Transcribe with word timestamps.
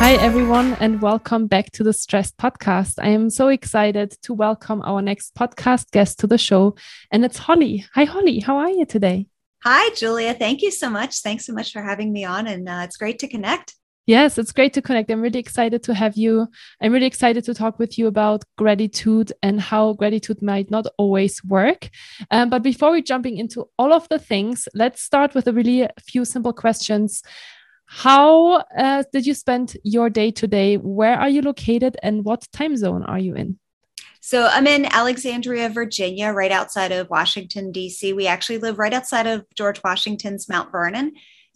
Hi, 0.00 0.14
everyone, 0.14 0.78
and 0.80 1.02
welcome 1.02 1.46
back 1.46 1.72
to 1.72 1.84
the 1.84 1.92
Stressed 1.92 2.38
Podcast. 2.38 2.94
I 2.98 3.08
am 3.10 3.28
so 3.28 3.48
excited 3.48 4.16
to 4.22 4.32
welcome 4.32 4.80
our 4.80 5.02
next 5.02 5.34
podcast 5.34 5.90
guest 5.90 6.18
to 6.20 6.26
the 6.26 6.38
show, 6.38 6.74
and 7.12 7.22
it's 7.22 7.36
Holly. 7.36 7.84
Hi, 7.92 8.04
Holly. 8.04 8.40
How 8.40 8.56
are 8.56 8.70
you 8.70 8.86
today? 8.86 9.26
Hi, 9.62 9.94
Julia. 9.94 10.32
Thank 10.32 10.62
you 10.62 10.70
so 10.70 10.88
much. 10.88 11.20
Thanks 11.20 11.44
so 11.44 11.52
much 11.52 11.70
for 11.70 11.82
having 11.82 12.14
me 12.14 12.24
on, 12.24 12.46
and 12.46 12.66
uh, 12.66 12.80
it's 12.84 12.96
great 12.96 13.18
to 13.18 13.28
connect. 13.28 13.74
Yes, 14.06 14.38
it's 14.38 14.52
great 14.52 14.72
to 14.72 14.80
connect. 14.80 15.10
I'm 15.10 15.20
really 15.20 15.38
excited 15.38 15.82
to 15.82 15.92
have 15.92 16.16
you. 16.16 16.48
I'm 16.80 16.92
really 16.92 17.04
excited 17.04 17.44
to 17.44 17.52
talk 17.52 17.78
with 17.78 17.98
you 17.98 18.06
about 18.06 18.42
gratitude 18.56 19.34
and 19.42 19.60
how 19.60 19.92
gratitude 19.92 20.40
might 20.40 20.70
not 20.70 20.86
always 20.96 21.44
work. 21.44 21.90
Um, 22.30 22.48
but 22.48 22.62
before 22.62 22.90
we 22.90 23.02
jumping 23.02 23.36
into 23.36 23.68
all 23.78 23.92
of 23.92 24.08
the 24.08 24.18
things, 24.18 24.66
let's 24.72 25.02
start 25.02 25.34
with 25.34 25.46
a 25.46 25.52
really 25.52 25.88
few 26.00 26.24
simple 26.24 26.54
questions. 26.54 27.22
How 27.92 28.62
uh, 28.78 29.02
did 29.12 29.26
you 29.26 29.34
spend 29.34 29.76
your 29.82 30.08
day 30.08 30.30
today? 30.30 30.76
Where 30.76 31.18
are 31.18 31.28
you 31.28 31.42
located 31.42 31.96
and 32.04 32.24
what 32.24 32.46
time 32.52 32.76
zone 32.76 33.02
are 33.02 33.18
you 33.18 33.34
in? 33.34 33.58
So 34.20 34.46
I'm 34.46 34.68
in 34.68 34.86
Alexandria, 34.86 35.68
Virginia, 35.68 36.30
right 36.30 36.52
outside 36.52 36.92
of 36.92 37.10
Washington, 37.10 37.72
D.C. 37.72 38.12
We 38.12 38.28
actually 38.28 38.58
live 38.58 38.78
right 38.78 38.92
outside 38.92 39.26
of 39.26 39.44
George 39.56 39.82
Washington's 39.82 40.48
Mount 40.48 40.70
Vernon. 40.70 41.08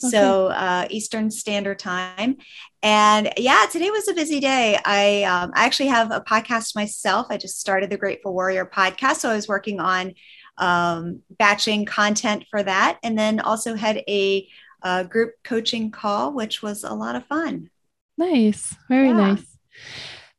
Okay. 0.03 0.11
So 0.11 0.48
uh, 0.48 0.89
Eastern 0.91 1.31
Standard 1.31 1.78
Time, 1.78 2.39
and 2.83 3.33
yeah, 3.37 3.66
today 3.70 3.91
was 3.91 4.09
a 4.09 4.14
busy 4.14 4.41
day. 4.41 4.77
I 4.84 5.22
um, 5.22 5.53
I 5.55 5.66
actually 5.66 5.91
have 5.91 6.11
a 6.11 6.20
podcast 6.20 6.75
myself. 6.75 7.28
I 7.31 7.37
just 7.37 7.61
started 7.61 7.91
the 7.91 7.97
Grateful 7.97 8.34
Warrior 8.34 8.66
podcast, 8.66 9.19
so 9.19 9.31
I 9.31 9.37
was 9.37 9.47
working 9.47 9.78
on 9.78 10.14
um, 10.59 11.20
batching 11.31 11.84
content 11.84 12.47
for 12.50 12.61
that, 12.61 12.98
and 13.05 13.16
then 13.16 13.39
also 13.39 13.77
had 13.77 13.98
a 14.09 14.48
a 14.85 15.05
group 15.05 15.33
coaching 15.43 15.91
call, 15.91 16.33
which 16.33 16.63
was 16.63 16.85
a 16.85 16.95
lot 16.95 17.17
of 17.17 17.27
fun. 17.27 17.71
Nice, 18.17 18.77
very 18.89 19.09
yeah. 19.09 19.35
nice. 19.35 19.59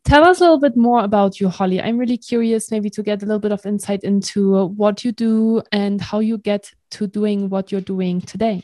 Tell 0.05 0.23
us 0.23 0.39
a 0.39 0.43
little 0.43 0.59
bit 0.59 0.77
more 0.77 1.03
about 1.03 1.39
you, 1.39 1.49
Holly. 1.49 1.81
I'm 1.81 1.97
really 1.97 2.17
curious, 2.17 2.69
maybe 2.69 2.91
to 2.91 3.01
get 3.01 3.23
a 3.23 3.25
little 3.25 3.39
bit 3.39 3.51
of 3.51 3.65
insight 3.65 4.03
into 4.03 4.67
what 4.67 5.03
you 5.03 5.11
do 5.11 5.63
and 5.71 5.99
how 5.99 6.19
you 6.19 6.37
get 6.37 6.71
to 6.91 7.07
doing 7.07 7.49
what 7.49 7.71
you're 7.71 7.81
doing 7.81 8.21
today. 8.21 8.63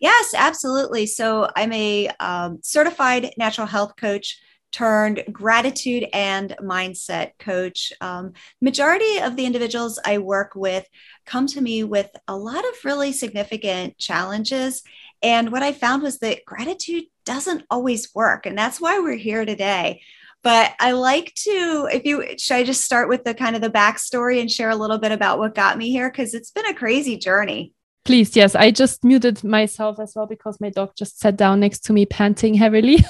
Yes, 0.00 0.34
absolutely. 0.36 1.06
So 1.06 1.48
I'm 1.54 1.72
a 1.72 2.08
um, 2.18 2.58
certified 2.62 3.32
natural 3.38 3.68
health 3.68 3.94
coach 3.96 4.40
turned 4.76 5.24
gratitude 5.32 6.06
and 6.12 6.54
mindset 6.60 7.30
coach. 7.38 7.94
Um, 8.02 8.34
majority 8.60 9.20
of 9.20 9.34
the 9.34 9.46
individuals 9.46 9.98
I 10.04 10.18
work 10.18 10.54
with 10.54 10.86
come 11.24 11.46
to 11.46 11.62
me 11.62 11.82
with 11.82 12.10
a 12.28 12.36
lot 12.36 12.62
of 12.62 12.84
really 12.84 13.12
significant 13.12 13.96
challenges. 13.96 14.82
And 15.22 15.50
what 15.50 15.62
I 15.62 15.72
found 15.72 16.02
was 16.02 16.18
that 16.18 16.44
gratitude 16.44 17.04
doesn't 17.24 17.64
always 17.70 18.14
work. 18.14 18.44
And 18.44 18.58
that's 18.58 18.78
why 18.78 18.98
we're 18.98 19.16
here 19.16 19.46
today. 19.46 20.02
But 20.42 20.74
I 20.78 20.92
like 20.92 21.32
to, 21.36 21.88
if 21.90 22.04
you 22.04 22.36
should 22.38 22.56
I 22.56 22.62
just 22.62 22.84
start 22.84 23.08
with 23.08 23.24
the 23.24 23.32
kind 23.32 23.56
of 23.56 23.62
the 23.62 23.70
backstory 23.70 24.42
and 24.42 24.50
share 24.50 24.68
a 24.68 24.76
little 24.76 24.98
bit 24.98 25.10
about 25.10 25.38
what 25.38 25.54
got 25.54 25.78
me 25.78 25.90
here? 25.90 26.10
Because 26.10 26.34
it's 26.34 26.50
been 26.50 26.66
a 26.66 26.74
crazy 26.74 27.16
journey. 27.16 27.72
Please, 28.06 28.36
yes. 28.36 28.54
I 28.54 28.70
just 28.70 29.02
muted 29.02 29.42
myself 29.42 29.98
as 29.98 30.14
well 30.14 30.26
because 30.26 30.60
my 30.60 30.70
dog 30.70 30.92
just 30.96 31.18
sat 31.18 31.36
down 31.36 31.58
next 31.58 31.80
to 31.86 31.92
me, 31.92 32.06
panting 32.06 32.54
heavily. 32.54 33.04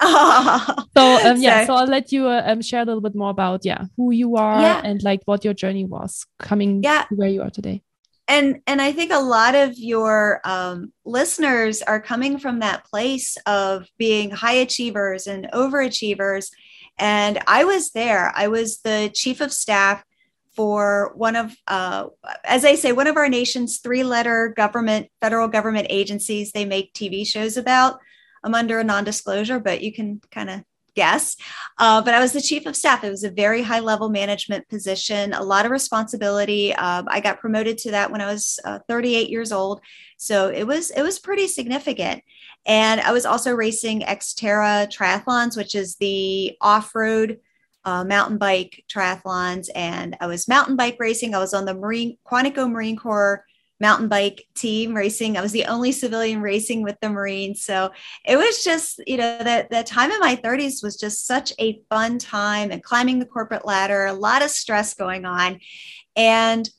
oh, 0.00 0.74
so 0.96 1.30
um, 1.30 1.40
yeah, 1.40 1.64
so 1.64 1.74
I'll 1.74 1.86
let 1.86 2.10
you 2.10 2.26
uh, 2.26 2.42
um, 2.44 2.60
share 2.60 2.82
a 2.82 2.84
little 2.84 3.00
bit 3.00 3.14
more 3.14 3.30
about 3.30 3.64
yeah 3.64 3.84
who 3.96 4.10
you 4.10 4.34
are 4.36 4.60
yeah. 4.60 4.82
and 4.84 5.00
like 5.04 5.20
what 5.26 5.44
your 5.44 5.54
journey 5.54 5.84
was 5.84 6.26
coming 6.40 6.82
yeah. 6.82 7.04
to 7.04 7.14
where 7.14 7.28
you 7.28 7.40
are 7.40 7.50
today. 7.50 7.82
And 8.26 8.60
and 8.66 8.82
I 8.82 8.90
think 8.90 9.12
a 9.12 9.20
lot 9.20 9.54
of 9.54 9.78
your 9.78 10.40
um, 10.44 10.92
listeners 11.04 11.80
are 11.80 12.00
coming 12.00 12.40
from 12.40 12.58
that 12.58 12.84
place 12.84 13.36
of 13.46 13.86
being 13.96 14.32
high 14.32 14.54
achievers 14.54 15.28
and 15.28 15.48
overachievers. 15.52 16.50
And 16.98 17.38
I 17.46 17.62
was 17.62 17.92
there. 17.92 18.32
I 18.34 18.48
was 18.48 18.80
the 18.80 19.08
chief 19.14 19.40
of 19.40 19.52
staff 19.52 20.02
for 20.54 21.12
one 21.14 21.36
of, 21.36 21.54
uh, 21.66 22.06
as 22.44 22.64
I 22.64 22.74
say, 22.74 22.92
one 22.92 23.06
of 23.06 23.16
our 23.16 23.28
nation's 23.28 23.78
three 23.78 24.04
letter 24.04 24.52
government, 24.56 25.08
federal 25.20 25.48
government 25.48 25.86
agencies 25.90 26.52
they 26.52 26.64
make 26.64 26.92
TV 26.92 27.26
shows 27.26 27.56
about. 27.56 27.98
I'm 28.44 28.54
under 28.54 28.78
a 28.78 28.84
non 28.84 29.04
disclosure, 29.04 29.60
but 29.60 29.82
you 29.82 29.92
can 29.92 30.20
kind 30.30 30.50
of 30.50 30.62
guess. 30.94 31.36
Uh, 31.78 32.02
but 32.02 32.14
I 32.14 32.20
was 32.20 32.32
the 32.32 32.40
chief 32.40 32.66
of 32.66 32.76
staff. 32.76 33.04
It 33.04 33.10
was 33.10 33.24
a 33.24 33.30
very 33.30 33.62
high 33.62 33.80
level 33.80 34.10
management 34.10 34.68
position, 34.68 35.32
a 35.32 35.42
lot 35.42 35.64
of 35.64 35.72
responsibility. 35.72 36.74
Uh, 36.74 37.04
I 37.06 37.20
got 37.20 37.40
promoted 37.40 37.78
to 37.78 37.92
that 37.92 38.10
when 38.10 38.20
I 38.20 38.26
was 38.26 38.60
uh, 38.64 38.80
38 38.88 39.30
years 39.30 39.52
old. 39.52 39.80
So 40.16 40.48
it 40.48 40.64
was 40.64 40.90
it 40.90 41.02
was 41.02 41.18
pretty 41.18 41.48
significant. 41.48 42.22
And 42.64 43.00
I 43.00 43.12
was 43.12 43.26
also 43.26 43.52
racing 43.52 44.02
Xterra 44.02 44.86
triathlons, 44.92 45.56
which 45.56 45.74
is 45.74 45.96
the 45.96 46.56
off 46.60 46.94
road 46.94 47.40
uh, 47.84 48.04
mountain 48.04 48.38
bike 48.38 48.84
triathlons 48.88 49.68
and 49.74 50.16
I 50.20 50.26
was 50.26 50.48
mountain 50.48 50.76
bike 50.76 50.96
racing. 50.98 51.34
I 51.34 51.38
was 51.38 51.54
on 51.54 51.64
the 51.64 51.74
Marine 51.74 52.16
Quantico 52.24 52.70
Marine 52.70 52.96
Corps 52.96 53.44
mountain 53.82 54.08
bike 54.08 54.46
team 54.54 54.94
racing. 54.94 55.36
I 55.36 55.42
was 55.42 55.50
the 55.50 55.66
only 55.66 55.90
civilian 55.90 56.40
racing 56.40 56.82
with 56.82 56.96
the 57.02 57.10
Marines. 57.10 57.64
So 57.64 57.90
it 58.24 58.36
was 58.36 58.62
just, 58.62 59.02
you 59.06 59.16
know, 59.16 59.38
that 59.38 59.70
the 59.70 59.82
time 59.82 60.12
in 60.12 60.20
my 60.20 60.36
30s 60.36 60.82
was 60.82 60.96
just 60.96 61.26
such 61.26 61.52
a 61.58 61.82
fun 61.90 62.18
time 62.18 62.70
and 62.70 62.82
climbing 62.82 63.18
the 63.18 63.26
corporate 63.26 63.66
ladder, 63.66 64.06
a 64.06 64.12
lot 64.12 64.42
of 64.42 64.50
stress 64.50 64.94
going 64.94 65.24
on. 65.24 65.58
And 66.14 66.70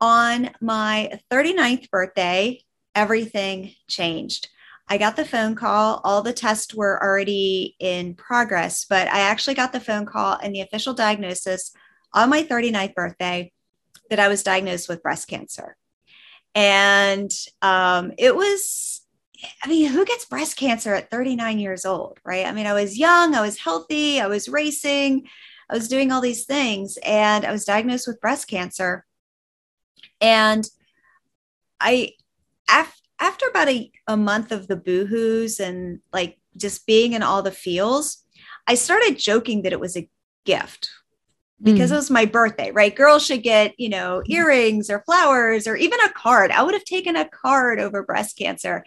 on 0.00 0.50
my 0.60 1.18
39th 1.32 1.90
birthday, 1.90 2.60
everything 2.94 3.72
changed. 3.88 4.48
I 4.88 4.98
got 4.98 5.16
the 5.16 5.24
phone 5.24 5.54
call. 5.54 6.00
All 6.04 6.22
the 6.22 6.32
tests 6.32 6.74
were 6.74 7.02
already 7.02 7.74
in 7.78 8.14
progress, 8.14 8.84
but 8.84 9.08
I 9.08 9.20
actually 9.20 9.54
got 9.54 9.72
the 9.72 9.80
phone 9.80 10.04
call 10.04 10.38
and 10.42 10.54
the 10.54 10.60
official 10.60 10.92
diagnosis 10.92 11.72
on 12.12 12.30
my 12.30 12.42
39th 12.42 12.94
birthday 12.94 13.52
that 14.10 14.20
I 14.20 14.28
was 14.28 14.42
diagnosed 14.42 14.88
with 14.88 15.02
breast 15.02 15.26
cancer. 15.26 15.76
And 16.54 17.30
um, 17.62 18.12
it 18.18 18.36
was, 18.36 19.00
I 19.62 19.68
mean, 19.68 19.90
who 19.90 20.04
gets 20.04 20.26
breast 20.26 20.56
cancer 20.56 20.94
at 20.94 21.10
39 21.10 21.58
years 21.58 21.84
old, 21.84 22.18
right? 22.24 22.46
I 22.46 22.52
mean, 22.52 22.66
I 22.66 22.74
was 22.74 22.98
young, 22.98 23.34
I 23.34 23.40
was 23.40 23.58
healthy, 23.58 24.20
I 24.20 24.26
was 24.26 24.48
racing, 24.48 25.26
I 25.68 25.74
was 25.74 25.88
doing 25.88 26.12
all 26.12 26.20
these 26.20 26.44
things, 26.44 26.98
and 27.04 27.44
I 27.44 27.50
was 27.50 27.64
diagnosed 27.64 28.06
with 28.06 28.20
breast 28.20 28.48
cancer. 28.48 29.04
And 30.20 30.68
I, 31.80 32.10
after, 32.68 33.03
after 33.24 33.46
about 33.48 33.68
a, 33.68 33.90
a 34.06 34.16
month 34.16 34.52
of 34.52 34.68
the 34.68 34.76
boohoos 34.76 35.58
and 35.58 36.00
like 36.12 36.38
just 36.56 36.86
being 36.86 37.14
in 37.14 37.22
all 37.22 37.42
the 37.42 37.50
feels, 37.50 38.18
I 38.66 38.74
started 38.74 39.18
joking 39.18 39.62
that 39.62 39.72
it 39.72 39.80
was 39.80 39.96
a 39.96 40.08
gift 40.44 40.90
because 41.62 41.90
mm. 41.90 41.94
it 41.94 41.96
was 41.96 42.10
my 42.10 42.26
birthday, 42.26 42.70
right? 42.70 42.94
Girls 42.94 43.24
should 43.24 43.42
get, 43.42 43.78
you 43.78 43.88
know, 43.88 44.22
earrings 44.26 44.90
or 44.90 45.02
flowers 45.06 45.66
or 45.66 45.74
even 45.74 45.98
a 46.00 46.12
card. 46.12 46.50
I 46.50 46.62
would 46.62 46.74
have 46.74 46.84
taken 46.84 47.16
a 47.16 47.28
card 47.28 47.80
over 47.80 48.02
breast 48.02 48.36
cancer. 48.36 48.84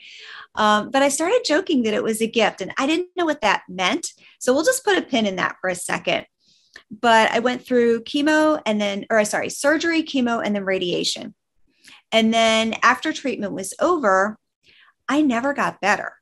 Um, 0.54 0.92
but 0.92 1.02
I 1.02 1.10
started 1.10 1.42
joking 1.44 1.84
that 1.84 1.96
it 1.96 2.04
was 2.04 2.22
a 2.22 2.28
gift 2.28 2.62
and 2.62 2.72
I 2.78 2.86
didn't 2.86 3.10
know 3.16 3.26
what 3.26 3.42
that 3.42 3.64
meant. 3.68 4.10
So 4.40 4.54
we'll 4.54 4.66
just 4.66 4.86
put 4.86 4.98
a 4.98 5.02
pin 5.02 5.26
in 5.26 5.38
that 5.38 5.56
for 5.60 5.70
a 5.70 5.76
second. 5.76 6.28
But 6.92 7.32
I 7.32 7.40
went 7.40 7.66
through 7.66 8.04
chemo 8.04 8.62
and 8.68 8.80
then, 8.80 9.08
or 9.10 9.26
sorry, 9.26 9.50
surgery, 9.50 10.04
chemo, 10.04 10.46
and 10.46 10.56
then 10.56 10.64
radiation. 10.64 11.34
And 12.12 12.34
then 12.34 12.76
after 12.84 13.12
treatment 13.12 13.54
was 13.54 13.74
over, 13.80 14.38
I 15.08 15.22
never 15.22 15.54
got 15.54 15.82
better. 15.82 16.14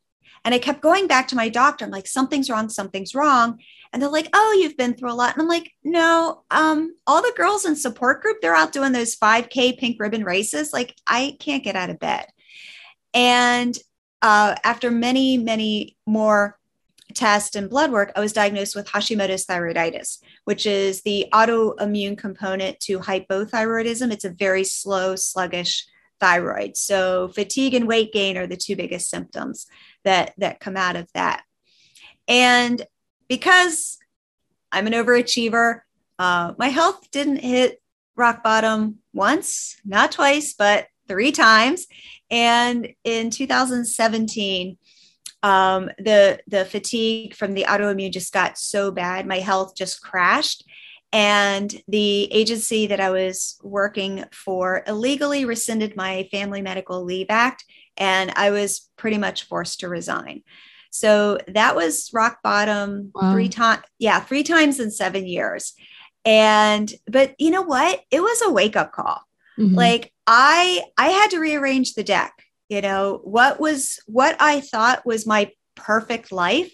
And 0.44 0.54
I 0.54 0.60
kept 0.60 0.82
going 0.82 1.08
back 1.08 1.28
to 1.30 1.36
my 1.36 1.50
doctor. 1.50 1.86
I'm 1.86 1.92
like, 1.92 2.08
something's 2.08 2.50
wrong, 2.50 2.70
something's 2.70 3.16
wrong. 3.16 3.60
And 3.92 4.02
they're 4.02 4.10
like, 4.10 4.30
oh, 4.34 4.58
you've 4.60 4.78
been 4.78 4.94
through 4.94 5.12
a 5.12 5.14
lot. 5.14 5.34
And 5.34 5.42
I'm 5.42 5.48
like, 5.48 5.72
no, 5.84 6.44
um, 6.52 6.96
all 7.08 7.22
the 7.22 7.34
girls 7.36 7.66
in 7.66 7.76
support 7.76 8.22
group, 8.22 8.38
they're 8.42 8.56
out 8.56 8.72
doing 8.72 8.92
those 8.92 9.16
5K 9.16 9.80
pink 9.80 10.00
ribbon 10.00 10.24
races. 10.24 10.72
Like, 10.72 10.94
I 11.08 11.36
can't 11.40 11.64
get 11.64 11.76
out 11.76 11.90
of 11.90 12.00
bed. 12.00 12.28
And 13.14 13.76
uh, 14.22 14.56
after 14.64 14.92
many, 14.92 15.38
many 15.38 15.98
more 16.06 16.60
test 17.16 17.56
and 17.56 17.70
blood 17.70 17.92
work, 17.92 18.12
I 18.16 18.20
was 18.20 18.34
diagnosed 18.34 18.76
with 18.76 18.88
Hashimoto's 18.88 19.46
thyroiditis, 19.46 20.20
which 20.44 20.66
is 20.66 21.02
the 21.02 21.28
autoimmune 21.34 22.18
component 22.18 22.80
to 22.82 23.00
hypothyroidism. 23.00 24.12
It's 24.12 24.26
a 24.26 24.30
very 24.30 24.64
slow, 24.64 25.16
sluggish 25.16 25.86
thyroid. 26.20 26.78
So 26.78 27.30
fatigue 27.30 27.74
and 27.74 27.88
weight 27.88 28.14
gain 28.14 28.38
are 28.38 28.48
the 28.48 28.58
two 28.58 28.76
biggest 28.76 29.10
symptoms 29.10 29.66
that 30.04 30.34
that 30.38 30.60
come 30.60 30.78
out 30.78 30.96
of 30.96 31.10
that. 31.14 31.44
And 32.28 32.86
because 33.28 33.98
I'm 34.76 34.88
an 34.88 34.94
overachiever. 34.94 35.82
Uh, 36.20 36.54
my 36.58 36.68
health 36.68 37.10
didn't 37.10 37.38
hit 37.38 37.82
rock 38.18 38.44
bottom 38.44 39.00
once, 39.14 39.78
not 39.86 40.12
twice, 40.12 40.54
but 40.54 40.88
three 41.08 41.32
times. 41.32 41.88
And 42.30 42.90
in 43.06 43.30
2017, 43.30 44.78
um, 45.46 45.92
the 46.00 46.40
the 46.48 46.66
fatigue 46.66 47.36
from 47.36 47.54
the 47.54 47.66
autoimmune 47.70 48.12
just 48.12 48.34
got 48.34 48.58
so 48.58 48.90
bad, 48.90 49.28
my 49.28 49.38
health 49.38 49.76
just 49.76 50.02
crashed. 50.02 50.66
And 51.14 51.72
the 51.88 52.34
agency 52.34 52.88
that 52.88 53.00
I 53.00 53.12
was 53.12 53.58
working 53.62 54.26
for 54.32 54.84
illegally 54.88 55.46
rescinded 55.46 55.96
my 55.96 56.28
Family 56.32 56.64
Medical 56.64 57.04
Leave 57.04 57.28
Act, 57.30 57.64
and 57.96 58.34
I 58.36 58.50
was 58.50 58.90
pretty 58.98 59.20
much 59.20 59.44
forced 59.44 59.82
to 59.82 59.88
resign. 59.88 60.42
So 60.90 61.38
that 61.48 61.76
was 61.76 62.10
rock 62.12 62.40
bottom 62.42 63.12
wow. 63.14 63.32
three 63.32 63.50
times. 63.50 63.84
Yeah, 64.00 64.22
three 64.22 64.44
times 64.44 64.80
in 64.80 64.90
seven 64.90 65.28
years. 65.28 65.74
And 66.26 66.92
but 67.06 67.36
you 67.38 67.52
know 67.52 67.62
what? 67.62 68.02
It 68.10 68.22
was 68.22 68.42
a 68.42 68.52
wake 68.52 68.76
up 68.76 68.94
call. 68.94 69.22
Mm-hmm. 69.60 69.76
Like 69.76 70.12
I 70.26 70.82
I 70.98 71.10
had 71.10 71.30
to 71.32 71.40
rearrange 71.40 71.94
the 71.94 72.04
deck. 72.04 72.34
You 72.70 72.82
know, 72.82 73.22
what 73.24 73.60
was 73.60 74.00
what 74.08 74.36
I 74.40 74.60
thought 74.60 75.06
was 75.06 75.28
my 75.28 75.52
perfect 75.76 76.32
life. 76.32 76.74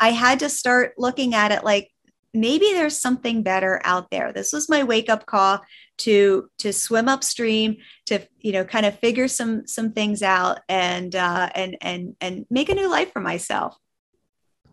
I 0.00 0.10
had 0.10 0.40
to 0.40 0.48
start 0.48 0.94
looking 0.98 1.34
at 1.34 1.52
it 1.52 1.64
like 1.64 1.90
maybe 2.34 2.72
there's 2.72 2.98
something 2.98 3.42
better 3.42 3.80
out 3.84 4.10
there. 4.10 4.32
This 4.32 4.52
was 4.52 4.68
my 4.68 4.82
wake 4.82 5.08
up 5.08 5.26
call 5.26 5.60
to 5.98 6.48
to 6.58 6.72
swim 6.72 7.08
upstream 7.08 7.76
to 8.06 8.26
you 8.40 8.52
know 8.52 8.64
kind 8.64 8.86
of 8.86 8.98
figure 8.98 9.28
some 9.28 9.66
some 9.66 9.92
things 9.92 10.22
out 10.22 10.60
and 10.68 11.14
uh, 11.14 11.50
and 11.54 11.76
and 11.80 12.16
and 12.20 12.46
make 12.50 12.68
a 12.68 12.74
new 12.74 12.90
life 12.90 13.12
for 13.12 13.20
myself. 13.20 13.76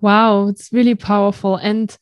Wow, 0.01 0.47
it's 0.47 0.71
really 0.71 0.95
powerful 0.95 1.57
and 1.57 1.95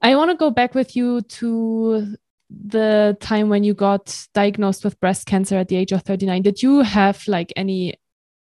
I 0.00 0.14
want 0.16 0.30
to 0.30 0.36
go 0.36 0.50
back 0.50 0.74
with 0.74 0.94
you 0.94 1.22
to 1.22 2.16
the 2.50 3.16
time 3.20 3.48
when 3.48 3.62
you 3.62 3.74
got 3.74 4.26
diagnosed 4.32 4.84
with 4.84 4.98
breast 5.00 5.26
cancer 5.26 5.56
at 5.56 5.68
the 5.68 5.76
age 5.76 5.92
of 5.92 6.02
39 6.02 6.42
did 6.42 6.62
you 6.62 6.80
have 6.80 7.22
like 7.28 7.52
any 7.56 7.94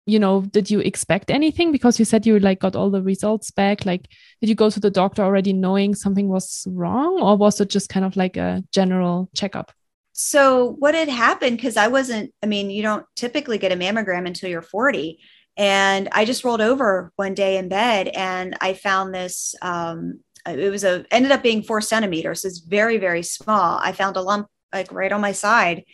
you 0.08 0.18
know 0.18 0.40
did 0.40 0.70
you 0.70 0.80
expect 0.80 1.30
anything? 1.30 1.70
Because 1.70 1.98
you 1.98 2.04
said 2.04 2.26
you 2.26 2.38
like 2.40 2.60
got 2.60 2.74
all 2.74 2.90
the 2.90 3.02
results 3.02 3.50
back 3.50 3.84
like 3.84 4.08
did 4.40 4.48
you 4.48 4.54
go 4.54 4.70
to 4.70 4.80
the 4.80 4.90
doctor 4.90 5.22
already 5.22 5.52
knowing 5.52 5.94
something 5.94 6.28
was 6.28 6.66
wrong 6.68 7.20
or 7.20 7.36
was 7.36 7.60
it 7.60 7.68
just 7.68 7.90
kind 7.90 8.06
of 8.06 8.16
like 8.16 8.36
a 8.38 8.64
general 8.72 9.28
checkup? 9.36 9.70
So 10.14 10.76
what 10.78 10.94
had 10.94 11.08
happened 11.08 11.58
because 11.58 11.76
i 11.76 11.86
wasn't 11.88 12.32
i 12.42 12.46
mean 12.46 12.70
you 12.70 12.82
don't 12.82 13.06
typically 13.14 13.58
get 13.58 13.70
a 13.70 13.76
mammogram 13.76 14.26
until 14.26 14.48
you're 14.48 14.62
40 14.62 15.20
and 15.56 16.08
i 16.10 16.24
just 16.24 16.42
rolled 16.42 16.60
over 16.60 17.12
one 17.16 17.34
day 17.34 17.56
in 17.56 17.68
bed 17.68 18.08
and 18.08 18.56
i 18.60 18.74
found 18.74 19.14
this 19.14 19.54
um, 19.62 20.20
it 20.56 20.70
was 20.70 20.84
a 20.84 21.04
ended 21.10 21.32
up 21.32 21.42
being 21.42 21.62
four 21.62 21.80
centimeters. 21.80 22.44
It's 22.44 22.58
very 22.58 22.98
very 22.98 23.22
small. 23.22 23.78
I 23.82 23.92
found 23.92 24.16
a 24.16 24.22
lump 24.22 24.48
like 24.72 24.92
right 24.92 25.12
on 25.12 25.20
my 25.20 25.32
side, 25.32 25.84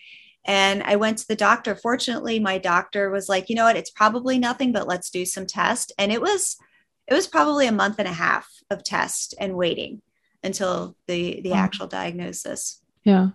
and 0.44 0.82
I 0.82 0.96
went 0.96 1.18
to 1.18 1.28
the 1.28 1.36
doctor. 1.36 1.74
Fortunately, 1.74 2.38
my 2.38 2.58
doctor 2.58 3.10
was 3.10 3.28
like, 3.28 3.48
you 3.48 3.56
know 3.56 3.64
what, 3.64 3.76
it's 3.76 3.90
probably 3.90 4.38
nothing, 4.38 4.72
but 4.72 4.88
let's 4.88 5.10
do 5.10 5.24
some 5.24 5.46
test. 5.46 5.92
And 5.98 6.12
it 6.12 6.20
was 6.20 6.56
it 7.06 7.14
was 7.14 7.26
probably 7.26 7.66
a 7.66 7.72
month 7.72 7.96
and 7.98 8.08
a 8.08 8.12
half 8.12 8.48
of 8.70 8.82
test 8.82 9.34
and 9.38 9.56
waiting 9.56 10.02
until 10.42 10.96
the 11.06 11.40
the 11.42 11.52
actual 11.52 11.86
diagnosis. 11.86 12.80
Yeah. 13.04 13.30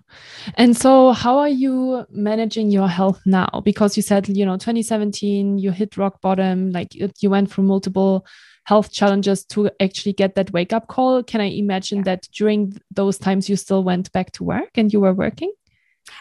And 0.56 0.76
so 0.76 1.12
how 1.12 1.38
are 1.38 1.50
you 1.50 2.06
managing 2.10 2.72
your 2.72 2.88
health 2.88 3.22
now? 3.28 3.62
Because 3.64 3.96
you 3.96 4.02
said, 4.02 4.28
you 4.28 4.44
know, 4.44 4.58
2017, 4.58 5.60
you 5.60 5.72
hit 5.72 5.96
rock 5.96 6.22
bottom, 6.22 6.72
like 6.72 6.96
you 6.96 7.30
went 7.30 7.52
through 7.52 7.66
multiple 7.66 8.26
health 8.70 8.92
challenges 8.92 9.44
to 9.46 9.72
actually 9.80 10.14
get 10.14 10.36
that 10.36 10.54
wake 10.54 10.72
up 10.72 10.86
call. 10.88 11.24
Can 11.24 11.42
I 11.42 11.50
imagine 11.64 12.00
yeah. 12.00 12.10
that 12.10 12.28
during 12.32 12.80
those 12.92 13.18
times 13.18 13.50
you 13.50 13.56
still 13.56 13.84
went 13.84 14.12
back 14.12 14.32
to 14.34 14.44
work 14.44 14.72
and 14.76 14.94
you 14.94 15.00
were 15.00 15.14
working? 15.26 15.52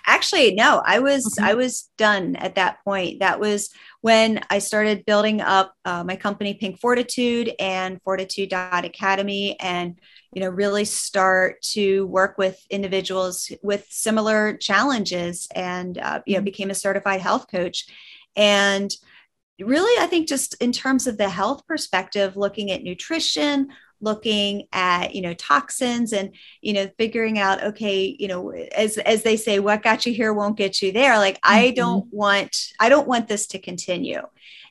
Actually, 0.07 0.55
no, 0.55 0.83
I 0.85 0.99
was 0.99 1.25
okay. 1.39 1.51
I 1.51 1.55
was 1.55 1.91
done 1.99 2.37
at 2.37 2.55
that 2.55 2.83
point. 2.85 3.21
That 3.21 3.39
was 3.39 3.71
when 4.01 4.41
I 4.51 4.59
started 4.61 5.05
building 5.05 5.41
up 5.41 5.75
uh, 5.85 6.05
my 6.05 6.17
company 6.17 6.55
Pink 6.55 6.81
Fortitude 6.81 7.53
and 7.59 8.01
Fortitude 8.03 8.53
Academy, 8.53 9.59
and 9.61 9.99
you 10.35 10.41
know 10.43 10.51
really 10.51 10.85
start 10.85 11.61
to 11.75 12.07
work 12.07 12.39
with 12.39 12.57
individuals 12.71 13.51
with 13.63 13.87
similar 13.89 14.57
challenges, 14.57 15.49
and 15.55 15.97
uh, 15.99 16.21
you 16.27 16.35
know 16.35 16.39
mm-hmm. 16.39 16.45
became 16.45 16.71
a 16.71 16.83
certified 16.87 17.21
health 17.21 17.47
coach, 17.51 17.87
and 18.37 18.91
really, 19.61 20.03
I 20.03 20.07
think 20.07 20.29
just 20.29 20.55
in 20.63 20.73
terms 20.73 21.07
of 21.07 21.19
the 21.19 21.29
health 21.29 21.67
perspective, 21.67 22.37
looking 22.37 22.71
at 22.71 22.83
nutrition, 22.83 23.69
looking 24.01 24.69
at 24.73 25.15
you 25.15 25.21
know 25.21 25.35
toxins 25.35 26.13
and 26.13 26.35
you 26.61 26.73
know 26.73 26.89
figuring 26.99 27.39
out 27.39 27.63
okay 27.63 28.17
you 28.19 28.29
know 28.29 28.51
as 28.51 28.97
as 28.99 29.25
they 29.25 29.37
say 29.37 29.59
what 29.59 29.83
got 29.83 30.07
you 30.07 30.13
here 30.13 30.33
won't 30.33 30.57
get 30.57 30.81
you 30.81 30.93
there. 30.93 31.19
Like 31.19 31.37
mm-hmm. 31.37 31.55
i 31.55 31.71
don't 31.71 32.07
want 32.13 32.73
i 32.79 32.89
don't 32.89 33.09
want 33.09 33.29
this 33.29 33.47
to 33.49 33.59
continue. 33.59 34.23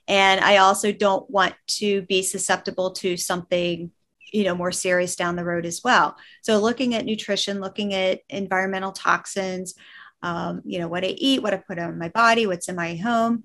And 0.08 0.40
i 0.42 0.58
also 0.58 0.92
don't 0.92 1.30
want 1.30 1.56
to 1.68 2.04
be 2.04 2.24
susceptible 2.24 2.92
to 2.92 3.18
something 3.18 3.92
you 4.32 4.44
know 4.44 4.56
more 4.56 4.72
serious 4.72 5.16
down 5.16 5.36
the 5.36 5.44
road 5.44 5.66
as 5.66 5.82
well. 5.84 6.16
So 6.42 6.60
looking 6.60 6.96
at 6.96 7.06
nutrition 7.06 7.60
looking 7.60 7.94
at 7.94 8.22
environmental 8.30 8.94
toxins 8.94 9.76
um, 10.24 10.62
you 10.66 10.80
know 10.80 10.88
what 10.88 11.04
i 11.04 11.08
eat 11.08 11.44
what 11.44 11.54
i 11.54 11.58
put 11.58 11.78
on 11.78 12.00
my 12.00 12.10
body 12.10 12.48
what's 12.48 12.70
in 12.70 12.76
my 12.76 12.96
home 12.96 13.44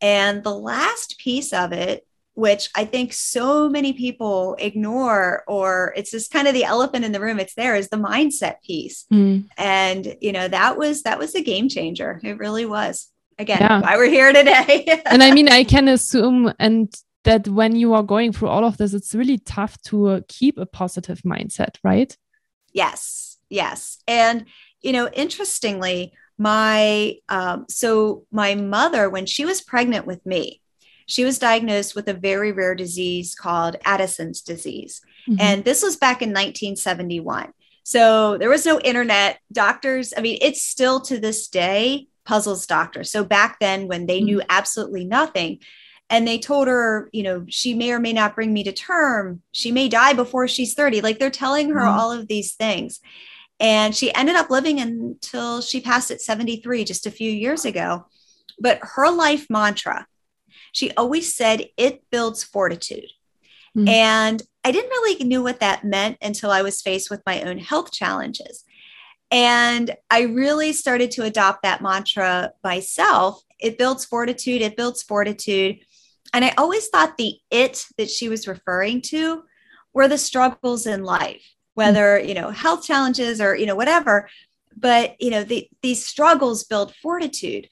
and 0.00 0.42
the 0.42 0.54
last 0.54 1.18
piece 1.18 1.52
of 1.52 1.72
it, 1.72 2.06
which 2.34 2.70
I 2.76 2.84
think 2.84 3.12
so 3.12 3.68
many 3.68 3.92
people 3.92 4.56
ignore, 4.60 5.42
or 5.48 5.92
it's 5.96 6.12
just 6.12 6.30
kind 6.30 6.46
of 6.46 6.54
the 6.54 6.64
elephant 6.64 7.04
in 7.04 7.12
the 7.12 7.20
room, 7.20 7.40
it's 7.40 7.54
there, 7.54 7.74
is 7.74 7.88
the 7.88 7.96
mindset 7.96 8.62
piece. 8.62 9.06
Mm. 9.12 9.48
And, 9.56 10.16
you 10.20 10.30
know, 10.30 10.46
that 10.46 10.78
was 10.78 11.02
that 11.02 11.18
was 11.18 11.34
a 11.34 11.42
game 11.42 11.68
changer. 11.68 12.20
It 12.22 12.38
really 12.38 12.64
was. 12.64 13.08
Again, 13.40 13.58
yeah. 13.60 13.80
why 13.80 13.96
we're 13.96 14.08
here 14.08 14.32
today. 14.32 15.02
and 15.06 15.22
I 15.22 15.32
mean, 15.32 15.48
I 15.48 15.64
can 15.64 15.88
assume 15.88 16.52
and 16.58 16.92
that 17.24 17.48
when 17.48 17.76
you 17.76 17.94
are 17.94 18.02
going 18.02 18.32
through 18.32 18.48
all 18.48 18.64
of 18.64 18.76
this, 18.76 18.94
it's 18.94 19.14
really 19.14 19.38
tough 19.38 19.80
to 19.82 20.06
uh, 20.06 20.20
keep 20.28 20.58
a 20.58 20.66
positive 20.66 21.20
mindset, 21.22 21.76
right? 21.82 22.16
Yes, 22.72 23.36
yes. 23.48 23.98
And, 24.06 24.46
you 24.80 24.92
know, 24.92 25.08
interestingly, 25.08 26.12
my 26.38 27.16
um, 27.28 27.66
so 27.68 28.24
my 28.30 28.54
mother 28.54 29.10
when 29.10 29.26
she 29.26 29.44
was 29.44 29.60
pregnant 29.60 30.06
with 30.06 30.24
me 30.24 30.60
she 31.06 31.24
was 31.24 31.38
diagnosed 31.38 31.94
with 31.94 32.06
a 32.08 32.14
very 32.14 32.52
rare 32.52 32.74
disease 32.74 33.34
called 33.34 33.76
addison's 33.84 34.40
disease. 34.40 35.00
Mm-hmm. 35.28 35.40
and 35.40 35.64
this 35.64 35.82
was 35.82 35.96
back 35.96 36.22
in 36.22 36.30
1971 36.30 37.52
so 37.82 38.36
there 38.36 38.50
was 38.50 38.66
no 38.66 38.78
internet. 38.80 39.40
Doctors 39.52 40.12
i 40.16 40.20
mean 40.20 40.38
it's 40.40 40.62
still 40.62 41.00
to 41.02 41.18
this 41.18 41.48
day 41.48 42.08
puzzles 42.28 42.66
doctors. 42.66 43.10
So 43.10 43.24
back 43.24 43.58
then 43.58 43.88
when 43.88 44.04
they 44.04 44.18
mm-hmm. 44.18 44.26
knew 44.26 44.42
absolutely 44.50 45.06
nothing 45.06 45.60
and 46.10 46.28
they 46.28 46.38
told 46.38 46.68
her 46.68 47.08
you 47.12 47.22
know 47.22 47.46
she 47.48 47.72
may 47.72 47.90
or 47.90 47.98
may 47.98 48.12
not 48.12 48.34
bring 48.34 48.52
me 48.52 48.62
to 48.64 48.72
term. 48.72 49.40
She 49.52 49.72
may 49.72 49.88
die 49.88 50.12
before 50.12 50.46
she's 50.46 50.74
30 50.74 51.00
like 51.00 51.18
they're 51.18 51.30
telling 51.30 51.70
her 51.70 51.80
mm-hmm. 51.80 51.98
all 51.98 52.12
of 52.12 52.28
these 52.28 52.52
things 52.54 53.00
and 53.60 53.94
she 53.94 54.14
ended 54.14 54.36
up 54.36 54.50
living 54.50 54.80
until 54.80 55.60
she 55.60 55.80
passed 55.80 56.10
at 56.10 56.20
73 56.20 56.84
just 56.84 57.06
a 57.06 57.10
few 57.10 57.30
years 57.30 57.64
ago. 57.64 58.06
But 58.60 58.80
her 58.82 59.10
life 59.10 59.46
mantra, 59.50 60.06
she 60.72 60.92
always 60.92 61.34
said, 61.34 61.66
it 61.76 62.02
builds 62.10 62.44
fortitude. 62.44 63.10
Mm-hmm. 63.76 63.88
And 63.88 64.42
I 64.64 64.70
didn't 64.70 64.90
really 64.90 65.24
knew 65.24 65.42
what 65.42 65.60
that 65.60 65.84
meant 65.84 66.18
until 66.22 66.50
I 66.50 66.62
was 66.62 66.82
faced 66.82 67.10
with 67.10 67.22
my 67.26 67.42
own 67.42 67.58
health 67.58 67.92
challenges. 67.92 68.64
And 69.30 69.94
I 70.10 70.22
really 70.22 70.72
started 70.72 71.10
to 71.12 71.24
adopt 71.24 71.62
that 71.62 71.82
mantra 71.82 72.52
myself. 72.64 73.42
It 73.58 73.76
builds 73.76 74.04
fortitude, 74.04 74.62
it 74.62 74.76
builds 74.76 75.02
fortitude. 75.02 75.80
And 76.32 76.44
I 76.44 76.54
always 76.56 76.88
thought 76.88 77.16
the 77.16 77.38
it 77.50 77.86
that 77.96 78.10
she 78.10 78.28
was 78.28 78.48
referring 78.48 79.02
to 79.02 79.42
were 79.92 80.08
the 80.08 80.18
struggles 80.18 80.86
in 80.86 81.02
life 81.02 81.42
whether 81.78 82.18
you 82.18 82.34
know 82.34 82.50
health 82.50 82.82
challenges 82.84 83.40
or 83.40 83.54
you 83.54 83.64
know 83.64 83.76
whatever. 83.76 84.28
But 84.76 85.14
you 85.20 85.30
know 85.30 85.44
the, 85.44 85.68
these 85.80 86.04
struggles 86.04 86.64
build 86.64 86.92
fortitude. 86.92 87.68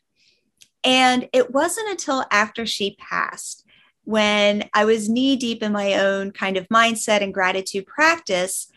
And 0.85 1.29
it 1.33 1.53
wasn't 1.53 1.91
until 1.91 2.25
after 2.31 2.65
she 2.65 2.95
passed 3.01 3.65
when 4.05 4.69
i 4.73 4.85
was 4.85 5.09
knee 5.09 5.35
deep 5.35 5.61
in 5.61 5.73
my 5.73 5.95
own 5.95 6.31
kind 6.31 6.57
of 6.57 6.69
mindset 6.69 7.21
and 7.23 7.35
gratitude 7.35 7.85
practice 7.87 8.71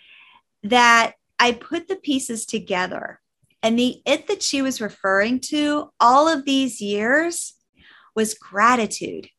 that 0.63 1.13
i 1.37 1.51
put 1.51 1.87
the 1.87 1.95
pieces 1.95 2.47
together. 2.47 3.21
And 3.61 3.77
the 3.77 4.01
it 4.07 4.25
that 4.27 4.41
she 4.41 4.63
was 4.63 4.81
referring 4.81 5.41
to 5.51 5.91
all 5.99 6.27
of 6.27 6.45
these 6.45 6.81
years 6.81 7.53
was 8.15 8.33
gratitude. 8.33 9.29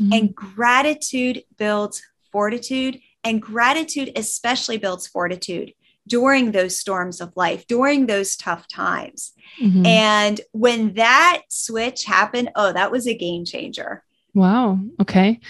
Mm-hmm. 0.00 0.12
and 0.12 0.34
gratitude 0.34 1.42
builds 1.56 2.02
fortitude 2.30 3.00
and 3.24 3.42
gratitude 3.42 4.12
especially 4.16 4.78
builds 4.78 5.06
fortitude 5.06 5.72
during 6.06 6.52
those 6.52 6.78
storms 6.78 7.20
of 7.20 7.36
life, 7.36 7.66
during 7.66 8.06
those 8.06 8.36
tough 8.36 8.66
times. 8.68 9.32
Mm-hmm. 9.62 9.86
And 9.86 10.40
when 10.52 10.94
that 10.94 11.42
switch 11.50 12.04
happened, 12.04 12.50
oh, 12.56 12.72
that 12.72 12.90
was 12.90 13.06
a 13.06 13.14
game 13.14 13.44
changer. 13.44 14.02
Wow. 14.34 14.78
Okay. 15.00 15.40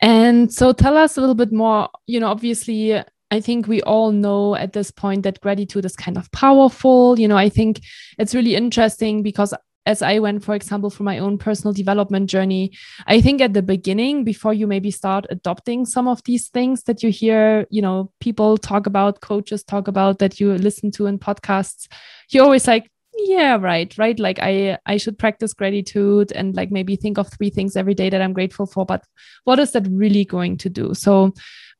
And 0.00 0.52
so 0.52 0.72
tell 0.72 0.96
us 0.96 1.16
a 1.16 1.20
little 1.20 1.34
bit 1.34 1.52
more. 1.52 1.88
You 2.06 2.20
know, 2.20 2.28
obviously, 2.28 3.00
I 3.30 3.40
think 3.40 3.68
we 3.68 3.82
all 3.82 4.12
know 4.12 4.56
at 4.56 4.72
this 4.72 4.90
point 4.90 5.22
that 5.22 5.40
gratitude 5.40 5.84
is 5.84 5.94
kind 5.94 6.16
of 6.16 6.30
powerful. 6.32 7.18
You 7.18 7.28
know, 7.28 7.36
I 7.36 7.48
think 7.48 7.80
it's 8.18 8.34
really 8.34 8.56
interesting 8.56 9.22
because 9.22 9.54
as 9.90 10.02
I 10.02 10.20
went, 10.20 10.44
for 10.44 10.54
example, 10.54 10.88
for 10.88 11.02
my 11.02 11.18
own 11.18 11.36
personal 11.36 11.72
development 11.72 12.30
journey, 12.30 12.72
I 13.06 13.20
think 13.20 13.40
at 13.40 13.54
the 13.54 13.62
beginning, 13.62 14.22
before 14.22 14.54
you 14.54 14.68
maybe 14.68 14.92
start 14.92 15.26
adopting 15.30 15.84
some 15.84 16.06
of 16.06 16.22
these 16.24 16.48
things 16.48 16.84
that 16.84 17.02
you 17.02 17.10
hear, 17.10 17.66
you 17.70 17.82
know, 17.82 18.12
people 18.20 18.56
talk 18.56 18.86
about, 18.86 19.20
coaches 19.20 19.64
talk 19.64 19.88
about 19.88 20.20
that 20.20 20.38
you 20.38 20.54
listen 20.54 20.92
to 20.92 21.06
in 21.06 21.18
podcasts, 21.18 21.88
you're 22.30 22.44
always 22.44 22.68
like, 22.68 22.88
yeah, 23.16 23.56
right, 23.56 23.92
right. 23.98 24.18
Like 24.18 24.38
I, 24.40 24.78
I 24.86 24.96
should 24.96 25.18
practice 25.18 25.52
gratitude 25.52 26.30
and 26.32 26.54
like 26.54 26.70
maybe 26.70 26.94
think 26.94 27.18
of 27.18 27.28
three 27.28 27.50
things 27.50 27.76
every 27.76 27.94
day 27.94 28.08
that 28.08 28.22
I'm 28.22 28.32
grateful 28.32 28.66
for. 28.66 28.86
But 28.86 29.04
what 29.44 29.58
is 29.58 29.72
that 29.72 29.88
really 29.90 30.24
going 30.24 30.56
to 30.58 30.70
do? 30.70 30.94
So, 30.94 31.34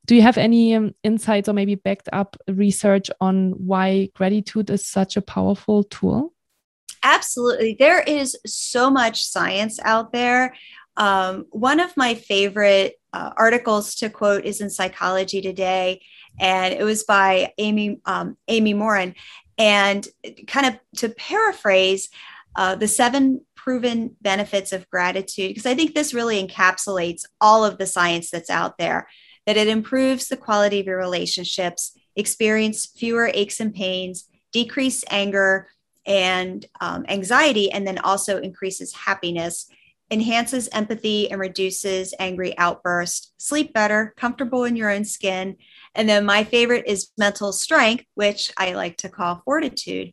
do 0.07 0.17
you 0.17 0.23
have 0.23 0.38
any 0.38 0.75
um, 0.75 0.93
insights 1.05 1.49
or 1.49 1.52
maybe 1.52 1.76
backed 1.76 2.09
up 2.12 2.37
research 2.49 3.11
on 3.21 3.52
why 3.52 4.09
gratitude 4.17 4.69
is 4.71 4.85
such 4.85 5.17
a 5.17 5.23
powerful 5.23 5.85
tool? 5.85 6.33
Absolutely. 7.02 7.76
There 7.78 8.00
is 8.00 8.37
so 8.47 8.90
much 8.90 9.25
science 9.25 9.78
out 9.83 10.12
there. 10.12 10.54
Um, 10.97 11.47
one 11.50 11.80
of 11.80 11.97
my 11.97 12.14
favorite 12.14 12.97
uh, 13.12 13.30
articles 13.37 13.95
to 13.97 14.11
quote 14.11 14.45
is 14.45 14.61
in 14.61 14.71
Psychology 14.71 15.40
Today, 15.40 16.02
and 16.38 16.75
it 16.75 16.85
was 16.85 17.04
by 17.04 17.52
Amy 17.59 18.00
um, 18.04 18.37
Amy 18.49 18.75
Morin. 18.75 19.14
And 19.57 20.07
kind 20.47 20.66
of 20.66 20.78
to 20.99 21.09
paraphrase, 21.11 22.09
uh, 22.57 22.75
the 22.76 22.88
seven 22.88 23.45
proven 23.54 24.16
benefits 24.21 24.73
of 24.73 24.88
gratitude, 24.88 25.50
because 25.50 25.66
I 25.66 25.75
think 25.75 25.95
this 25.95 26.14
really 26.14 26.47
encapsulates 26.47 27.25
all 27.40 27.64
of 27.64 27.78
the 27.78 27.87
science 27.87 28.30
that's 28.30 28.50
out 28.50 28.78
there. 28.78 29.09
That 29.47 29.57
it 29.57 29.69
improves 29.69 30.28
the 30.28 30.37
quality 30.37 30.80
of 30.80 30.87
your 30.87 30.99
relationships, 30.99 31.97
experience 32.14 32.87
fewer 32.87 33.30
aches 33.33 33.59
and 33.59 33.75
pains, 33.75 34.28
decrease 34.52 35.02
anger, 35.11 35.69
and 36.07 36.64
um, 36.80 37.04
anxiety, 37.09 37.71
and 37.71 37.87
then 37.87 37.99
also 37.99 38.38
increases 38.38 38.92
happiness, 38.92 39.69
enhances 40.11 40.69
empathy 40.73 41.30
and 41.30 41.40
reduces 41.40 42.14
angry 42.19 42.57
outbursts, 42.59 43.33
sleep 43.38 43.73
better, 43.73 44.12
comfortable 44.16 44.64
in 44.64 44.76
your 44.76 44.90
own 44.90 45.04
skin. 45.04 45.57
And 45.95 46.09
then 46.09 46.25
my 46.25 46.45
favorite 46.45 46.87
is 46.87 47.11
mental 47.16 47.52
strength, 47.52 48.04
which 48.14 48.52
I 48.57 48.73
like 48.75 48.97
to 48.99 49.09
call 49.09 49.42
fortitude. 49.45 50.12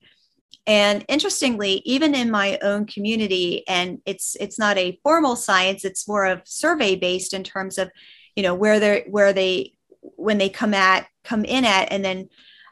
And 0.67 1.05
interestingly, 1.07 1.81
even 1.85 2.13
in 2.13 2.29
my 2.29 2.59
own 2.61 2.85
community, 2.85 3.65
and 3.67 3.99
it's 4.05 4.35
it's 4.39 4.59
not 4.59 4.77
a 4.77 4.99
formal 5.01 5.37
science, 5.37 5.85
it's 5.85 6.07
more 6.07 6.25
of 6.25 6.41
survey 6.43 6.95
based 6.95 7.33
in 7.33 7.43
terms 7.43 7.77
of, 7.77 7.89
you 8.35 8.43
know, 8.43 8.53
where 8.53 8.79
they 8.79 9.05
where 9.09 9.31
they 9.31 9.77
when 10.01 10.37
they 10.37 10.49
come 10.49 10.73
at 10.73 11.07
come 11.23 11.45
in 11.45 11.63
at 11.63 11.91
and 11.91 12.03
then 12.03 12.27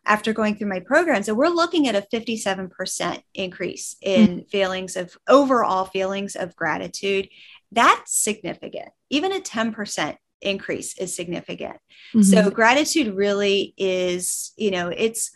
after 0.05 0.33
going 0.33 0.55
through 0.55 0.69
my 0.69 0.79
program. 0.79 1.23
So 1.23 1.33
we're 1.33 1.47
looking 1.47 1.87
at 1.87 1.95
a 1.95 2.05
57% 2.13 3.21
increase 3.33 3.95
in 4.01 4.27
mm-hmm. 4.27 4.47
feelings 4.47 4.95
of 4.95 5.17
overall 5.27 5.85
feelings 5.85 6.35
of 6.35 6.55
gratitude. 6.55 7.29
That's 7.71 8.15
significant. 8.15 8.89
Even 9.09 9.31
a 9.31 9.39
10% 9.39 10.17
increase 10.41 10.97
is 10.97 11.15
significant. 11.15 11.77
Mm-hmm. 12.13 12.21
So 12.21 12.49
gratitude 12.49 13.15
really 13.15 13.73
is, 13.77 14.53
you 14.57 14.71
know, 14.71 14.89
it's 14.89 15.31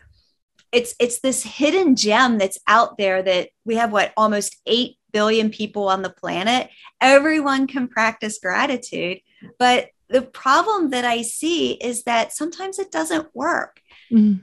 it's 0.72 0.94
it's 1.00 1.20
this 1.22 1.42
hidden 1.42 1.96
gem 1.96 2.38
that's 2.38 2.60
out 2.68 3.00
there 3.00 3.24
that 3.24 3.50
we 3.66 3.76
have 3.76 3.92
what 3.92 4.14
almost 4.16 4.56
8 4.68 4.98
billion 5.12 5.50
people 5.50 5.88
on 5.88 6.04
the 6.04 6.12
planet. 6.12 6.70
Everyone 7.02 7.66
can 7.66 7.88
practice 7.88 8.38
gratitude, 8.40 9.22
but 9.58 9.88
the 10.10 10.22
problem 10.22 10.92
that 10.92 11.06
I 11.06 11.24
see 11.24 11.72
is 11.72 12.04
that 12.04 12.34
sometimes 12.34 12.78
it 12.78 12.92
doesn't 12.92 13.36
work. 13.36 13.82
Mm 14.12 14.42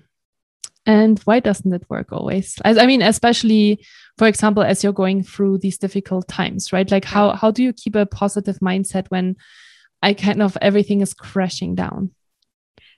and 0.87 1.19
why 1.21 1.41
doesn't 1.41 1.73
it 1.73 1.85
work 1.89 2.13
always? 2.13 2.57
I 2.65 2.87
mean 2.87 3.03
especially 3.03 3.85
for 4.19 4.27
example 4.27 4.63
as 4.63 4.83
you're 4.83 4.93
going 4.93 5.23
through 5.23 5.59
these 5.59 5.79
difficult 5.79 6.29
times 6.29 6.73
right? 6.73 6.91
Like 6.91 7.05
how 7.05 7.35
how 7.35 7.51
do 7.51 7.63
you 7.63 7.73
keep 7.73 7.95
a 7.95 8.07
positive 8.07 8.59
mindset 8.61 9.07
when 9.09 9.37
i 10.03 10.13
kind 10.15 10.43
of 10.43 10.57
everything 10.61 11.01
is 11.01 11.15
crashing 11.15 11.75
down? 11.75 12.11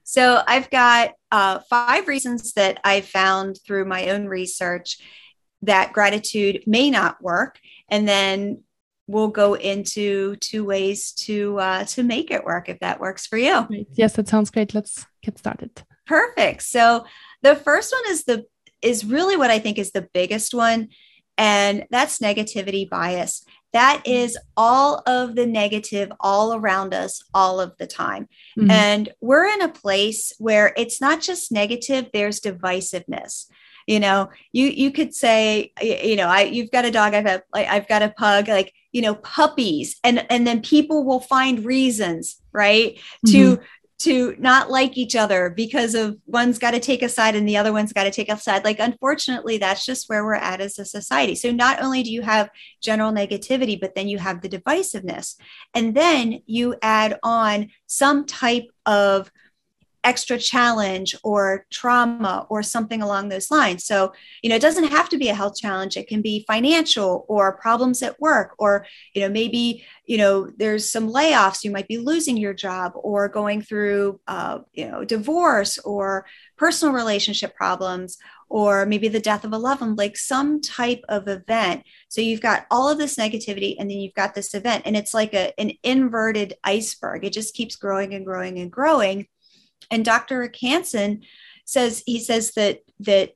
So 0.04 0.42
i've 0.46 0.70
got 0.70 1.12
uh, 1.30 1.60
five 1.68 2.08
reasons 2.08 2.52
that 2.54 2.80
i 2.84 3.00
found 3.00 3.58
through 3.66 3.84
my 3.84 4.10
own 4.10 4.26
research 4.26 4.98
that 5.62 5.92
gratitude 5.92 6.62
may 6.66 6.90
not 6.90 7.22
work. 7.22 7.58
And 7.88 8.06
then 8.06 8.62
we'll 9.06 9.28
go 9.28 9.54
into 9.54 10.36
two 10.36 10.64
ways 10.64 11.12
to 11.12 11.58
uh, 11.58 11.84
to 11.84 12.02
make 12.02 12.30
it 12.30 12.44
work 12.44 12.68
if 12.68 12.78
that 12.80 13.00
works 13.00 13.26
for 13.26 13.38
you. 13.38 13.66
Yes 13.94 14.14
that 14.14 14.28
sounds 14.28 14.50
great. 14.50 14.74
Let's 14.74 15.06
get 15.22 15.38
started. 15.38 15.82
Perfect. 16.06 16.62
So 16.62 17.04
the 17.42 17.56
first 17.56 17.92
one 17.92 18.12
is 18.12 18.24
the 18.24 18.46
is 18.80 19.04
really 19.04 19.36
what 19.36 19.50
I 19.50 19.58
think 19.58 19.78
is 19.78 19.90
the 19.92 20.08
biggest 20.12 20.54
one, 20.54 20.88
and 21.36 21.86
that's 21.90 22.18
negativity 22.18 22.88
bias. 22.88 23.44
That 23.72 24.02
is 24.06 24.38
all 24.56 25.02
of 25.06 25.34
the 25.34 25.46
negative 25.46 26.10
all 26.20 26.54
around 26.54 26.94
us 26.94 27.22
all 27.34 27.60
of 27.60 27.76
the 27.78 27.86
time. 27.86 28.28
Mm-hmm. 28.58 28.70
And 28.70 29.08
we're 29.20 29.46
in 29.46 29.60
a 29.60 29.68
place 29.68 30.32
where 30.38 30.72
it's 30.76 31.00
not 31.00 31.20
just 31.20 31.52
negative, 31.52 32.06
there's 32.12 32.40
divisiveness. 32.40 33.46
You 33.86 34.00
know, 34.00 34.28
you 34.52 34.66
you 34.66 34.90
could 34.90 35.14
say, 35.14 35.72
you 35.82 36.16
know, 36.16 36.28
I 36.28 36.42
you've 36.42 36.70
got 36.70 36.84
a 36.84 36.90
dog, 36.90 37.14
I've 37.14 37.24
got 37.24 37.42
like 37.54 37.68
I've 37.68 37.88
got 37.88 38.02
a 38.02 38.10
pug, 38.10 38.48
like, 38.48 38.72
you 38.92 39.00
know, 39.00 39.14
puppies, 39.14 39.96
and 40.04 40.26
and 40.30 40.46
then 40.46 40.60
people 40.60 41.04
will 41.04 41.20
find 41.20 41.64
reasons, 41.64 42.36
right, 42.52 42.96
mm-hmm. 43.26 43.32
to 43.32 43.60
to 43.98 44.36
not 44.38 44.70
like 44.70 44.96
each 44.96 45.16
other 45.16 45.50
because 45.50 45.94
of 45.94 46.16
one's 46.26 46.58
got 46.58 46.70
to 46.70 46.80
take 46.80 47.02
a 47.02 47.08
side 47.08 47.34
and 47.34 47.48
the 47.48 47.56
other 47.56 47.72
one's 47.72 47.92
got 47.92 48.04
to 48.04 48.10
take 48.10 48.30
a 48.30 48.38
side. 48.38 48.64
Like, 48.64 48.78
unfortunately, 48.78 49.58
that's 49.58 49.84
just 49.84 50.08
where 50.08 50.24
we're 50.24 50.34
at 50.34 50.60
as 50.60 50.78
a 50.78 50.84
society. 50.84 51.34
So, 51.34 51.50
not 51.50 51.82
only 51.82 52.02
do 52.04 52.12
you 52.12 52.22
have 52.22 52.50
general 52.80 53.12
negativity, 53.12 53.78
but 53.80 53.94
then 53.94 54.08
you 54.08 54.18
have 54.18 54.40
the 54.40 54.48
divisiveness. 54.48 55.36
And 55.74 55.94
then 55.94 56.42
you 56.46 56.76
add 56.80 57.18
on 57.22 57.70
some 57.86 58.24
type 58.24 58.70
of 58.86 59.32
extra 60.04 60.38
challenge 60.38 61.14
or 61.22 61.66
trauma 61.70 62.46
or 62.48 62.62
something 62.62 63.02
along 63.02 63.28
those 63.28 63.50
lines. 63.50 63.84
So, 63.84 64.12
you 64.42 64.50
know, 64.50 64.56
it 64.56 64.62
doesn't 64.62 64.84
have 64.84 65.08
to 65.10 65.18
be 65.18 65.28
a 65.28 65.34
health 65.34 65.56
challenge. 65.60 65.96
It 65.96 66.08
can 66.08 66.22
be 66.22 66.44
financial 66.46 67.24
or 67.28 67.56
problems 67.56 68.02
at 68.02 68.20
work, 68.20 68.54
or, 68.58 68.86
you 69.14 69.22
know, 69.22 69.28
maybe, 69.28 69.84
you 70.06 70.18
know, 70.18 70.50
there's 70.56 70.90
some 70.90 71.12
layoffs. 71.12 71.64
You 71.64 71.70
might 71.70 71.88
be 71.88 71.98
losing 71.98 72.36
your 72.36 72.54
job 72.54 72.92
or 72.94 73.28
going 73.28 73.62
through, 73.62 74.20
uh, 74.26 74.60
you 74.72 74.88
know, 74.88 75.04
divorce 75.04 75.78
or 75.78 76.26
personal 76.56 76.94
relationship 76.94 77.54
problems 77.54 78.18
or 78.50 78.86
maybe 78.86 79.08
the 79.08 79.20
death 79.20 79.44
of 79.44 79.52
a 79.52 79.58
loved 79.58 79.80
one, 79.82 79.94
like 79.96 80.16
some 80.16 80.60
type 80.60 81.02
of 81.08 81.28
event. 81.28 81.82
So 82.08 82.20
you've 82.20 82.40
got 82.40 82.66
all 82.70 82.88
of 82.88 82.98
this 82.98 83.16
negativity 83.16 83.76
and 83.78 83.90
then 83.90 83.98
you've 83.98 84.14
got 84.14 84.34
this 84.34 84.54
event, 84.54 84.84
and 84.86 84.96
it's 84.96 85.12
like 85.12 85.34
a, 85.34 85.58
an 85.60 85.72
inverted 85.82 86.54
iceberg. 86.64 87.24
It 87.24 87.32
just 87.32 87.54
keeps 87.54 87.76
growing 87.76 88.14
and 88.14 88.24
growing 88.24 88.58
and 88.58 88.72
growing. 88.72 89.26
And 89.90 90.04
Dr. 90.04 90.40
Rick 90.40 90.56
Hanson 90.60 91.22
says 91.64 92.02
he 92.06 92.18
says 92.18 92.52
that 92.52 92.80
that 93.00 93.34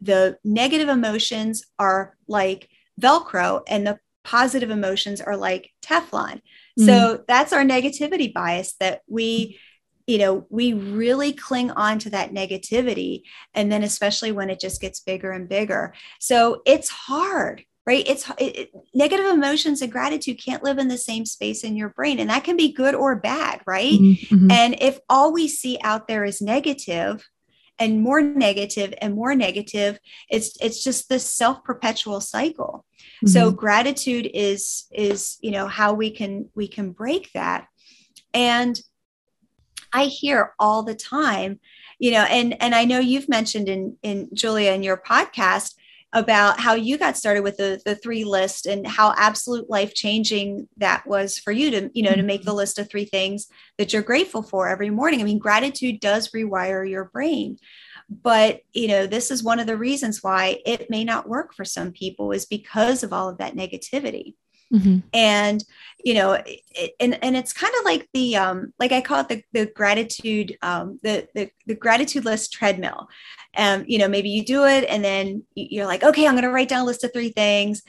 the 0.00 0.38
negative 0.44 0.88
emotions 0.88 1.64
are 1.78 2.16
like 2.26 2.68
Velcro 3.00 3.62
and 3.68 3.86
the 3.86 3.98
positive 4.24 4.70
emotions 4.70 5.20
are 5.20 5.36
like 5.36 5.70
Teflon. 5.82 6.40
Mm-hmm. 6.78 6.86
So 6.86 7.24
that's 7.26 7.52
our 7.52 7.62
negativity 7.62 8.32
bias 8.32 8.74
that 8.80 9.02
we 9.06 9.58
you 10.06 10.18
know 10.18 10.46
we 10.50 10.72
really 10.72 11.32
cling 11.32 11.70
on 11.70 11.98
to 12.00 12.10
that 12.10 12.32
negativity 12.32 13.22
and 13.54 13.70
then 13.70 13.82
especially 13.82 14.32
when 14.32 14.50
it 14.50 14.58
just 14.58 14.80
gets 14.80 14.98
bigger 14.98 15.30
and 15.30 15.48
bigger 15.48 15.94
so 16.18 16.60
it's 16.66 16.88
hard 16.88 17.64
right 17.86 18.04
it's 18.06 18.30
it, 18.38 18.70
negative 18.94 19.26
emotions 19.26 19.82
and 19.82 19.92
gratitude 19.92 20.40
can't 20.42 20.62
live 20.62 20.78
in 20.78 20.88
the 20.88 20.98
same 20.98 21.26
space 21.26 21.64
in 21.64 21.76
your 21.76 21.88
brain 21.90 22.18
and 22.18 22.30
that 22.30 22.44
can 22.44 22.56
be 22.56 22.72
good 22.72 22.94
or 22.94 23.16
bad 23.16 23.60
right 23.66 23.92
mm-hmm. 23.94 24.34
mm-hmm. 24.34 24.50
and 24.50 24.76
if 24.80 24.98
all 25.08 25.32
we 25.32 25.48
see 25.48 25.78
out 25.82 26.08
there 26.08 26.24
is 26.24 26.40
negative 26.40 27.24
and 27.78 28.00
more 28.00 28.20
negative 28.20 28.94
and 29.00 29.14
more 29.14 29.34
negative 29.34 29.98
it's 30.28 30.56
it's 30.60 30.84
just 30.84 31.08
this 31.08 31.24
self-perpetual 31.24 32.20
cycle 32.20 32.84
mm-hmm. 32.98 33.28
so 33.28 33.50
gratitude 33.50 34.30
is 34.32 34.86
is 34.92 35.38
you 35.40 35.50
know 35.50 35.66
how 35.66 35.92
we 35.92 36.10
can 36.10 36.48
we 36.54 36.68
can 36.68 36.92
break 36.92 37.30
that 37.32 37.66
and 38.32 38.80
i 39.92 40.04
hear 40.04 40.54
all 40.58 40.82
the 40.82 40.94
time 40.94 41.58
you 41.98 42.12
know 42.12 42.22
and 42.22 42.60
and 42.62 42.74
i 42.74 42.84
know 42.84 43.00
you've 43.00 43.28
mentioned 43.28 43.68
in 43.68 43.96
in 44.02 44.28
julia 44.32 44.72
in 44.72 44.82
your 44.82 44.96
podcast 44.96 45.74
about 46.12 46.60
how 46.60 46.74
you 46.74 46.98
got 46.98 47.16
started 47.16 47.42
with 47.42 47.56
the, 47.56 47.80
the 47.86 47.94
three 47.94 48.24
list 48.24 48.66
and 48.66 48.86
how 48.86 49.14
absolute 49.16 49.70
life 49.70 49.94
changing 49.94 50.68
that 50.76 51.06
was 51.06 51.38
for 51.38 51.52
you 51.52 51.70
to 51.70 51.90
you 51.94 52.02
know 52.02 52.14
to 52.14 52.22
make 52.22 52.42
the 52.42 52.50
mm-hmm. 52.50 52.58
list 52.58 52.78
of 52.78 52.88
three 52.88 53.04
things 53.04 53.48
that 53.78 53.92
you're 53.92 54.02
grateful 54.02 54.42
for 54.42 54.68
every 54.68 54.90
morning 54.90 55.20
i 55.20 55.24
mean 55.24 55.38
gratitude 55.38 56.00
does 56.00 56.30
rewire 56.30 56.88
your 56.88 57.06
brain 57.06 57.56
but 58.10 58.60
you 58.74 58.88
know 58.88 59.06
this 59.06 59.30
is 59.30 59.42
one 59.42 59.58
of 59.58 59.66
the 59.66 59.76
reasons 59.76 60.22
why 60.22 60.58
it 60.66 60.90
may 60.90 61.02
not 61.04 61.28
work 61.28 61.54
for 61.54 61.64
some 61.64 61.92
people 61.92 62.32
is 62.32 62.44
because 62.44 63.02
of 63.02 63.12
all 63.12 63.28
of 63.28 63.38
that 63.38 63.56
negativity 63.56 64.34
Mm-hmm. 64.72 64.98
And 65.12 65.64
you 66.04 66.14
know, 66.14 66.32
it, 66.32 66.94
and 66.98 67.22
and 67.22 67.36
it's 67.36 67.52
kind 67.52 67.72
of 67.78 67.84
like 67.84 68.08
the 68.12 68.36
um, 68.36 68.72
like 68.78 68.92
I 68.92 69.00
call 69.00 69.20
it 69.20 69.28
the 69.28 69.42
the 69.52 69.66
gratitude 69.66 70.56
um, 70.62 70.98
the, 71.02 71.28
the 71.34 71.50
the 71.66 71.74
gratitude 71.74 72.24
list 72.24 72.52
treadmill. 72.52 73.08
Um, 73.56 73.84
you 73.86 73.98
know, 73.98 74.08
maybe 74.08 74.30
you 74.30 74.44
do 74.44 74.64
it, 74.64 74.84
and 74.88 75.04
then 75.04 75.44
you're 75.54 75.86
like, 75.86 76.02
okay, 76.02 76.26
I'm 76.26 76.32
going 76.32 76.44
to 76.44 76.50
write 76.50 76.68
down 76.68 76.80
a 76.80 76.84
list 76.84 77.04
of 77.04 77.12
three 77.12 77.28
things, 77.28 77.82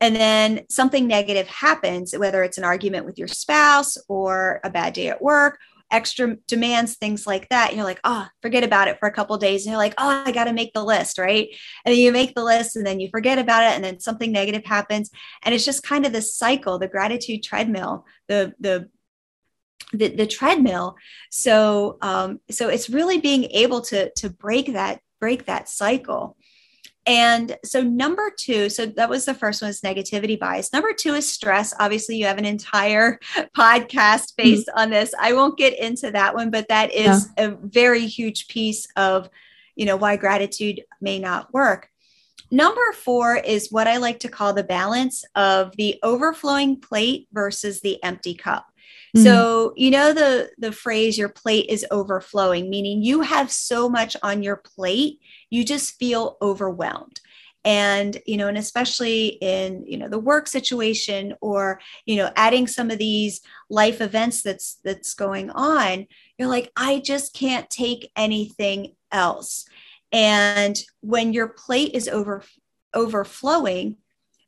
and 0.00 0.16
then 0.16 0.64
something 0.68 1.06
negative 1.06 1.48
happens, 1.48 2.16
whether 2.16 2.42
it's 2.42 2.58
an 2.58 2.64
argument 2.64 3.04
with 3.04 3.18
your 3.18 3.28
spouse 3.28 3.98
or 4.08 4.60
a 4.64 4.70
bad 4.70 4.94
day 4.94 5.08
at 5.08 5.20
work 5.20 5.58
extra 5.90 6.36
demands, 6.46 6.96
things 6.96 7.26
like 7.26 7.48
that. 7.48 7.74
You're 7.74 7.84
like, 7.84 8.00
oh, 8.04 8.26
forget 8.42 8.64
about 8.64 8.88
it 8.88 8.98
for 8.98 9.08
a 9.08 9.12
couple 9.12 9.36
days. 9.38 9.64
And 9.64 9.72
you're 9.72 9.78
like, 9.78 9.94
oh, 9.98 10.22
I 10.24 10.32
got 10.32 10.44
to 10.44 10.52
make 10.52 10.72
the 10.72 10.84
list, 10.84 11.18
right? 11.18 11.48
And 11.84 11.92
then 11.92 12.00
you 12.00 12.12
make 12.12 12.34
the 12.34 12.44
list 12.44 12.76
and 12.76 12.86
then 12.86 13.00
you 13.00 13.08
forget 13.10 13.38
about 13.38 13.64
it. 13.64 13.74
And 13.74 13.84
then 13.84 14.00
something 14.00 14.32
negative 14.32 14.64
happens. 14.64 15.10
And 15.42 15.54
it's 15.54 15.64
just 15.64 15.82
kind 15.82 16.06
of 16.06 16.12
this 16.12 16.34
cycle, 16.34 16.78
the 16.78 16.88
gratitude 16.88 17.42
treadmill, 17.42 18.04
the, 18.28 18.52
the, 18.60 18.88
the, 19.92 20.08
the 20.08 20.26
treadmill. 20.26 20.96
So, 21.30 21.98
um, 22.00 22.40
so 22.50 22.68
it's 22.68 22.90
really 22.90 23.18
being 23.20 23.44
able 23.44 23.80
to, 23.82 24.10
to 24.12 24.30
break 24.30 24.72
that, 24.74 25.00
break 25.20 25.46
that 25.46 25.68
cycle. 25.68 26.36
And 27.10 27.58
so, 27.64 27.82
number 27.82 28.30
two, 28.30 28.68
so 28.68 28.86
that 28.86 29.10
was 29.10 29.24
the 29.24 29.34
first 29.34 29.60
one 29.60 29.68
is 29.68 29.80
negativity 29.80 30.38
bias. 30.38 30.72
Number 30.72 30.92
two 30.92 31.14
is 31.14 31.28
stress. 31.28 31.74
Obviously, 31.80 32.16
you 32.16 32.26
have 32.26 32.38
an 32.38 32.44
entire 32.44 33.18
podcast 33.56 34.36
mm-hmm. 34.36 34.42
based 34.44 34.68
mm-hmm. 34.68 34.78
on 34.78 34.90
this. 34.90 35.12
I 35.20 35.32
won't 35.32 35.58
get 35.58 35.76
into 35.76 36.12
that 36.12 36.36
one, 36.36 36.52
but 36.52 36.68
that 36.68 36.94
is 36.94 37.28
yeah. 37.36 37.46
a 37.46 37.56
very 37.62 38.06
huge 38.06 38.46
piece 38.46 38.86
of, 38.94 39.28
you 39.74 39.86
know, 39.86 39.96
why 39.96 40.14
gratitude 40.14 40.82
may 41.00 41.18
not 41.18 41.52
work. 41.52 41.88
Number 42.52 42.92
four 42.92 43.34
is 43.34 43.72
what 43.72 43.88
I 43.88 43.96
like 43.96 44.20
to 44.20 44.28
call 44.28 44.52
the 44.52 44.62
balance 44.62 45.24
of 45.34 45.74
the 45.76 45.98
overflowing 46.04 46.80
plate 46.80 47.26
versus 47.32 47.80
the 47.80 48.00
empty 48.04 48.34
cup. 48.34 48.66
Mm-hmm. 49.16 49.24
So, 49.24 49.72
you 49.76 49.90
know 49.90 50.12
the 50.12 50.50
the 50.58 50.72
phrase 50.72 51.18
your 51.18 51.28
plate 51.28 51.66
is 51.68 51.86
overflowing, 51.90 52.70
meaning 52.70 53.02
you 53.02 53.22
have 53.22 53.50
so 53.50 53.88
much 53.88 54.16
on 54.22 54.42
your 54.42 54.56
plate, 54.56 55.20
you 55.50 55.64
just 55.64 55.96
feel 55.96 56.36
overwhelmed. 56.40 57.20
And, 57.62 58.16
you 58.24 58.38
know, 58.38 58.48
and 58.48 58.56
especially 58.56 59.26
in, 59.42 59.84
you 59.86 59.98
know, 59.98 60.08
the 60.08 60.18
work 60.18 60.46
situation 60.46 61.34
or, 61.42 61.78
you 62.06 62.16
know, 62.16 62.30
adding 62.34 62.66
some 62.66 62.90
of 62.90 62.98
these 62.98 63.42
life 63.68 64.00
events 64.00 64.42
that's 64.42 64.76
that's 64.82 65.12
going 65.12 65.50
on, 65.50 66.06
you're 66.38 66.48
like, 66.48 66.72
I 66.74 67.00
just 67.00 67.34
can't 67.34 67.68
take 67.68 68.10
anything 68.16 68.94
else. 69.12 69.66
And 70.12 70.80
when 71.00 71.32
your 71.32 71.48
plate 71.48 71.94
is 71.94 72.08
over 72.08 72.42
overflowing, 72.94 73.96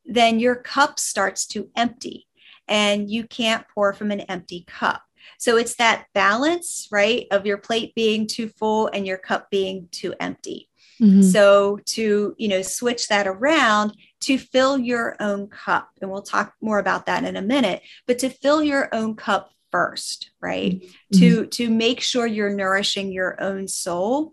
then 0.07 0.40
your 0.40 0.57
cup 0.57 0.99
starts 0.99 1.47
to 1.49 1.69
empty 1.76 2.26
and 2.69 3.11
you 3.11 3.25
can't 3.25 3.66
pour 3.75 3.92
from 3.92 4.11
an 4.11 4.21
empty 4.21 4.64
cup. 4.66 5.02
So 5.38 5.57
it's 5.57 5.76
that 5.76 6.07
balance, 6.14 6.88
right, 6.90 7.26
of 7.31 7.47
your 7.47 7.59
plate 7.59 7.95
being 7.95 8.26
too 8.26 8.49
full 8.49 8.88
and 8.88 9.07
your 9.07 9.19
cup 9.19 9.50
being 9.50 9.88
too 9.90 10.14
empty. 10.21 10.69
Mm-hmm. 11.00 11.23
So 11.23 11.81
to, 11.87 12.35
you 12.38 12.49
know, 12.49 12.62
switch 12.62 13.09
that 13.09 13.26
around 13.26 13.97
to 14.21 14.38
fill 14.38 14.78
your 14.78 15.16
own 15.21 15.49
cup. 15.49 15.90
And 16.00 16.11
we'll 16.11 16.23
talk 16.23 16.54
more 16.61 16.78
about 16.78 17.07
that 17.07 17.25
in 17.25 17.37
a 17.37 17.42
minute, 17.42 17.83
but 18.07 18.21
to 18.21 18.31
fill 18.31 18.62
your 18.62 18.88
own 18.95 19.16
cup 19.16 19.50
first, 19.73 20.31
right? 20.40 20.81
Mm-hmm. 20.81 21.19
To 21.19 21.47
to 21.47 21.71
make 21.71 22.00
sure 22.00 22.26
you're 22.26 22.54
nourishing 22.54 23.11
your 23.11 23.40
own 23.42 23.66
soul. 23.66 24.33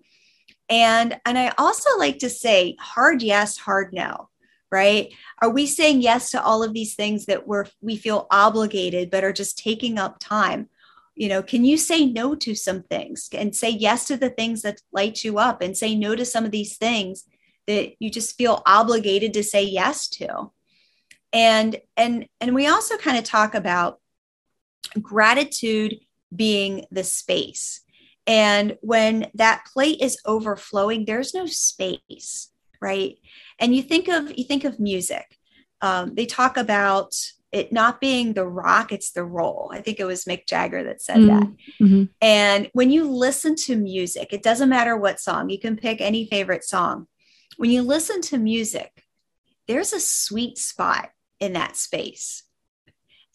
And 0.70 1.20
and 1.26 1.38
I 1.40 1.54
also 1.58 1.98
like 1.98 2.20
to 2.20 2.30
say 2.30 2.76
hard 2.80 3.24
yes, 3.24 3.58
hard 3.58 3.94
no 3.94 4.29
right? 4.72 5.14
Are 5.42 5.50
we 5.50 5.66
saying 5.66 6.02
yes 6.02 6.32
to 6.32 6.44
all 6.44 6.64
of 6.64 6.74
these 6.74 6.96
things 6.96 7.26
that 7.26 7.48
we're 7.48 7.66
we 7.82 7.98
feel 7.98 8.28
obligated 8.32 9.10
but 9.10 9.24
are 9.24 9.34
just 9.34 9.58
taking 9.58 9.98
up 9.98 10.18
time? 10.20 10.70
You 11.16 11.30
know 11.30 11.44
can 11.44 11.66
you 11.66 11.78
say 11.78 12.06
no 12.06 12.36
to 12.36 12.56
some 12.56 12.84
things 12.84 13.30
and 13.34 13.56
say 13.56 13.70
yes 13.70 14.06
to 14.08 14.18
the 14.18 14.30
things 14.30 14.62
that 14.62 14.82
light 14.92 15.24
you 15.24 15.38
up 15.38 15.62
and 15.62 15.78
say 15.78 15.96
no 15.96 16.16
to 16.16 16.26
some 16.26 16.46
of 16.46 16.52
these 16.52 16.78
things 16.78 17.26
that 17.68 17.94
you 18.00 18.10
just 18.10 18.38
feel 18.38 18.62
obligated 18.66 19.34
to 19.34 19.44
say 19.44 19.64
yes 19.64 20.08
to? 20.10 20.52
And 21.34 21.78
and 21.98 22.28
and 22.40 22.56
we 22.56 22.68
also 22.68 22.98
kind 22.98 23.18
of 23.18 23.24
talk 23.24 23.56
about 23.56 24.00
gratitude 25.02 25.96
being 26.36 26.86
the 26.92 27.04
space. 27.04 27.82
And 28.26 28.78
when 28.82 29.32
that 29.34 29.66
plate 29.74 30.02
is 30.02 30.20
overflowing 30.26 31.06
there's 31.06 31.34
no 31.34 31.48
space 31.48 32.50
right? 32.82 33.18
And 33.60 33.76
you 33.76 33.82
think 33.82 34.08
of 34.08 34.38
you 34.38 34.44
think 34.44 34.64
of 34.64 34.80
music. 34.80 35.38
Um, 35.82 36.16
they 36.16 36.26
talk 36.26 36.58
about 36.58 37.16
it 37.52 37.72
not 37.72 38.00
being 38.00 38.34
the 38.34 38.46
rock 38.46 38.92
it's 38.92 39.12
the 39.12 39.24
roll 39.24 39.72
i 39.74 39.82
think 39.82 40.00
it 40.00 40.06
was 40.06 40.26
mick 40.26 40.46
jagger 40.46 40.84
that 40.84 41.02
said 41.02 41.18
mm-hmm. 41.18 41.40
that 41.40 41.48
mm-hmm. 41.82 42.04
and 42.22 42.70
when 42.74 42.92
you 42.92 43.10
listen 43.10 43.56
to 43.56 43.76
music 43.76 44.32
it 44.32 44.44
doesn't 44.44 44.70
matter 44.70 44.96
what 44.96 45.20
song 45.20 45.50
you 45.50 45.58
can 45.60 45.76
pick 45.76 46.00
any 46.00 46.28
favorite 46.28 46.64
song. 46.64 47.08
When 47.58 47.72
you 47.72 47.82
listen 47.82 48.22
to 48.22 48.38
music 48.38 49.04
there's 49.70 49.94
a 49.94 50.00
sweet 50.00 50.58
spot 50.58 51.12
in 51.40 51.54
that 51.54 51.78
space. 51.78 52.44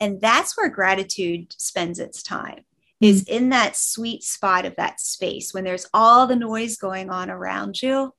And 0.00 0.20
that's 0.20 0.56
where 0.56 0.68
gratitude 0.68 1.54
spends 1.56 2.00
its 2.00 2.24
time 2.24 2.64
mm-hmm. 3.02 3.04
is 3.06 3.22
in 3.22 3.50
that 3.50 3.76
sweet 3.76 4.24
spot 4.24 4.64
of 4.64 4.74
that 4.76 5.00
space. 5.00 5.54
When 5.54 5.62
there's 5.62 5.86
all 5.94 6.26
the 6.26 6.34
noise 6.34 6.76
going 6.76 7.08
on 7.08 7.30
around 7.30 7.80
you 7.80 8.12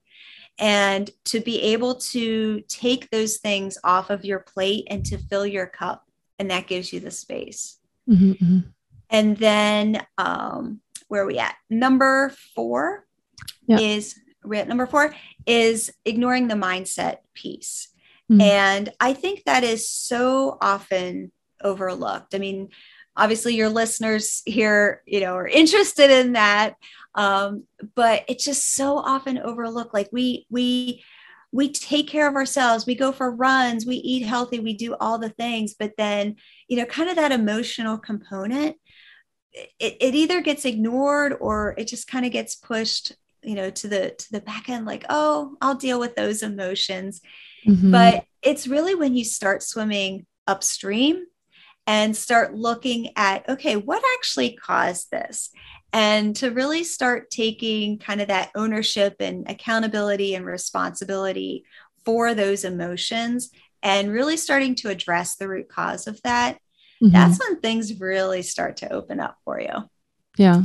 and 0.57 1.09
to 1.25 1.39
be 1.39 1.61
able 1.61 1.95
to 1.95 2.61
take 2.67 3.09
those 3.09 3.37
things 3.37 3.77
off 3.83 4.09
of 4.09 4.23
your 4.23 4.39
plate 4.39 4.87
and 4.89 5.05
to 5.05 5.17
fill 5.17 5.45
your 5.45 5.67
cup 5.67 6.07
and 6.39 6.49
that 6.49 6.67
gives 6.67 6.93
you 6.93 6.99
the 6.99 7.11
space 7.11 7.79
mm-hmm, 8.09 8.31
mm-hmm. 8.31 8.59
and 9.09 9.37
then 9.37 10.05
um, 10.17 10.79
where 11.07 11.23
are 11.23 11.27
we 11.27 11.39
at 11.39 11.55
number 11.69 12.33
four 12.55 13.05
yep. 13.67 13.79
is 13.79 14.19
number 14.43 14.85
four 14.85 15.13
is 15.45 15.91
ignoring 16.05 16.47
the 16.47 16.55
mindset 16.55 17.17
piece 17.33 17.89
mm-hmm. 18.31 18.41
and 18.41 18.89
i 18.99 19.13
think 19.13 19.43
that 19.45 19.63
is 19.63 19.89
so 19.89 20.57
often 20.61 21.31
overlooked 21.61 22.35
i 22.35 22.37
mean 22.37 22.69
obviously 23.17 23.55
your 23.55 23.69
listeners 23.69 24.41
here 24.45 25.01
you 25.05 25.19
know 25.19 25.35
are 25.35 25.47
interested 25.47 26.11
in 26.11 26.33
that. 26.33 26.75
Um, 27.15 27.63
but 27.95 28.25
it's 28.27 28.43
just 28.43 28.75
so 28.75 28.97
often 28.97 29.37
overlooked 29.37 29.93
like 29.93 30.09
we 30.11 30.45
we 30.49 31.03
we 31.51 31.71
take 31.71 32.09
care 32.09 32.27
of 32.27 32.35
ourselves. 32.35 32.85
We 32.85 32.95
go 32.95 33.13
for 33.13 33.31
runs. 33.31 33.85
We 33.85 33.95
eat 33.95 34.25
healthy. 34.25 34.59
We 34.59 34.75
do 34.75 34.95
all 34.99 35.17
the 35.17 35.29
things. 35.29 35.75
But 35.77 35.93
then 35.97 36.35
you 36.67 36.77
know 36.77 36.85
kind 36.85 37.09
of 37.09 37.15
that 37.15 37.31
emotional 37.31 37.97
component 37.97 38.77
it, 39.79 39.97
it 39.99 40.15
either 40.15 40.41
gets 40.41 40.65
ignored 40.65 41.35
or 41.39 41.75
it 41.77 41.87
just 41.87 42.07
kind 42.07 42.25
of 42.25 42.31
gets 42.31 42.55
pushed 42.55 43.13
you 43.43 43.55
know 43.55 43.69
to 43.69 43.87
the 43.87 44.11
to 44.17 44.31
the 44.31 44.41
back 44.41 44.69
end 44.69 44.85
like 44.85 45.05
oh 45.09 45.55
i'll 45.61 45.75
deal 45.75 45.99
with 45.99 46.15
those 46.15 46.43
emotions. 46.43 47.21
Mm-hmm. 47.67 47.91
but 47.91 48.25
it's 48.43 48.67
really 48.67 48.93
when 48.93 49.15
you 49.15 49.25
start 49.25 49.63
swimming 49.63 50.27
upstream 50.45 51.25
and 51.87 52.15
start 52.15 52.55
looking 52.55 53.09
at 53.15 53.47
okay 53.49 53.75
what 53.75 54.03
actually 54.17 54.53
caused 54.53 55.11
this? 55.11 55.51
And 55.93 56.35
to 56.37 56.51
really 56.51 56.83
start 56.83 57.31
taking 57.31 57.99
kind 57.99 58.19
of 58.19 58.27
that 58.27 58.51
ownership 58.53 59.15
and 59.19 59.49
accountability 59.49 60.35
and 60.35 60.45
responsibility 60.45 61.63
for 62.03 62.33
those 62.33 62.65
emotions 62.65 63.49
and 63.81 64.11
really 64.11 64.35
starting 64.35 64.75
to 64.75 64.89
address 64.89 65.35
the 65.35 65.47
root 65.47 65.69
cause 65.69 66.07
of 66.07 66.21
that 66.23 66.59
mm-hmm. 67.01 67.13
that's 67.13 67.39
when 67.39 67.59
things 67.59 67.99
really 67.99 68.41
start 68.41 68.77
to 68.77 68.91
open 68.91 69.19
up 69.19 69.37
for 69.43 69.59
you. 69.59 69.89
Yeah. 70.37 70.63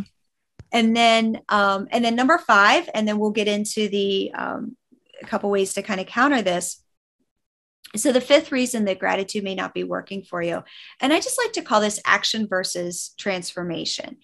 And 0.72 0.96
then 0.96 1.40
um, 1.48 1.88
and 1.90 2.04
then 2.04 2.14
number 2.14 2.38
five 2.38 2.88
and 2.94 3.06
then 3.06 3.18
we'll 3.18 3.30
get 3.30 3.48
into 3.48 3.88
the 3.88 4.32
um, 4.34 4.76
a 5.22 5.26
couple 5.26 5.50
ways 5.50 5.74
to 5.74 5.82
kind 5.82 6.00
of 6.00 6.06
counter 6.06 6.42
this 6.42 6.82
so 7.96 8.12
the 8.12 8.20
fifth 8.20 8.52
reason 8.52 8.84
that 8.84 8.98
gratitude 8.98 9.42
may 9.42 9.54
not 9.54 9.74
be 9.74 9.84
working 9.84 10.22
for 10.22 10.42
you 10.42 10.62
and 11.00 11.12
i 11.12 11.16
just 11.20 11.38
like 11.42 11.52
to 11.52 11.62
call 11.62 11.80
this 11.80 12.00
action 12.04 12.46
versus 12.48 13.14
transformation 13.18 14.16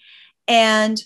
and 0.49 1.03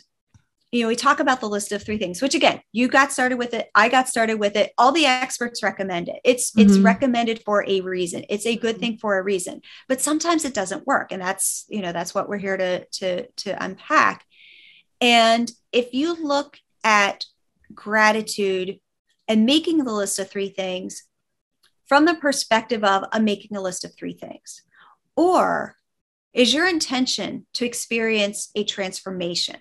you 0.73 0.83
know, 0.83 0.89
we 0.89 0.95
talk 0.95 1.19
about 1.19 1.41
the 1.41 1.49
list 1.49 1.73
of 1.73 1.83
three 1.83 1.99
things, 1.99 2.23
which 2.23 2.35
again, 2.35 2.61
you 2.71 2.87
got 2.87 3.11
started 3.11 3.39
with 3.39 3.55
it. 3.55 3.69
I 3.75 3.89
got 3.89 4.09
started 4.09 4.39
with 4.39 4.55
it. 4.55 4.73
All 4.79 4.93
the 4.93 5.07
experts 5.07 5.65
recommend 5.65 6.09
it. 6.09 6.21
It's 6.25 6.53
mm-hmm. 6.53 6.69
it's 6.69 6.79
recommended 6.79 7.43
for 7.43 7.65
a 7.67 7.81
reason. 7.81 8.25
It's 8.29 8.47
a 8.47 8.57
good 8.57 8.79
thing 8.79 8.97
for 8.97 9.19
a 9.19 9.23
reason. 9.23 9.63
But 9.89 10.01
sometimes 10.01 10.45
it 10.45 10.55
doesn't 10.55 10.87
work, 10.87 11.11
and 11.11 11.21
that's 11.21 11.65
you 11.69 11.83
know 11.83 11.93
that's 11.93 12.15
what 12.15 12.29
we're 12.29 12.39
here 12.39 12.57
to 12.57 12.85
to 12.85 13.27
to 13.27 13.65
unpack. 13.65 14.25
And 15.01 15.51
if 15.73 15.93
you 15.93 16.15
look 16.15 16.59
at 16.85 17.25
gratitude 17.75 18.79
and 19.27 19.47
making 19.47 19.79
the 19.79 19.93
list 19.93 20.19
of 20.21 20.31
three 20.31 20.51
things 20.51 21.03
from 21.91 22.05
the 22.05 22.15
perspective 22.15 22.85
of 22.85 23.03
I'm 23.11 23.25
making 23.25 23.57
a 23.57 23.61
list 23.61 23.85
of 23.85 23.93
three 23.97 24.13
things, 24.13 24.63
or 25.17 25.75
is 26.33 26.55
your 26.55 26.69
intention 26.69 27.47
to 27.55 27.67
experience 27.67 28.53
a 28.55 28.63
transformation 28.63 29.57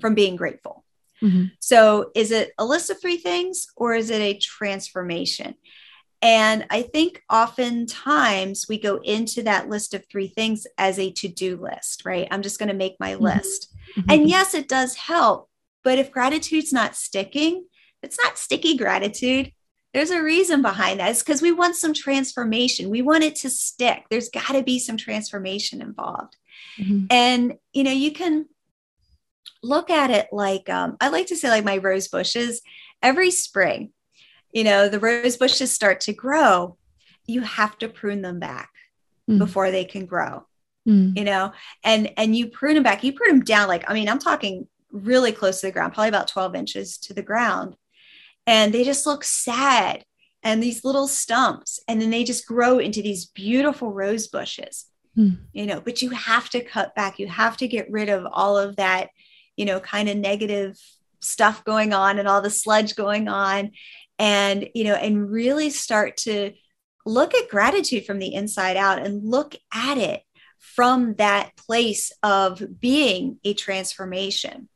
from 0.00 0.14
being 0.14 0.36
grateful? 0.36 0.84
Mm-hmm. 1.20 1.46
So, 1.58 2.12
is 2.14 2.30
it 2.30 2.52
a 2.58 2.64
list 2.64 2.90
of 2.90 3.00
three 3.00 3.16
things 3.16 3.66
or 3.76 3.96
is 3.96 4.10
it 4.10 4.20
a 4.20 4.38
transformation? 4.38 5.56
And 6.22 6.64
I 6.70 6.82
think 6.82 7.24
oftentimes 7.28 8.66
we 8.68 8.78
go 8.78 8.98
into 8.98 9.42
that 9.42 9.68
list 9.68 9.94
of 9.94 10.06
three 10.06 10.28
things 10.28 10.64
as 10.78 11.00
a 11.00 11.10
to 11.14 11.26
do 11.26 11.56
list, 11.56 12.04
right? 12.04 12.28
I'm 12.30 12.42
just 12.42 12.60
going 12.60 12.68
to 12.68 12.74
make 12.74 13.00
my 13.00 13.14
mm-hmm. 13.14 13.24
list. 13.24 13.74
Mm-hmm. 13.96 14.10
And 14.10 14.28
yes, 14.28 14.54
it 14.54 14.68
does 14.68 14.94
help. 14.94 15.50
But 15.82 15.98
if 15.98 16.12
gratitude's 16.12 16.72
not 16.72 16.94
sticking, 16.94 17.66
it's 18.00 18.18
not 18.22 18.38
sticky 18.38 18.76
gratitude. 18.76 19.50
There's 19.94 20.10
a 20.10 20.22
reason 20.22 20.62
behind 20.62 21.00
that. 21.00 21.10
It's 21.10 21.22
because 21.22 21.42
we 21.42 21.52
want 21.52 21.76
some 21.76 21.94
transformation. 21.94 22.90
We 22.90 23.02
want 23.02 23.24
it 23.24 23.36
to 23.36 23.50
stick. 23.50 24.04
There's 24.10 24.28
got 24.28 24.52
to 24.52 24.62
be 24.62 24.78
some 24.78 24.96
transformation 24.96 25.80
involved. 25.80 26.36
Mm-hmm. 26.78 27.06
And, 27.10 27.54
you 27.72 27.84
know, 27.84 27.92
you 27.92 28.12
can 28.12 28.46
look 29.62 29.90
at 29.90 30.10
it 30.10 30.28
like 30.30 30.68
um, 30.68 30.96
I 31.00 31.08
like 31.08 31.26
to 31.28 31.36
say, 31.36 31.48
like 31.48 31.64
my 31.64 31.78
rose 31.78 32.08
bushes 32.08 32.60
every 33.02 33.30
spring 33.30 33.92
you 34.52 34.64
know 34.64 34.88
the 34.88 34.98
rose 34.98 35.36
bushes 35.36 35.72
start 35.72 36.00
to 36.00 36.12
grow 36.12 36.76
you 37.26 37.40
have 37.42 37.76
to 37.78 37.88
prune 37.88 38.22
them 38.22 38.38
back 38.38 38.70
mm. 39.28 39.38
before 39.38 39.70
they 39.70 39.84
can 39.84 40.06
grow 40.06 40.44
mm. 40.86 41.16
you 41.16 41.24
know 41.24 41.52
and 41.84 42.10
and 42.16 42.36
you 42.36 42.48
prune 42.48 42.74
them 42.74 42.82
back 42.82 43.04
you 43.04 43.12
prune 43.12 43.38
them 43.38 43.44
down 43.44 43.68
like 43.68 43.88
i 43.88 43.94
mean 43.94 44.08
i'm 44.08 44.18
talking 44.18 44.66
really 44.90 45.32
close 45.32 45.60
to 45.60 45.66
the 45.66 45.72
ground 45.72 45.92
probably 45.92 46.08
about 46.08 46.28
12 46.28 46.54
inches 46.54 46.98
to 46.98 47.12
the 47.12 47.22
ground 47.22 47.76
and 48.48 48.72
they 48.72 48.82
just 48.82 49.06
look 49.06 49.22
sad 49.24 50.04
and 50.42 50.62
these 50.62 50.82
little 50.82 51.06
stumps 51.06 51.78
and 51.86 52.00
then 52.00 52.08
they 52.08 52.24
just 52.24 52.46
grow 52.46 52.78
into 52.78 53.02
these 53.02 53.26
beautiful 53.26 53.92
rose 53.92 54.26
bushes. 54.26 54.86
Mm. 55.16 55.38
you 55.52 55.66
know 55.66 55.80
but 55.80 56.00
you 56.00 56.10
have 56.10 56.48
to 56.50 56.62
cut 56.62 56.94
back. 56.94 57.18
You 57.18 57.26
have 57.26 57.56
to 57.58 57.68
get 57.68 57.90
rid 57.90 58.08
of 58.08 58.26
all 58.30 58.56
of 58.56 58.76
that 58.76 59.10
you 59.56 59.64
know 59.64 59.80
kind 59.80 60.08
of 60.08 60.16
negative 60.16 60.78
stuff 61.20 61.64
going 61.64 61.92
on 61.92 62.18
and 62.18 62.28
all 62.28 62.40
the 62.40 62.50
sludge 62.50 62.96
going 62.96 63.28
on. 63.28 63.72
And 64.18 64.68
you 64.74 64.84
know 64.84 64.94
and 64.94 65.30
really 65.30 65.70
start 65.70 66.16
to 66.18 66.52
look 67.04 67.34
at 67.34 67.48
gratitude 67.48 68.06
from 68.06 68.18
the 68.18 68.34
inside 68.34 68.76
out 68.76 69.04
and 69.04 69.24
look 69.24 69.54
at 69.72 69.98
it 69.98 70.22
from 70.58 71.14
that 71.14 71.56
place 71.56 72.12
of 72.22 72.62
being 72.80 73.38
a 73.44 73.54
transformation. 73.54 74.68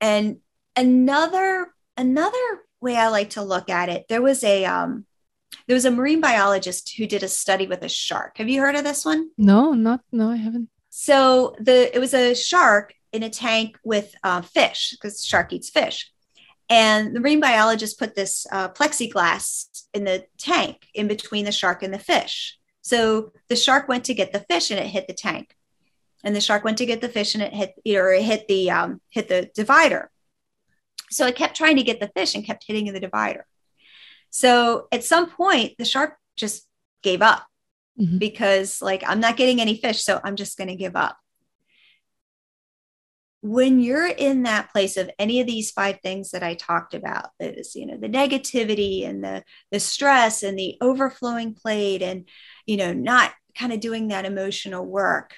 And 0.00 0.38
another 0.76 1.72
another 1.98 2.62
way 2.80 2.96
i 2.96 3.08
like 3.08 3.30
to 3.30 3.42
look 3.42 3.68
at 3.68 3.88
it 3.88 4.06
there 4.08 4.22
was 4.22 4.42
a 4.44 4.64
um 4.64 5.04
there 5.66 5.74
was 5.74 5.84
a 5.84 5.90
marine 5.90 6.20
biologist 6.20 6.94
who 6.96 7.06
did 7.06 7.22
a 7.22 7.28
study 7.28 7.66
with 7.66 7.82
a 7.82 7.88
shark 7.88 8.38
have 8.38 8.48
you 8.48 8.60
heard 8.60 8.76
of 8.76 8.84
this 8.84 9.04
one 9.04 9.28
no 9.36 9.72
not 9.72 10.00
no 10.12 10.30
i 10.30 10.36
haven't 10.36 10.70
so 10.88 11.54
the 11.60 11.94
it 11.94 11.98
was 11.98 12.14
a 12.14 12.34
shark 12.34 12.94
in 13.12 13.22
a 13.22 13.30
tank 13.30 13.78
with 13.84 14.14
uh, 14.22 14.40
fish 14.40 14.90
because 14.92 15.24
shark 15.24 15.52
eats 15.52 15.70
fish 15.70 16.10
and 16.68 17.14
the 17.14 17.20
marine 17.20 17.40
biologist 17.40 17.98
put 17.98 18.14
this 18.14 18.46
uh, 18.52 18.68
plexiglass 18.68 19.86
in 19.94 20.04
the 20.04 20.26
tank 20.36 20.86
in 20.94 21.08
between 21.08 21.44
the 21.44 21.52
shark 21.52 21.82
and 21.82 21.92
the 21.94 21.98
fish. 21.98 22.58
So 22.82 23.32
the 23.48 23.56
shark 23.56 23.88
went 23.88 24.04
to 24.04 24.14
get 24.14 24.32
the 24.32 24.40
fish 24.40 24.70
and 24.70 24.78
it 24.78 24.86
hit 24.86 25.06
the 25.06 25.14
tank. 25.14 25.54
And 26.24 26.34
the 26.34 26.40
shark 26.40 26.64
went 26.64 26.78
to 26.78 26.86
get 26.86 27.00
the 27.00 27.08
fish 27.08 27.34
and 27.34 27.42
it 27.42 27.54
hit, 27.54 27.74
or 27.96 28.12
it 28.12 28.22
hit 28.22 28.48
the 28.48 28.70
um, 28.70 29.00
hit 29.08 29.28
the 29.28 29.50
divider. 29.54 30.10
So 31.10 31.26
it 31.26 31.36
kept 31.36 31.56
trying 31.56 31.76
to 31.76 31.82
get 31.82 32.00
the 32.00 32.10
fish 32.14 32.34
and 32.34 32.44
kept 32.44 32.64
hitting 32.66 32.92
the 32.92 33.00
divider. 33.00 33.46
So 34.30 34.88
at 34.92 35.04
some 35.04 35.30
point, 35.30 35.74
the 35.78 35.84
shark 35.84 36.16
just 36.36 36.66
gave 37.02 37.22
up 37.22 37.46
mm-hmm. 37.98 38.18
because, 38.18 38.82
like, 38.82 39.02
I'm 39.06 39.20
not 39.20 39.36
getting 39.36 39.60
any 39.60 39.76
fish, 39.76 40.02
so 40.02 40.20
I'm 40.22 40.36
just 40.36 40.58
going 40.58 40.68
to 40.68 40.76
give 40.76 40.96
up 40.96 41.18
when 43.40 43.80
you're 43.80 44.08
in 44.08 44.42
that 44.42 44.70
place 44.72 44.96
of 44.96 45.10
any 45.18 45.40
of 45.40 45.46
these 45.46 45.70
five 45.70 46.00
things 46.02 46.32
that 46.32 46.42
I 46.42 46.54
talked 46.54 46.94
about, 46.94 47.30
is 47.38 47.74
you 47.74 47.86
know 47.86 47.96
the 47.96 48.08
negativity 48.08 49.08
and 49.08 49.22
the 49.22 49.44
the 49.70 49.80
stress 49.80 50.42
and 50.42 50.58
the 50.58 50.76
overflowing 50.80 51.54
plate 51.54 52.02
and 52.02 52.28
you 52.66 52.76
know 52.76 52.92
not 52.92 53.32
kind 53.56 53.72
of 53.72 53.80
doing 53.80 54.08
that 54.08 54.24
emotional 54.24 54.84
work, 54.84 55.34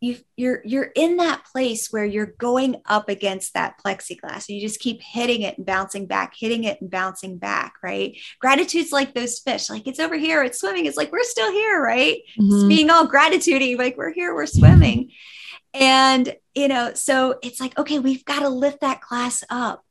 you 0.00 0.16
you're 0.36 0.62
you're 0.64 0.90
in 0.96 1.18
that 1.18 1.44
place 1.44 1.92
where 1.92 2.04
you're 2.04 2.34
going 2.38 2.76
up 2.86 3.08
against 3.08 3.54
that 3.54 3.78
plexiglass 3.84 4.48
and 4.48 4.56
you 4.56 4.60
just 4.60 4.80
keep 4.80 5.00
hitting 5.02 5.42
it 5.42 5.58
and 5.58 5.66
bouncing 5.66 6.06
back 6.06 6.34
hitting 6.36 6.64
it 6.64 6.80
and 6.80 6.90
bouncing 6.90 7.36
back 7.36 7.74
right 7.82 8.18
gratitude's 8.40 8.90
like 8.90 9.14
those 9.14 9.38
fish 9.38 9.68
like 9.68 9.86
it's 9.86 10.00
over 10.00 10.16
here 10.16 10.42
it's 10.42 10.58
swimming 10.58 10.86
it's 10.86 10.96
like 10.96 11.12
we're 11.12 11.22
still 11.22 11.52
here 11.52 11.80
right 11.80 12.22
mm-hmm. 12.38 12.52
it's 12.52 12.64
being 12.64 12.90
all 12.90 13.06
gratitudey 13.06 13.78
like 13.78 13.96
we're 13.96 14.12
here 14.12 14.34
we're 14.34 14.46
swimming 14.46 15.10
and, 15.78 16.34
you 16.54 16.68
know, 16.68 16.94
so 16.94 17.38
it's 17.42 17.60
like, 17.60 17.78
okay, 17.78 17.98
we've 17.98 18.24
got 18.24 18.40
to 18.40 18.48
lift 18.48 18.80
that 18.80 19.02
glass 19.02 19.44
up, 19.50 19.84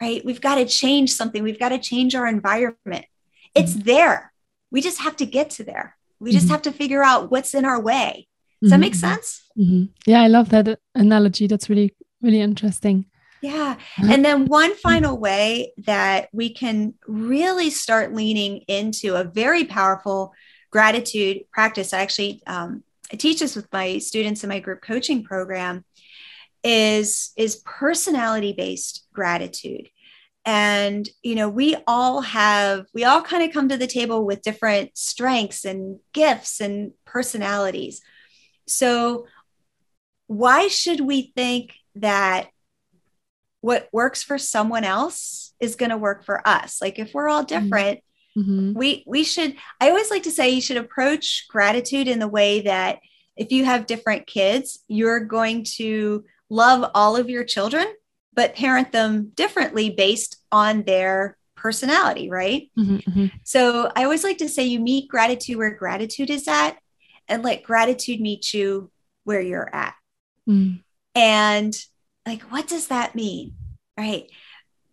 right? 0.00 0.24
We've 0.24 0.40
got 0.40 0.56
to 0.56 0.64
change 0.64 1.12
something. 1.12 1.42
We've 1.42 1.60
got 1.60 1.68
to 1.68 1.78
change 1.78 2.14
our 2.14 2.26
environment. 2.26 3.06
It's 3.54 3.74
mm-hmm. 3.74 3.84
there. 3.84 4.32
We 4.70 4.80
just 4.80 5.00
have 5.00 5.16
to 5.16 5.26
get 5.26 5.50
to 5.50 5.64
there. 5.64 5.96
We 6.18 6.32
just 6.32 6.46
mm-hmm. 6.46 6.54
have 6.54 6.62
to 6.62 6.72
figure 6.72 7.04
out 7.04 7.30
what's 7.30 7.54
in 7.54 7.64
our 7.64 7.80
way. 7.80 8.26
Does 8.60 8.70
mm-hmm. 8.72 8.80
that 8.80 8.86
make 8.86 8.94
sense? 8.94 9.42
Mm-hmm. 9.56 9.84
Yeah, 10.06 10.22
I 10.22 10.28
love 10.28 10.48
that 10.50 10.80
analogy. 10.94 11.46
That's 11.46 11.68
really, 11.68 11.94
really 12.20 12.40
interesting. 12.40 13.06
Yeah. 13.40 13.76
Uh-huh. 13.78 14.08
And 14.10 14.24
then 14.24 14.46
one 14.46 14.74
final 14.74 15.16
way 15.16 15.72
that 15.86 16.28
we 16.32 16.52
can 16.52 16.94
really 17.06 17.70
start 17.70 18.14
leaning 18.14 18.58
into 18.66 19.14
a 19.14 19.24
very 19.24 19.64
powerful 19.64 20.32
gratitude 20.70 21.44
practice. 21.52 21.92
I 21.92 22.00
actually 22.00 22.42
um, 22.46 22.82
I 23.12 23.16
teach 23.16 23.40
this 23.40 23.56
with 23.56 23.72
my 23.72 23.98
students 23.98 24.42
in 24.42 24.48
my 24.48 24.60
group 24.60 24.82
coaching 24.82 25.24
program 25.24 25.84
is 26.64 27.32
is 27.36 27.62
personality 27.64 28.52
based 28.52 29.06
gratitude 29.12 29.88
and 30.44 31.08
you 31.22 31.36
know 31.36 31.48
we 31.48 31.76
all 31.86 32.20
have 32.20 32.86
we 32.92 33.04
all 33.04 33.22
kind 33.22 33.44
of 33.44 33.52
come 33.52 33.68
to 33.68 33.76
the 33.76 33.86
table 33.86 34.24
with 34.26 34.42
different 34.42 34.96
strengths 34.98 35.64
and 35.64 36.00
gifts 36.12 36.60
and 36.60 36.92
personalities 37.04 38.02
so 38.68 39.26
why 40.26 40.68
should 40.68 41.00
we 41.00 41.32
think 41.34 41.74
that 41.96 42.48
what 43.60 43.88
works 43.92 44.22
for 44.22 44.38
someone 44.38 44.84
else 44.84 45.54
is 45.60 45.74
going 45.74 45.90
to 45.90 45.96
work 45.96 46.24
for 46.24 46.46
us 46.46 46.80
like 46.80 46.98
if 46.98 47.12
we're 47.14 47.28
all 47.28 47.44
mm-hmm. 47.44 47.64
different 47.64 48.00
Mm-hmm. 48.36 48.74
We 48.74 49.02
we 49.04 49.24
should 49.24 49.56
I 49.80 49.88
always 49.88 50.10
like 50.10 50.22
to 50.24 50.30
say 50.30 50.50
you 50.50 50.60
should 50.60 50.76
approach 50.76 51.46
gratitude 51.48 52.06
in 52.06 52.20
the 52.20 52.28
way 52.28 52.60
that 52.60 53.00
if 53.36 53.50
you 53.50 53.64
have 53.64 53.86
different 53.86 54.28
kids, 54.28 54.78
you're 54.86 55.20
going 55.20 55.64
to 55.76 56.24
love 56.48 56.88
all 56.94 57.16
of 57.16 57.28
your 57.28 57.42
children 57.42 57.86
but 58.38 58.54
parent 58.54 58.92
them 58.92 59.32
differently 59.34 59.90
based 59.90 60.36
on 60.52 60.84
their 60.84 61.36
personality, 61.56 62.30
right? 62.30 62.70
Mm-hmm, 62.78 62.96
mm-hmm. 62.98 63.26
So 63.42 63.90
I 63.96 64.04
always 64.04 64.22
like 64.22 64.38
to 64.38 64.48
say 64.48 64.62
you 64.62 64.78
meet 64.78 65.08
gratitude 65.08 65.56
where 65.56 65.74
gratitude 65.74 66.30
is 66.30 66.46
at 66.46 66.78
and 67.28 67.42
let 67.42 67.62
gratitude 67.62 68.20
meet 68.20 68.52
you 68.54 68.90
where 69.24 69.40
you're 69.40 69.74
at. 69.74 69.94
Mm. 70.48 70.82
And 71.14 71.76
like, 72.26 72.42
what 72.42 72.68
does 72.68 72.88
that 72.88 73.14
mean? 73.14 73.54
Right 73.96 74.30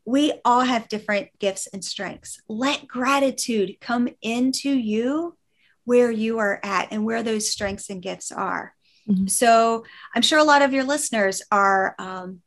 we 0.05 0.33
all 0.45 0.61
have 0.61 0.87
different 0.87 1.29
gifts 1.39 1.67
and 1.67 1.83
strengths. 1.83 2.39
Let 2.47 2.87
gratitude 2.87 3.77
come 3.81 4.07
into 4.21 4.69
you 4.69 5.35
where 5.83 6.11
you 6.11 6.37
are 6.37 6.59
at 6.63 6.89
and 6.91 7.05
where 7.05 7.23
those 7.23 7.49
strengths 7.49 7.89
and 7.89 8.01
gifts 8.01 8.31
are. 8.31 8.73
Mm-hmm. 9.09 9.27
So 9.27 9.83
I'm 10.15 10.21
sure 10.21 10.39
a 10.39 10.43
lot 10.43 10.61
of 10.61 10.73
your 10.73 10.83
listeners 10.83 11.41
are 11.51 11.95
um, 11.97 12.41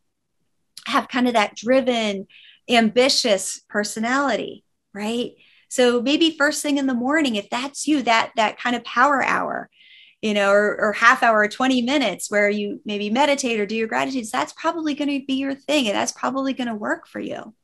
have 0.87 1.09
kind 1.09 1.27
of 1.27 1.35
that 1.35 1.57
driven, 1.57 2.27
ambitious 2.69 3.61
personality, 3.69 4.65
right? 4.95 5.33
So 5.69 6.01
maybe 6.01 6.37
first 6.37 6.63
thing 6.63 6.79
in 6.79 6.87
the 6.87 6.95
morning, 6.95 7.37
if 7.37 7.51
that's 7.51 7.87
you, 7.87 8.03
that 8.03 8.33
that 8.37 8.59
kind 8.59 8.75
of 8.75 8.85
power 8.85 9.23
hour, 9.23 9.69
you 10.23 10.35
know, 10.35 10.51
or, 10.51 10.81
or 10.81 10.93
half 10.93 11.23
hour 11.23 11.39
or 11.39 11.49
20 11.49 11.83
minutes 11.83 12.31
where 12.31 12.51
you 12.51 12.81
maybe 12.85 13.11
meditate 13.11 13.61
or 13.61 13.67
do 13.67 13.77
your 13.77 13.87
gratitudes, 13.87 14.31
that's 14.31 14.53
probably 14.53 14.95
going 14.95 15.09
to 15.09 15.25
be 15.25 15.35
your 15.35 15.55
thing. 15.55 15.87
And 15.87 15.97
that's 15.97 16.13
probably 16.13 16.53
going 16.53 16.69
to 16.69 16.75
work 16.75 17.07
for 17.07 17.21
you. 17.21 17.55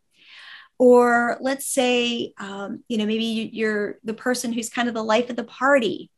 Or 0.78 1.36
let's 1.40 1.66
say, 1.66 2.32
um, 2.38 2.84
you 2.88 2.98
know, 2.98 3.06
maybe 3.06 3.50
you're 3.52 3.98
the 4.04 4.14
person 4.14 4.52
who's 4.52 4.70
kind 4.70 4.88
of 4.88 4.94
the 4.94 5.02
life 5.02 5.30
of 5.30 5.36
the 5.36 5.44
party. 5.44 6.10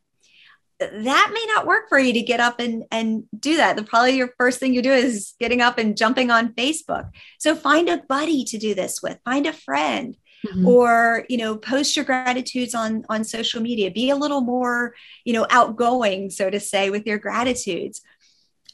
That 0.78 1.30
may 1.32 1.46
not 1.54 1.66
work 1.66 1.88
for 1.88 1.98
you 1.98 2.12
to 2.12 2.22
get 2.22 2.40
up 2.40 2.60
and, 2.60 2.84
and 2.90 3.24
do 3.38 3.56
that. 3.56 3.76
The 3.76 3.82
probably 3.82 4.16
your 4.16 4.34
first 4.38 4.60
thing 4.60 4.74
you 4.74 4.82
do 4.82 4.92
is 4.92 5.34
getting 5.40 5.62
up 5.62 5.78
and 5.78 5.96
jumping 5.96 6.30
on 6.30 6.52
Facebook. 6.52 7.10
So 7.38 7.54
find 7.54 7.88
a 7.88 8.02
buddy 8.08 8.44
to 8.44 8.58
do 8.58 8.74
this 8.74 9.02
with, 9.02 9.18
find 9.24 9.46
a 9.46 9.54
friend, 9.54 10.16
Mm-hmm. 10.44 10.66
or 10.66 11.24
you 11.28 11.38
know 11.38 11.56
post 11.56 11.96
your 11.96 12.04
gratitudes 12.04 12.74
on 12.74 13.04
on 13.08 13.24
social 13.24 13.60
media. 13.60 13.90
Be 13.90 14.10
a 14.10 14.16
little 14.16 14.42
more 14.42 14.94
you 15.24 15.32
know 15.32 15.46
outgoing 15.50 16.30
so 16.30 16.50
to 16.50 16.60
say 16.60 16.90
with 16.90 17.06
your 17.06 17.18
gratitudes. 17.18 18.02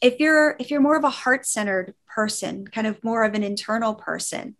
If 0.01 0.18
you're 0.18 0.57
if 0.59 0.70
you're 0.70 0.81
more 0.81 0.96
of 0.96 1.05
a 1.05 1.11
heart-centered 1.11 1.94
person 2.07 2.66
kind 2.66 2.87
of 2.87 3.03
more 3.03 3.25
of 3.25 3.35
an 3.35 3.42
internal 3.42 3.94
person 3.94 4.57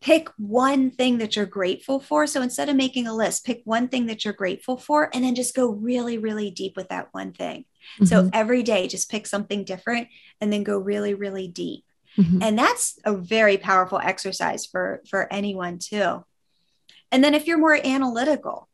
pick 0.00 0.28
one 0.38 0.92
thing 0.92 1.18
that 1.18 1.34
you're 1.34 1.44
grateful 1.44 1.98
for. 1.98 2.26
So 2.26 2.40
instead 2.40 2.68
of 2.68 2.76
making 2.76 3.08
a 3.08 3.14
list 3.14 3.44
pick 3.44 3.62
one 3.64 3.88
thing 3.88 4.06
that 4.06 4.24
you're 4.24 4.32
grateful 4.32 4.76
for 4.78 5.10
and 5.12 5.24
then 5.24 5.34
just 5.34 5.56
go 5.56 5.68
really 5.68 6.18
really 6.18 6.50
deep 6.50 6.76
with 6.76 6.88
that 6.88 7.08
one 7.12 7.32
thing. 7.32 7.64
Mm-hmm. 7.96 8.04
so 8.06 8.30
every 8.32 8.62
day 8.62 8.86
just 8.86 9.10
pick 9.10 9.26
something 9.26 9.64
different 9.64 10.08
and 10.40 10.52
then 10.52 10.62
go 10.62 10.78
really 10.78 11.14
really 11.14 11.48
deep 11.48 11.84
mm-hmm. 12.18 12.42
and 12.42 12.58
that's 12.58 12.98
a 13.04 13.14
very 13.14 13.56
powerful 13.56 13.98
exercise 14.02 14.66
for 14.66 15.00
for 15.08 15.32
anyone 15.32 15.78
too 15.78 16.24
And 17.10 17.24
then 17.24 17.34
if 17.34 17.46
you're 17.46 17.58
more 17.58 17.78
analytical, 17.86 18.68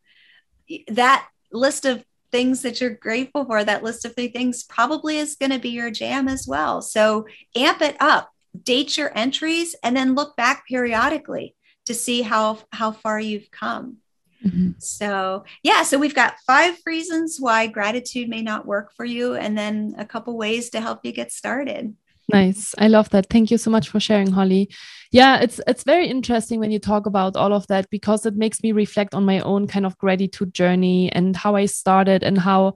that 0.88 1.28
list 1.52 1.85
of 1.85 2.04
things 2.33 2.62
that 2.62 2.80
you're 2.80 2.90
grateful 2.90 3.44
for, 3.44 3.62
that 3.62 3.85
list 3.85 4.04
of 4.04 4.14
three 4.14 4.28
things 4.28 4.64
probably 4.64 5.18
is 5.18 5.37
going 5.37 5.52
to 5.52 5.59
be 5.59 5.70
your 5.70 5.90
jam 5.90 6.26
as 6.28 6.46
well. 6.48 6.83
So 6.83 7.26
amp 7.54 7.80
it 7.80 7.96
up, 8.00 8.30
date 8.61 8.96
your 8.96 9.16
entries, 9.16 9.76
and 9.85 9.96
then 9.96 10.16
look 10.16 10.37
back 10.37 10.66
periodically 10.66 11.54
to 11.87 11.94
see 11.94 12.22
how 12.22 12.59
how 12.72 12.90
far 12.90 13.20
you've 13.20 13.50
come. 13.50 13.98
Mm-hmm. 14.44 14.72
So, 14.78 15.44
yeah, 15.62 15.85
so 15.85 15.98
we've 15.98 16.14
got 16.14 16.35
five 16.46 16.76
reasons 16.85 17.38
why 17.38 17.66
gratitude 17.66 18.28
may 18.28 18.42
not 18.42 18.66
work 18.66 18.92
for 18.96 19.04
you, 19.04 19.35
and 19.35 19.57
then 19.57 19.94
a 19.96 20.04
couple 20.04 20.37
ways 20.37 20.70
to 20.70 20.80
help 20.80 21.00
you 21.04 21.12
get 21.12 21.33
started. 21.33 21.94
Nice. 22.33 22.75
I 22.79 22.89
love 22.89 23.11
that. 23.11 23.29
Thank 23.29 23.51
you 23.51 23.59
so 23.59 23.71
much 23.71 23.89
for 23.89 24.01
sharing, 24.01 24.31
Holly. 24.31 24.71
Yeah, 25.13 25.41
it's 25.41 25.61
it's 25.67 25.85
very 25.85 26.09
interesting 26.09 26.59
when 26.59 26.71
you 26.71 26.79
talk 26.79 27.07
about 27.07 27.37
all 27.37 27.53
of 27.53 27.67
that 27.67 27.89
because 27.91 28.25
it 28.25 28.35
makes 28.35 28.63
me 28.63 28.73
reflect 28.73 29.15
on 29.15 29.25
my 29.25 29.41
own 29.41 29.67
kind 29.67 29.85
of 29.85 29.97
gratitude 29.99 30.55
journey 30.55 31.13
and 31.13 31.37
how 31.37 31.55
I 31.55 31.67
started 31.67 32.23
and 32.23 32.39
how 32.39 32.75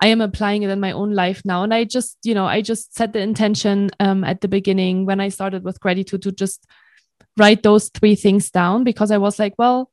I 0.00 0.08
am 0.08 0.20
applying 0.20 0.62
it 0.62 0.70
in 0.70 0.80
my 0.80 0.92
own 0.92 1.12
life 1.12 1.42
now. 1.44 1.62
And 1.62 1.72
I 1.74 1.84
just, 1.84 2.18
you 2.22 2.34
know, 2.34 2.46
I 2.46 2.60
just 2.62 2.94
set 2.94 3.12
the 3.12 3.20
intention 3.20 3.90
um, 4.00 4.24
at 4.24 4.40
the 4.40 4.48
beginning 4.48 5.06
when 5.06 5.20
I 5.20 5.28
started 5.28 5.62
with 5.64 5.80
gratitude 5.80 6.22
to 6.22 6.32
just 6.32 6.66
write 7.36 7.62
those 7.62 7.90
three 7.90 8.14
things 8.14 8.50
down 8.50 8.82
because 8.84 9.10
I 9.10 9.18
was 9.18 9.38
like, 9.38 9.54
well, 9.58 9.90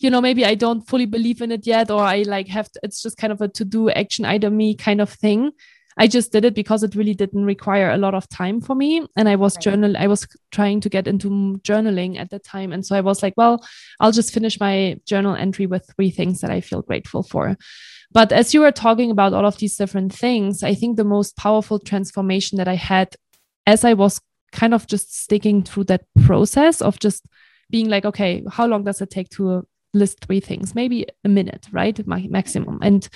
you 0.00 0.10
know, 0.10 0.20
maybe 0.20 0.44
I 0.44 0.54
don't 0.54 0.86
fully 0.86 1.06
believe 1.06 1.40
in 1.40 1.50
it 1.50 1.66
yet, 1.66 1.90
or 1.90 2.02
I 2.02 2.22
like 2.22 2.48
have 2.48 2.70
to, 2.72 2.80
it's 2.82 3.02
just 3.02 3.16
kind 3.16 3.32
of 3.32 3.40
a 3.40 3.48
to 3.48 3.64
do 3.64 3.90
action 3.90 4.24
item 4.24 4.56
me 4.56 4.74
kind 4.74 5.00
of 5.00 5.10
thing. 5.10 5.52
I 5.98 6.06
just 6.06 6.32
did 6.32 6.44
it 6.44 6.54
because 6.54 6.82
it 6.82 6.94
really 6.94 7.14
didn't 7.14 7.44
require 7.44 7.90
a 7.90 7.98
lot 7.98 8.14
of 8.14 8.28
time 8.28 8.60
for 8.60 8.74
me. 8.74 9.06
And 9.16 9.28
I 9.28 9.36
was 9.36 9.56
right. 9.56 9.62
journal, 9.62 9.96
I 9.96 10.06
was 10.06 10.26
trying 10.52 10.80
to 10.82 10.88
get 10.88 11.08
into 11.08 11.60
journaling 11.64 12.18
at 12.18 12.30
the 12.30 12.38
time. 12.38 12.72
And 12.72 12.86
so 12.86 12.96
I 12.96 13.00
was 13.00 13.22
like, 13.22 13.34
well, 13.36 13.64
I'll 13.98 14.12
just 14.12 14.32
finish 14.32 14.60
my 14.60 15.00
journal 15.04 15.34
entry 15.34 15.66
with 15.66 15.90
three 15.96 16.10
things 16.10 16.40
that 16.40 16.50
I 16.50 16.60
feel 16.60 16.82
grateful 16.82 17.22
for. 17.22 17.56
But 18.12 18.32
as 18.32 18.54
you 18.54 18.60
were 18.60 18.72
talking 18.72 19.10
about 19.10 19.34
all 19.34 19.44
of 19.44 19.58
these 19.58 19.76
different 19.76 20.14
things, 20.14 20.62
I 20.62 20.74
think 20.74 20.96
the 20.96 21.04
most 21.04 21.36
powerful 21.36 21.78
transformation 21.78 22.56
that 22.58 22.68
I 22.68 22.76
had 22.76 23.14
as 23.66 23.84
I 23.84 23.94
was 23.94 24.20
kind 24.52 24.72
of 24.72 24.86
just 24.86 25.14
sticking 25.14 25.62
through 25.62 25.84
that 25.84 26.04
process 26.24 26.80
of 26.80 26.98
just 26.98 27.26
being 27.70 27.88
like, 27.88 28.04
okay, 28.04 28.42
how 28.50 28.66
long 28.66 28.84
does 28.84 29.00
it 29.00 29.10
take 29.10 29.28
to 29.30 29.66
list 29.94 30.20
three 30.24 30.40
things? 30.40 30.74
Maybe 30.74 31.06
a 31.24 31.28
minute, 31.28 31.66
right? 31.72 32.06
My 32.06 32.26
maximum. 32.28 32.78
And 32.82 33.08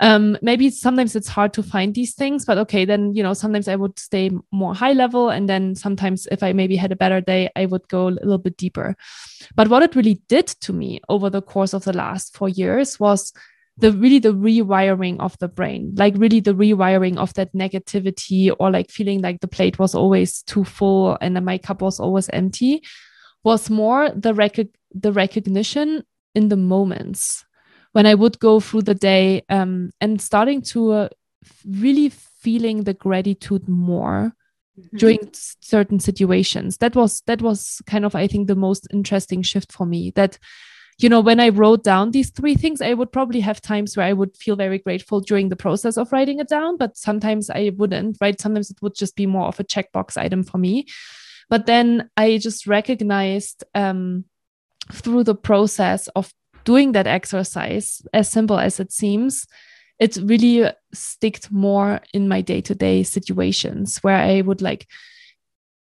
um, 0.00 0.36
maybe 0.42 0.70
sometimes 0.70 1.14
it's 1.14 1.28
hard 1.28 1.52
to 1.54 1.62
find 1.62 1.94
these 1.94 2.14
things, 2.14 2.44
but 2.44 2.58
okay, 2.58 2.84
then, 2.84 3.14
you 3.14 3.22
know, 3.22 3.34
sometimes 3.34 3.68
I 3.68 3.76
would 3.76 3.98
stay 3.98 4.30
more 4.50 4.74
high 4.74 4.94
level. 4.94 5.30
And 5.30 5.48
then 5.48 5.74
sometimes 5.74 6.26
if 6.30 6.42
I 6.42 6.52
maybe 6.52 6.76
had 6.76 6.92
a 6.92 6.96
better 6.96 7.20
day, 7.20 7.50
I 7.54 7.66
would 7.66 7.86
go 7.88 8.08
a 8.08 8.10
little 8.10 8.38
bit 8.38 8.56
deeper. 8.56 8.96
But 9.54 9.68
what 9.68 9.82
it 9.82 9.94
really 9.94 10.20
did 10.28 10.48
to 10.48 10.72
me 10.72 11.00
over 11.08 11.30
the 11.30 11.42
course 11.42 11.72
of 11.72 11.84
the 11.84 11.92
last 11.92 12.36
four 12.36 12.48
years 12.48 12.98
was 12.98 13.32
the 13.78 13.92
really 13.92 14.18
the 14.18 14.34
rewiring 14.34 15.18
of 15.20 15.36
the 15.38 15.48
brain 15.48 15.92
like 15.96 16.14
really 16.16 16.40
the 16.40 16.54
rewiring 16.54 17.16
of 17.16 17.32
that 17.34 17.52
negativity 17.54 18.54
or 18.60 18.70
like 18.70 18.90
feeling 18.90 19.22
like 19.22 19.40
the 19.40 19.48
plate 19.48 19.78
was 19.78 19.94
always 19.94 20.42
too 20.42 20.62
full 20.62 21.16
and 21.20 21.42
my 21.44 21.56
cup 21.56 21.80
was 21.80 21.98
always 21.98 22.28
empty 22.30 22.82
was 23.44 23.70
more 23.70 24.10
the 24.14 24.34
rec- 24.34 24.58
the 24.94 25.12
recognition 25.12 26.04
in 26.34 26.48
the 26.48 26.56
moments 26.56 27.44
when 27.92 28.06
I 28.06 28.14
would 28.14 28.38
go 28.38 28.60
through 28.60 28.82
the 28.82 28.94
day 28.94 29.42
um, 29.48 29.90
and 30.00 30.20
starting 30.20 30.62
to 30.62 30.92
uh, 30.92 31.08
really 31.68 32.08
feeling 32.08 32.84
the 32.84 32.94
gratitude 32.94 33.68
more 33.68 34.34
mm-hmm. 34.78 34.96
during 34.96 35.30
certain 35.32 36.00
situations. 36.00 36.78
That 36.78 36.96
was 36.96 37.22
that 37.26 37.42
was 37.42 37.80
kind 37.86 38.04
of 38.04 38.14
I 38.14 38.26
think 38.26 38.48
the 38.48 38.56
most 38.56 38.86
interesting 38.92 39.42
shift 39.42 39.72
for 39.72 39.86
me. 39.86 40.10
That 40.14 40.38
you 40.98 41.08
know 41.08 41.20
when 41.20 41.40
I 41.40 41.50
wrote 41.50 41.84
down 41.84 42.10
these 42.10 42.30
three 42.30 42.54
things, 42.54 42.80
I 42.80 42.94
would 42.94 43.12
probably 43.12 43.40
have 43.40 43.60
times 43.60 43.96
where 43.96 44.06
I 44.06 44.12
would 44.12 44.36
feel 44.36 44.56
very 44.56 44.78
grateful 44.78 45.20
during 45.20 45.50
the 45.50 45.56
process 45.56 45.96
of 45.96 46.12
writing 46.12 46.40
it 46.40 46.48
down, 46.48 46.76
but 46.78 46.96
sometimes 46.96 47.50
I 47.50 47.72
wouldn't. 47.76 48.16
Right? 48.20 48.40
Sometimes 48.40 48.70
it 48.70 48.80
would 48.80 48.94
just 48.94 49.16
be 49.16 49.26
more 49.26 49.46
of 49.46 49.60
a 49.60 49.64
checkbox 49.64 50.16
item 50.16 50.42
for 50.42 50.58
me. 50.58 50.86
But 51.50 51.66
then 51.66 52.10
I 52.16 52.38
just 52.38 52.66
recognized. 52.66 53.64
Um, 53.74 54.24
through 54.90 55.24
the 55.24 55.34
process 55.34 56.08
of 56.08 56.32
doing 56.64 56.92
that 56.92 57.06
exercise, 57.06 58.02
as 58.12 58.30
simple 58.30 58.58
as 58.58 58.80
it 58.80 58.92
seems, 58.92 59.46
it 59.98 60.16
really 60.16 60.70
sticked 60.92 61.52
more 61.52 62.00
in 62.12 62.28
my 62.28 62.40
day 62.40 62.60
to 62.62 62.74
day 62.74 63.02
situations 63.02 63.98
where 63.98 64.16
I 64.16 64.40
would 64.40 64.62
like 64.62 64.88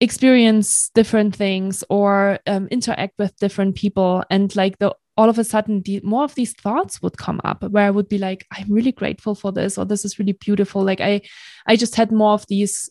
experience 0.01 0.89
different 0.93 1.35
things 1.35 1.83
or 1.89 2.39
um, 2.47 2.67
interact 2.67 3.13
with 3.17 3.35
different 3.37 3.75
people. 3.75 4.23
And 4.29 4.55
like 4.55 4.77
the 4.79 4.95
all 5.17 5.29
of 5.29 5.39
a 5.39 5.43
sudden, 5.43 5.81
the, 5.83 6.01
more 6.03 6.25
of 6.25 6.35
these 6.35 6.53
thoughts 6.53 7.01
would 7.01 7.17
come 7.17 7.39
up 7.45 7.63
where 7.63 7.85
I 7.85 7.89
would 7.89 8.09
be 8.09 8.17
like, 8.17 8.45
I'm 8.51 8.69
really 8.69 8.91
grateful 8.91 9.33
for 9.33 9.51
this, 9.51 9.77
or 9.77 9.85
this 9.85 10.03
is 10.03 10.19
really 10.19 10.33
beautiful. 10.33 10.83
Like 10.83 10.99
I, 10.99 11.21
I 11.65 11.77
just 11.77 11.95
had 11.95 12.11
more 12.11 12.33
of 12.33 12.45
these 12.47 12.89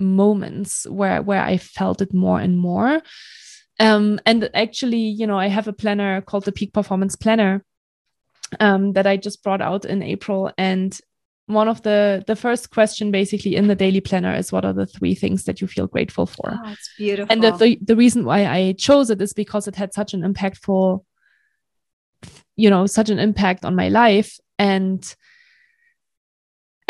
moments 0.00 0.86
where 0.88 1.22
where 1.22 1.42
I 1.42 1.58
felt 1.58 2.00
it 2.00 2.12
more 2.12 2.40
and 2.40 2.58
more. 2.58 3.02
Um, 3.80 4.20
and 4.26 4.48
actually, 4.54 5.00
you 5.00 5.26
know, 5.26 5.38
I 5.38 5.48
have 5.48 5.66
a 5.66 5.72
planner 5.72 6.20
called 6.20 6.44
the 6.44 6.52
Peak 6.52 6.72
Performance 6.72 7.16
Planner 7.16 7.64
um, 8.60 8.92
that 8.92 9.06
I 9.06 9.16
just 9.16 9.42
brought 9.42 9.62
out 9.62 9.84
in 9.84 10.02
April. 10.02 10.52
And 10.58 10.98
one 11.46 11.66
of 11.66 11.82
the 11.82 12.22
the 12.26 12.36
first 12.36 12.70
question 12.70 13.10
basically 13.10 13.56
in 13.56 13.66
the 13.66 13.74
daily 13.74 14.00
planner 14.00 14.34
is 14.34 14.52
what 14.52 14.64
are 14.64 14.72
the 14.72 14.86
three 14.86 15.14
things 15.14 15.44
that 15.44 15.60
you 15.60 15.66
feel 15.66 15.86
grateful 15.86 16.26
for? 16.26 16.60
Oh, 16.64 16.70
it's 16.70 16.90
beautiful. 16.96 17.32
And 17.32 17.42
the, 17.42 17.50
the, 17.52 17.78
the 17.82 17.96
reason 17.96 18.24
why 18.24 18.46
i 18.46 18.72
chose 18.78 19.10
it 19.10 19.20
is 19.20 19.32
because 19.32 19.66
it 19.66 19.74
had 19.74 19.92
such 19.92 20.14
an 20.14 20.20
impactful 20.22 21.04
you 22.56 22.70
know 22.70 22.86
such 22.86 23.10
an 23.10 23.18
impact 23.18 23.64
on 23.64 23.74
my 23.74 23.88
life. 23.88 24.38
And 24.58 25.02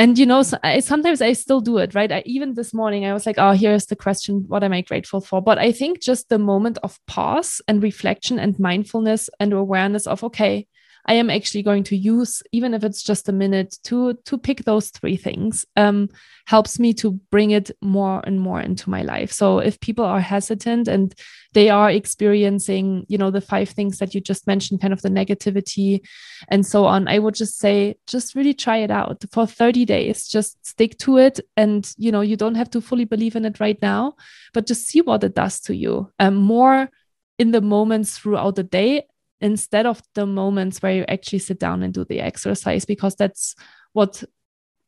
and 0.00 0.18
you 0.18 0.24
know 0.24 0.42
so 0.42 0.56
I, 0.64 0.80
sometimes 0.80 1.20
i 1.20 1.34
still 1.34 1.60
do 1.60 1.76
it 1.76 1.94
right? 1.94 2.10
I, 2.10 2.22
even 2.24 2.54
this 2.54 2.72
morning 2.72 3.04
i 3.04 3.12
was 3.12 3.26
like 3.26 3.36
oh 3.38 3.52
here's 3.52 3.86
the 3.86 3.96
question. 3.96 4.44
What 4.48 4.64
am 4.64 4.72
i 4.72 4.80
grateful 4.80 5.20
for? 5.20 5.42
But 5.42 5.58
i 5.58 5.72
think 5.72 6.00
just 6.00 6.30
the 6.30 6.38
moment 6.38 6.78
of 6.82 6.98
pause 7.06 7.60
and 7.68 7.82
reflection 7.82 8.38
and 8.38 8.58
mindfulness 8.58 9.28
and 9.38 9.52
awareness 9.52 10.06
of 10.06 10.24
okay 10.24 10.66
I 11.06 11.14
am 11.14 11.30
actually 11.30 11.62
going 11.62 11.84
to 11.84 11.96
use, 11.96 12.42
even 12.52 12.74
if 12.74 12.84
it's 12.84 13.02
just 13.02 13.28
a 13.28 13.32
minute, 13.32 13.76
to 13.84 14.14
to 14.24 14.38
pick 14.38 14.64
those 14.64 14.90
three 14.90 15.16
things. 15.16 15.64
Um, 15.76 16.08
helps 16.46 16.80
me 16.80 16.92
to 16.92 17.12
bring 17.30 17.52
it 17.52 17.70
more 17.80 18.20
and 18.24 18.40
more 18.40 18.60
into 18.60 18.90
my 18.90 19.02
life. 19.02 19.30
So 19.30 19.60
if 19.60 19.78
people 19.78 20.04
are 20.04 20.20
hesitant 20.20 20.88
and 20.88 21.14
they 21.52 21.70
are 21.70 21.88
experiencing, 21.88 23.06
you 23.08 23.18
know, 23.18 23.30
the 23.30 23.40
five 23.40 23.68
things 23.68 23.98
that 23.98 24.14
you 24.14 24.20
just 24.20 24.48
mentioned, 24.48 24.80
kind 24.80 24.92
of 24.92 25.00
the 25.00 25.10
negativity 25.10 26.00
and 26.48 26.66
so 26.66 26.86
on, 26.86 27.06
I 27.06 27.20
would 27.20 27.36
just 27.36 27.58
say, 27.58 27.96
just 28.08 28.34
really 28.34 28.52
try 28.52 28.78
it 28.78 28.90
out 28.90 29.24
for 29.30 29.46
30 29.46 29.84
days. 29.84 30.26
Just 30.26 30.66
stick 30.66 30.98
to 30.98 31.18
it, 31.18 31.38
and 31.56 31.92
you 31.96 32.10
know, 32.10 32.20
you 32.20 32.36
don't 32.36 32.56
have 32.56 32.70
to 32.70 32.80
fully 32.80 33.04
believe 33.04 33.36
in 33.36 33.44
it 33.44 33.60
right 33.60 33.80
now, 33.80 34.14
but 34.52 34.66
just 34.66 34.86
see 34.88 35.02
what 35.02 35.22
it 35.24 35.34
does 35.34 35.60
to 35.60 35.74
you. 35.74 36.10
Um, 36.18 36.34
more 36.34 36.90
in 37.38 37.52
the 37.52 37.60
moments 37.60 38.18
throughout 38.18 38.56
the 38.56 38.62
day 38.62 39.06
instead 39.40 39.86
of 39.86 40.02
the 40.14 40.26
moments 40.26 40.82
where 40.82 40.92
you 40.92 41.04
actually 41.08 41.38
sit 41.38 41.58
down 41.58 41.82
and 41.82 41.94
do 41.94 42.04
the 42.04 42.20
exercise 42.20 42.84
because 42.84 43.14
that's 43.14 43.54
what 43.92 44.22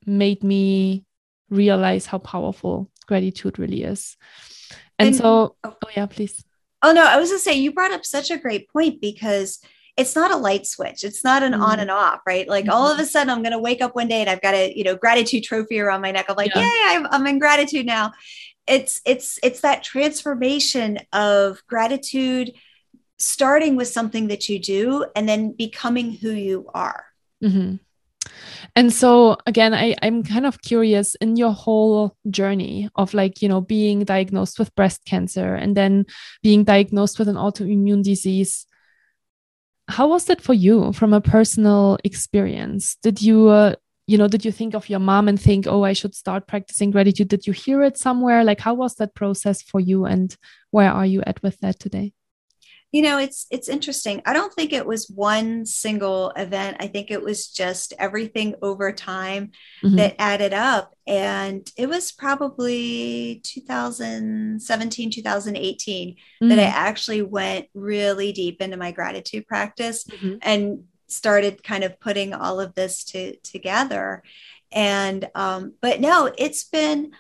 made 0.07 0.43
me 0.43 1.05
realize 1.49 2.07
how 2.07 2.19
powerful 2.19 2.91
gratitude 3.07 3.59
really 3.59 3.83
is. 3.83 4.17
And, 4.99 5.09
and 5.09 5.17
so 5.17 5.57
oh, 5.65 5.77
oh 5.85 5.89
yeah 5.97 6.07
please. 6.07 6.45
Oh 6.83 6.93
no 6.93 7.05
i 7.05 7.17
was 7.17 7.31
gonna 7.31 7.39
say 7.39 7.55
you 7.55 7.73
brought 7.73 7.93
up 7.93 8.05
such 8.05 8.31
a 8.31 8.39
great 8.39 8.69
point 8.69 9.01
because 9.01 9.61
it's 9.97 10.17
not 10.17 10.31
a 10.31 10.37
light 10.37 10.67
switch. 10.67 11.05
It's 11.05 11.23
not 11.23 11.43
an 11.43 11.53
mm-hmm. 11.53 11.63
on 11.63 11.79
and 11.79 11.91
off 11.91 12.21
right? 12.27 12.49
Like 12.49 12.65
mm-hmm. 12.65 12.73
all 12.73 12.91
of 12.91 12.99
a 12.99 13.07
sudden 13.07 13.31
i'm 13.31 13.43
going 13.43 13.53
to 13.53 13.59
wake 13.59 13.83
up 13.83 13.95
one 13.95 14.09
day 14.09 14.21
and 14.21 14.31
i've 14.31 14.41
got 14.41 14.55
a 14.55 14.73
you 14.77 14.85
know 14.85 14.97
gratitude 14.97 15.45
trophy 15.45 15.81
around 15.81 16.01
my 16.03 16.11
neck. 16.11 16.27
I'm 16.29 16.37
like 16.37 16.55
yeah. 16.55 16.63
yay 16.63 16.97
I'm, 16.97 17.07
I'm 17.11 17.27
in 17.27 17.39
gratitude 17.39 17.87
now. 17.87 18.13
It's 18.67 19.01
it's 19.05 19.39
it's 19.43 19.61
that 19.61 19.83
transformation 19.83 20.99
of 21.13 21.63
gratitude 21.67 22.53
starting 23.23 23.77
with 23.77 23.89
something 23.89 24.29
that 24.29 24.49
you 24.49 24.59
do 24.59 25.07
and 25.15 25.29
then 25.29 25.53
becoming 25.53 26.13
who 26.13 26.31
you 26.31 26.69
are. 26.75 27.07
Mm-hmm. 27.43 27.77
And 28.75 28.93
so 28.93 29.37
again, 29.47 29.75
I, 29.75 29.95
I'm 30.03 30.23
kind 30.23 30.47
of 30.47 30.63
curious 30.63 31.15
in 31.17 31.37
your 31.37 31.53
whole 31.53 32.17
journey 32.31 32.89
of 32.95 33.15
like, 33.15 33.43
you 33.43 33.49
know, 33.49 33.61
being 33.61 34.05
diagnosed 34.05 34.59
with 34.59 34.75
breast 34.75 35.05
cancer 35.05 35.55
and 35.55 35.77
then 35.77 36.07
being 36.43 36.65
diagnosed 36.65 37.19
with 37.19 37.29
an 37.29 37.37
autoimmune 37.37 38.03
disease. 38.03 38.67
How 39.89 40.09
was 40.09 40.25
that 40.27 40.41
for 40.41 40.55
you 40.55 40.93
from 40.93 41.13
a 41.13 41.21
personal 41.21 41.99
experience? 42.05 42.97
Did 43.03 43.21
you, 43.21 43.49
uh, 43.49 43.75
you 44.07 44.17
know, 44.17 44.29
did 44.29 44.45
you 44.45 44.53
think 44.53 44.75
of 44.75 44.89
your 44.89 45.01
mom 45.01 45.29
and 45.29 45.41
think, 45.41 45.67
oh, 45.67 45.85
I 45.85 45.93
should 45.93 46.15
start 46.15 46.47
practicing 46.47 46.91
gratitude? 46.91 47.29
Did 47.29 47.47
you 47.47 47.53
hear 47.53 47.83
it 47.83 47.99
somewhere? 47.99 48.43
Like, 48.45 48.61
how 48.61 48.75
was 48.75 48.95
that 48.97 49.15
process 49.15 49.61
for 49.61 49.81
you 49.81 50.07
and 50.07 50.35
where 50.71 50.91
are 50.91 51.07
you 51.07 51.23
at 51.27 51.43
with 51.43 51.61
that 51.61 51.79
today? 51.79 52.13
You 52.93 53.01
know 53.01 53.19
it's 53.19 53.47
it's 53.51 53.69
interesting 53.69 54.23
i 54.27 54.33
don't 54.33 54.53
think 54.53 54.73
it 54.73 54.87
was 54.87 55.09
one 55.09 55.67
single 55.67 56.31
event 56.37 56.77
i 56.79 56.87
think 56.87 57.11
it 57.11 57.23
was 57.23 57.49
just 57.49 57.95
everything 57.99 58.55
over 58.63 58.93
time 58.93 59.51
mm-hmm. 59.83 59.97
that 59.97 60.15
added 60.21 60.53
up 60.53 60.95
and 61.07 61.73
it 61.77 61.89
was 61.89 62.13
probably 62.13 63.41
2017 63.45 65.11
2018 65.11 66.11
mm-hmm. 66.11 66.49
that 66.49 66.59
i 66.59 66.63
mm. 66.63 66.73
actually 66.73 67.23
went 67.23 67.67
really 67.75 68.33
deep 68.33 68.61
into 68.61 68.77
my 68.77 68.93
gratitude 68.93 69.47
practice 69.47 70.05
mm-hmm. 70.05 70.37
and 70.43 70.85
started 71.09 71.63
kind 71.63 71.85
of 71.85 71.99
putting 72.01 72.33
all 72.33 72.61
of 72.61 72.75
this 72.75 73.05
to, 73.05 73.37
together 73.39 74.23
and 74.71 75.29
um, 75.35 75.75
but 75.81 76.01
no 76.01 76.33
it's 76.39 76.65
been 76.65 77.13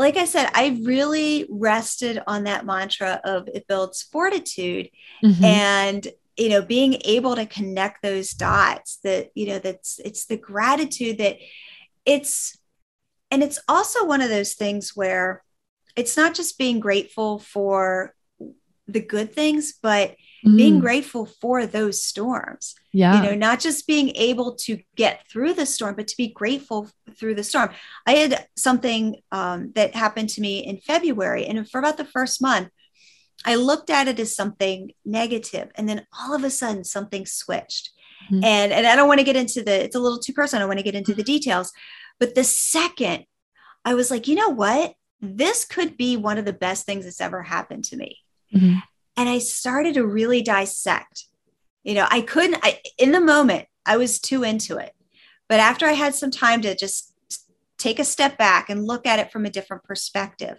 like 0.00 0.16
I 0.16 0.24
said, 0.24 0.50
I 0.54 0.80
really 0.82 1.46
rested 1.50 2.22
on 2.26 2.44
that 2.44 2.64
mantra 2.64 3.20
of 3.22 3.48
it 3.48 3.66
builds 3.68 4.02
fortitude 4.02 4.88
mm-hmm. 5.22 5.44
and 5.44 6.08
you 6.36 6.48
know 6.48 6.62
being 6.62 6.96
able 7.04 7.36
to 7.36 7.44
connect 7.44 8.02
those 8.02 8.32
dots 8.32 8.98
that 9.04 9.30
you 9.34 9.46
know 9.46 9.58
that's 9.58 10.00
it's 10.02 10.24
the 10.24 10.38
gratitude 10.38 11.18
that 11.18 11.36
it's 12.06 12.56
and 13.30 13.42
it's 13.42 13.60
also 13.68 14.06
one 14.06 14.22
of 14.22 14.30
those 14.30 14.54
things 14.54 14.96
where 14.96 15.42
it's 15.96 16.16
not 16.16 16.34
just 16.34 16.56
being 16.56 16.80
grateful 16.80 17.38
for 17.38 18.14
the 18.88 19.00
good 19.00 19.34
things 19.34 19.74
but 19.82 20.14
mm. 20.44 20.56
being 20.56 20.80
grateful 20.80 21.26
for 21.26 21.66
those 21.66 22.02
storms. 22.02 22.74
Yeah. 22.92 23.16
You 23.16 23.30
know, 23.30 23.34
not 23.34 23.60
just 23.60 23.86
being 23.86 24.14
able 24.16 24.54
to 24.56 24.78
get 24.96 25.26
through 25.28 25.54
the 25.54 25.66
storm, 25.66 25.96
but 25.96 26.08
to 26.08 26.16
be 26.16 26.28
grateful 26.28 26.88
through 27.16 27.34
the 27.34 27.44
storm. 27.44 27.70
I 28.06 28.12
had 28.12 28.46
something 28.56 29.16
um, 29.30 29.72
that 29.74 29.94
happened 29.94 30.30
to 30.30 30.40
me 30.40 30.58
in 30.60 30.78
February, 30.78 31.46
and 31.46 31.68
for 31.68 31.78
about 31.78 31.96
the 31.96 32.04
first 32.04 32.42
month, 32.42 32.70
I 33.44 33.54
looked 33.54 33.90
at 33.90 34.08
it 34.08 34.20
as 34.20 34.34
something 34.34 34.92
negative, 35.04 35.70
and 35.74 35.88
then 35.88 36.06
all 36.18 36.34
of 36.34 36.44
a 36.44 36.50
sudden, 36.50 36.84
something 36.84 37.26
switched. 37.26 37.90
Mm-hmm. 38.30 38.44
And 38.44 38.72
and 38.72 38.86
I 38.86 38.96
don't 38.96 39.08
want 39.08 39.20
to 39.20 39.24
get 39.24 39.36
into 39.36 39.62
the. 39.62 39.84
It's 39.84 39.96
a 39.96 40.00
little 40.00 40.18
too 40.18 40.32
personal. 40.32 40.60
I 40.60 40.62
don't 40.62 40.68
want 40.68 40.78
to 40.80 40.84
get 40.84 40.94
into 40.94 41.14
the 41.14 41.22
details, 41.22 41.72
but 42.18 42.34
the 42.34 42.44
second 42.44 43.24
I 43.84 43.94
was 43.94 44.10
like, 44.10 44.28
you 44.28 44.34
know 44.34 44.50
what? 44.50 44.94
This 45.22 45.64
could 45.64 45.96
be 45.96 46.16
one 46.16 46.38
of 46.38 46.44
the 46.44 46.52
best 46.52 46.84
things 46.84 47.04
that's 47.04 47.20
ever 47.20 47.42
happened 47.42 47.84
to 47.84 47.96
me. 47.96 48.18
Mm-hmm 48.54 48.78
and 49.16 49.28
I 49.28 49.38
started 49.38 49.94
to 49.94 50.06
really 50.06 50.42
dissect. 50.42 51.26
You 51.82 51.94
know, 51.94 52.06
I 52.10 52.20
couldn't, 52.20 52.60
I, 52.62 52.80
in 52.98 53.12
the 53.12 53.20
moment, 53.20 53.66
I 53.86 53.96
was 53.96 54.20
too 54.20 54.42
into 54.42 54.76
it. 54.76 54.92
But 55.48 55.60
after 55.60 55.86
I 55.86 55.92
had 55.92 56.14
some 56.14 56.30
time 56.30 56.62
to 56.62 56.76
just 56.76 57.14
take 57.78 57.98
a 57.98 58.04
step 58.04 58.38
back 58.38 58.70
and 58.70 58.86
look 58.86 59.06
at 59.06 59.18
it 59.18 59.32
from 59.32 59.46
a 59.46 59.50
different 59.50 59.84
perspective, 59.84 60.58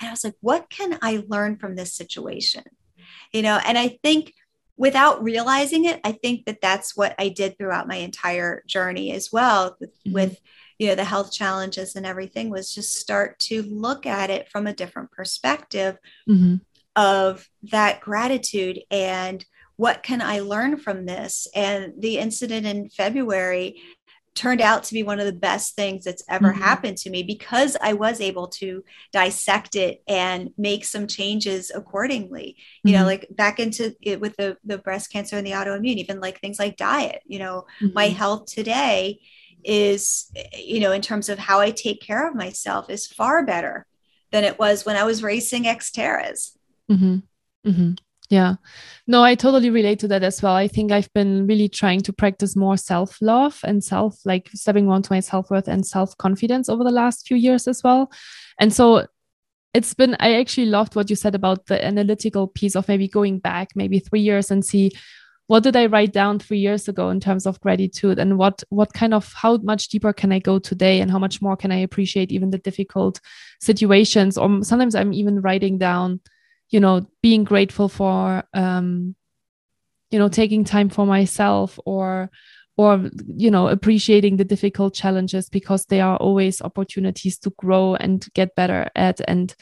and 0.00 0.08
I 0.08 0.10
was 0.10 0.24
like, 0.24 0.34
what 0.40 0.70
can 0.70 0.98
I 1.02 1.24
learn 1.28 1.56
from 1.56 1.76
this 1.76 1.94
situation? 1.94 2.64
You 3.32 3.42
know, 3.42 3.60
and 3.64 3.76
I 3.76 3.98
think 4.02 4.32
without 4.76 5.22
realizing 5.22 5.84
it, 5.84 6.00
I 6.04 6.12
think 6.12 6.46
that 6.46 6.60
that's 6.60 6.96
what 6.96 7.14
I 7.18 7.28
did 7.28 7.58
throughout 7.58 7.88
my 7.88 7.96
entire 7.96 8.62
journey 8.66 9.12
as 9.12 9.30
well 9.32 9.76
with, 9.78 9.90
mm-hmm. 10.04 10.14
with 10.14 10.40
you 10.78 10.88
know 10.88 10.96
the 10.96 11.04
health 11.04 11.32
challenges 11.32 11.94
and 11.94 12.04
everything 12.04 12.50
was 12.50 12.74
just 12.74 12.96
start 12.96 13.38
to 13.38 13.62
look 13.62 14.06
at 14.06 14.30
it 14.30 14.48
from 14.48 14.66
a 14.66 14.72
different 14.72 15.12
perspective 15.12 15.98
mm-hmm 16.28 16.56
of 16.96 17.48
that 17.64 18.00
gratitude 18.00 18.80
and 18.90 19.44
what 19.76 20.02
can 20.02 20.22
I 20.22 20.40
learn 20.40 20.76
from 20.76 21.04
this? 21.04 21.48
And 21.54 21.94
the 21.98 22.18
incident 22.18 22.66
in 22.66 22.90
February 22.90 23.82
turned 24.34 24.60
out 24.60 24.82
to 24.82 24.94
be 24.94 25.02
one 25.02 25.20
of 25.20 25.26
the 25.26 25.32
best 25.32 25.76
things 25.76 26.04
that's 26.04 26.24
ever 26.28 26.50
mm-hmm. 26.50 26.62
happened 26.62 26.96
to 26.98 27.10
me 27.10 27.22
because 27.22 27.76
I 27.80 27.92
was 27.92 28.20
able 28.20 28.48
to 28.48 28.84
dissect 29.12 29.76
it 29.76 30.02
and 30.08 30.50
make 30.58 30.84
some 30.84 31.06
changes 31.06 31.70
accordingly. 31.72 32.56
Mm-hmm. 32.58 32.88
You 32.88 32.94
know, 32.94 32.98
mm-hmm. 33.00 33.06
like 33.06 33.28
back 33.30 33.60
into 33.60 33.94
it 34.02 34.20
with 34.20 34.36
the, 34.36 34.56
the 34.64 34.78
breast 34.78 35.12
cancer 35.12 35.36
and 35.36 35.46
the 35.46 35.52
autoimmune, 35.52 35.96
even 35.96 36.20
like 36.20 36.40
things 36.40 36.58
like 36.58 36.76
diet, 36.76 37.22
you 37.26 37.38
know, 37.38 37.66
mm-hmm. 37.80 37.94
my 37.94 38.08
health 38.08 38.46
today 38.46 39.20
is, 39.62 40.30
you 40.52 40.80
know, 40.80 40.92
in 40.92 41.00
terms 41.00 41.28
of 41.28 41.38
how 41.38 41.60
I 41.60 41.70
take 41.70 42.00
care 42.00 42.28
of 42.28 42.34
myself 42.34 42.90
is 42.90 43.06
far 43.06 43.44
better 43.46 43.86
than 44.30 44.44
it 44.44 44.58
was 44.58 44.84
when 44.84 44.96
I 44.96 45.04
was 45.04 45.22
racing 45.22 45.64
Xterras. 45.64 46.56
Mm-hmm. 46.90 47.16
Mm-hmm. 47.68 47.92
Yeah. 48.30 48.54
No, 49.06 49.22
I 49.22 49.34
totally 49.34 49.70
relate 49.70 49.98
to 50.00 50.08
that 50.08 50.22
as 50.22 50.42
well. 50.42 50.54
I 50.54 50.66
think 50.66 50.92
I've 50.92 51.12
been 51.12 51.46
really 51.46 51.68
trying 51.68 52.00
to 52.02 52.12
practice 52.12 52.56
more 52.56 52.76
self 52.76 53.18
love 53.20 53.60
and 53.64 53.84
self, 53.84 54.18
like 54.24 54.48
stepping 54.54 54.88
on 54.88 55.02
to 55.02 55.12
my 55.12 55.20
self 55.20 55.50
worth 55.50 55.68
and 55.68 55.86
self 55.86 56.16
confidence 56.16 56.68
over 56.68 56.84
the 56.84 56.90
last 56.90 57.26
few 57.26 57.36
years 57.36 57.68
as 57.68 57.82
well. 57.82 58.10
And 58.58 58.72
so 58.72 59.06
it's 59.74 59.92
been, 59.92 60.16
I 60.20 60.34
actually 60.36 60.66
loved 60.66 60.96
what 60.96 61.10
you 61.10 61.16
said 61.16 61.34
about 61.34 61.66
the 61.66 61.84
analytical 61.84 62.46
piece 62.48 62.76
of 62.76 62.88
maybe 62.88 63.08
going 63.08 63.40
back 63.40 63.70
maybe 63.74 63.98
three 63.98 64.20
years 64.20 64.50
and 64.50 64.64
see 64.64 64.92
what 65.46 65.62
did 65.62 65.76
I 65.76 65.86
write 65.86 66.12
down 66.12 66.38
three 66.38 66.58
years 66.58 66.88
ago 66.88 67.10
in 67.10 67.20
terms 67.20 67.44
of 67.44 67.60
gratitude 67.60 68.18
and 68.18 68.38
what 68.38 68.62
what 68.70 68.94
kind 68.94 69.12
of 69.12 69.30
how 69.34 69.58
much 69.58 69.88
deeper 69.88 70.12
can 70.12 70.32
I 70.32 70.38
go 70.38 70.58
today 70.58 71.00
and 71.00 71.10
how 71.10 71.18
much 71.18 71.42
more 71.42 71.56
can 71.56 71.70
I 71.70 71.76
appreciate 71.76 72.32
even 72.32 72.50
the 72.50 72.58
difficult 72.58 73.20
situations 73.60 74.38
or 74.38 74.64
sometimes 74.64 74.94
I'm 74.94 75.12
even 75.12 75.42
writing 75.42 75.76
down 75.76 76.20
you 76.70 76.80
know 76.80 77.06
being 77.22 77.44
grateful 77.44 77.88
for 77.88 78.44
um 78.54 79.14
you 80.10 80.18
know 80.18 80.28
taking 80.28 80.64
time 80.64 80.88
for 80.88 81.06
myself 81.06 81.78
or 81.84 82.30
or 82.76 83.10
you 83.26 83.50
know 83.50 83.68
appreciating 83.68 84.36
the 84.36 84.44
difficult 84.44 84.94
challenges 84.94 85.48
because 85.48 85.86
they 85.86 86.00
are 86.00 86.16
always 86.16 86.62
opportunities 86.62 87.38
to 87.38 87.50
grow 87.58 87.94
and 87.94 88.26
get 88.34 88.54
better 88.54 88.90
at. 88.94 89.20
And 89.28 89.54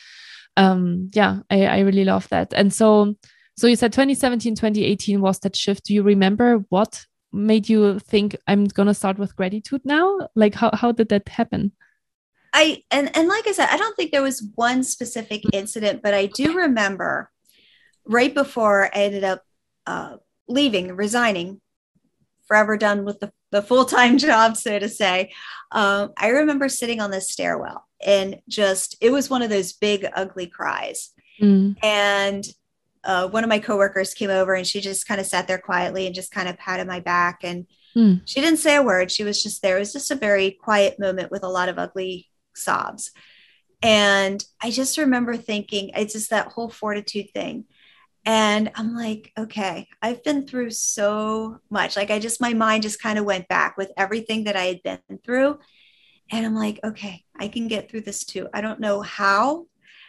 um 0.59 1.11
yeah 1.15 1.39
i, 1.51 1.65
I 1.65 1.79
really 1.81 2.05
love 2.05 2.29
that. 2.29 2.53
And 2.53 2.73
so 2.73 3.15
so 3.57 3.67
you 3.67 3.77
said 3.77 3.93
2017 3.93 4.55
2018 4.55 5.21
was 5.21 5.39
that 5.41 5.57
shift. 5.57 5.85
Do 5.87 5.95
you 5.95 6.03
remember 6.03 6.65
what 6.69 7.07
made 7.33 7.67
you 7.67 7.99
think 7.99 8.37
i'm 8.47 8.67
gonna 8.67 8.95
start 8.95 9.19
with 9.19 9.35
gratitude 9.37 9.81
now? 9.85 10.29
Like 10.37 10.55
how, 10.55 10.71
how 10.75 10.93
did 10.93 11.09
that 11.09 11.29
happen 11.29 11.73
I 12.53 12.83
and 12.91 13.15
and 13.17 13.29
like 13.29 13.47
I 13.47 13.53
said, 13.53 13.69
I 13.71 13.77
don't 13.77 13.97
think 13.97 14.13
there 14.13 14.23
was 14.23 14.47
one 14.55 14.83
specific 14.85 15.43
incident, 15.53 16.03
but 16.03 16.15
I 16.15 16.27
do 16.27 16.57
remember 16.57 17.31
right 18.05 18.35
before 18.35 18.87
I 18.95 19.05
ended 19.05 19.25
up 19.25 19.43
uh, 19.87 20.17
leaving, 20.49 20.95
resigning, 20.95 21.61
forever 22.47 22.77
done 22.77 23.05
with 23.05 23.21
the, 23.21 23.33
the 23.51 23.63
full 23.63 23.85
time 23.85 24.19
job, 24.29 24.57
so 24.57 24.79
to 24.79 24.89
say. 24.89 25.33
Um, 25.71 26.13
I 26.17 26.29
remember 26.29 26.69
sitting 26.69 27.01
on 27.01 27.11
the 27.11 27.21
stairwell 27.21 27.87
and 28.05 28.41
just 28.49 28.97
it 29.01 29.11
was 29.11 29.31
one 29.31 29.43
of 29.43 29.51
those 29.51 29.73
big 29.73 30.07
ugly 30.15 30.47
cries, 30.47 31.11
mm. 31.41 31.75
and 31.83 32.45
uh, 33.05 33.29
one 33.29 33.45
of 33.45 33.49
my 33.49 33.59
coworkers 33.59 34.15
came 34.15 34.31
over 34.31 34.55
and 34.55 34.67
she 34.67 34.81
just 34.81 35.09
kind 35.09 35.21
of 35.21 35.27
sat 35.27 35.49
there 35.49 35.59
quietly 35.59 36.07
and 36.07 36.15
just 36.15 36.31
kind 36.31 36.49
of 36.49 36.59
patted 36.59 36.87
my 36.87 37.01
back 37.01 37.41
and. 37.43 37.67
Mm. 37.95 38.23
She 38.25 38.41
didn't 38.41 38.59
say 38.59 38.77
a 38.77 38.83
word. 38.83 39.11
She 39.11 39.23
was 39.23 39.43
just 39.43 39.61
there. 39.61 39.77
It 39.77 39.81
was 39.81 39.93
just 39.93 40.11
a 40.11 40.15
very 40.15 40.53
quiet 40.53 40.99
moment 40.99 41.31
with 41.31 41.43
a 41.43 41.49
lot 41.49 41.69
of 41.69 41.79
ugly 41.79 42.32
sobs. 42.55 43.11
And 43.83 44.45
I 44.61 44.71
just 44.71 44.99
remember 44.99 45.37
thinking, 45.37 45.91
it's 45.95 46.13
just 46.13 46.31
that 46.31 46.53
whole 46.53 46.71
fortitude 46.71 47.31
thing. 47.33 47.65
And 48.25 48.71
I'm 48.77 48.95
like, 48.95 49.33
okay, 49.37 49.89
I've 50.01 50.23
been 50.23 50.47
through 50.47 50.71
so 50.71 51.59
much. 51.71 51.97
Like, 51.97 52.11
I 52.13 52.21
just, 52.21 52.41
my 52.41 52.55
mind 52.55 52.85
just 52.85 53.03
kind 53.03 53.19
of 53.19 53.25
went 53.25 53.49
back 53.49 53.77
with 53.77 53.91
everything 53.97 54.45
that 54.45 54.55
I 54.55 54.67
had 54.67 54.83
been 54.85 55.19
through. 55.25 55.59
And 56.31 56.47
I'm 56.47 56.55
like, 56.55 56.79
okay, 56.85 57.25
I 57.37 57.49
can 57.49 57.67
get 57.67 57.91
through 57.91 58.03
this 58.03 58.25
too. 58.25 58.49
I 58.55 58.61
don't 58.61 58.81
know 58.81 59.03
how. 59.03 59.67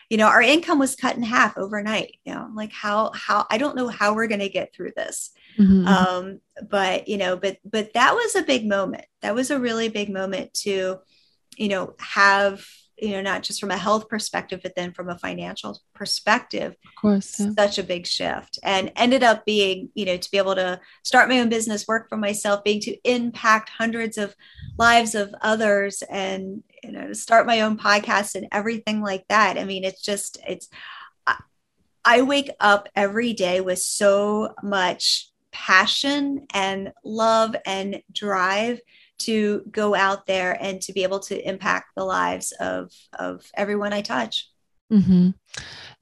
You 0.09 0.17
know, 0.17 0.27
our 0.27 0.41
income 0.43 0.77
was 0.77 0.95
cut 0.95 1.15
in 1.15 1.23
half 1.23 1.57
overnight. 1.57 2.17
You 2.23 2.35
know, 2.35 2.49
like 2.53 2.71
how 2.71 3.11
how 3.15 3.47
I 3.49 3.57
don't 3.57 3.75
know 3.75 3.87
how 3.87 4.13
we're 4.13 4.27
going 4.27 4.41
to 4.41 4.49
get 4.49 4.73
through 4.73 4.91
this. 4.95 5.31
Mm-hmm. 5.57 5.87
Um, 5.87 6.39
but 6.69 7.07
you 7.07 7.17
know, 7.17 7.35
but 7.35 7.57
but 7.65 7.93
that 7.93 8.13
was 8.13 8.35
a 8.35 8.43
big 8.43 8.67
moment. 8.67 9.05
That 9.21 9.33
was 9.33 9.49
a 9.49 9.59
really 9.59 9.89
big 9.89 10.09
moment 10.09 10.53
to 10.65 10.99
you 11.57 11.67
know 11.67 11.93
have 11.99 12.65
you 12.97 13.09
know 13.09 13.21
not 13.21 13.41
just 13.43 13.59
from 13.59 13.71
a 13.71 13.77
health 13.77 14.07
perspective 14.07 14.59
but 14.61 14.75
then 14.75 14.93
from 14.93 15.09
a 15.09 15.17
financial 15.17 15.81
perspective 15.93 16.71
of 16.71 16.95
course 17.01 17.39
yeah. 17.39 17.49
such 17.57 17.77
a 17.77 17.83
big 17.83 18.05
shift 18.05 18.59
and 18.63 18.91
ended 18.95 19.23
up 19.23 19.45
being 19.45 19.89
you 19.95 20.05
know 20.05 20.15
to 20.15 20.31
be 20.31 20.37
able 20.37 20.55
to 20.55 20.79
start 21.03 21.27
my 21.27 21.39
own 21.39 21.49
business 21.49 21.87
work 21.87 22.07
for 22.07 22.17
myself 22.17 22.63
being 22.63 22.79
to 22.79 22.95
impact 23.03 23.69
hundreds 23.69 24.17
of 24.17 24.35
lives 24.77 25.15
of 25.15 25.33
others 25.41 26.03
and 26.09 26.63
you 26.83 26.91
know 26.91 27.07
to 27.07 27.15
start 27.15 27.47
my 27.47 27.61
own 27.61 27.77
podcast 27.77 28.35
and 28.35 28.47
everything 28.51 29.01
like 29.01 29.25
that 29.27 29.57
i 29.57 29.63
mean 29.63 29.83
it's 29.83 30.01
just 30.01 30.37
it's 30.47 30.69
I 32.05 32.21
wake 32.21 32.49
up 32.59 32.89
every 32.95 33.33
day 33.33 33.61
with 33.61 33.79
so 33.79 34.53
much 34.61 35.29
passion 35.51 36.47
and 36.53 36.91
love 37.03 37.55
and 37.65 38.01
drive 38.11 38.81
to 39.25 39.63
go 39.71 39.95
out 39.95 40.25
there 40.25 40.57
and 40.61 40.81
to 40.81 40.93
be 40.93 41.03
able 41.03 41.19
to 41.21 41.47
impact 41.47 41.91
the 41.95 42.03
lives 42.05 42.51
of 42.59 42.91
of 43.17 43.49
everyone 43.55 43.93
I 43.93 44.01
touch. 44.01 44.49
Mm-hmm. 44.91 45.29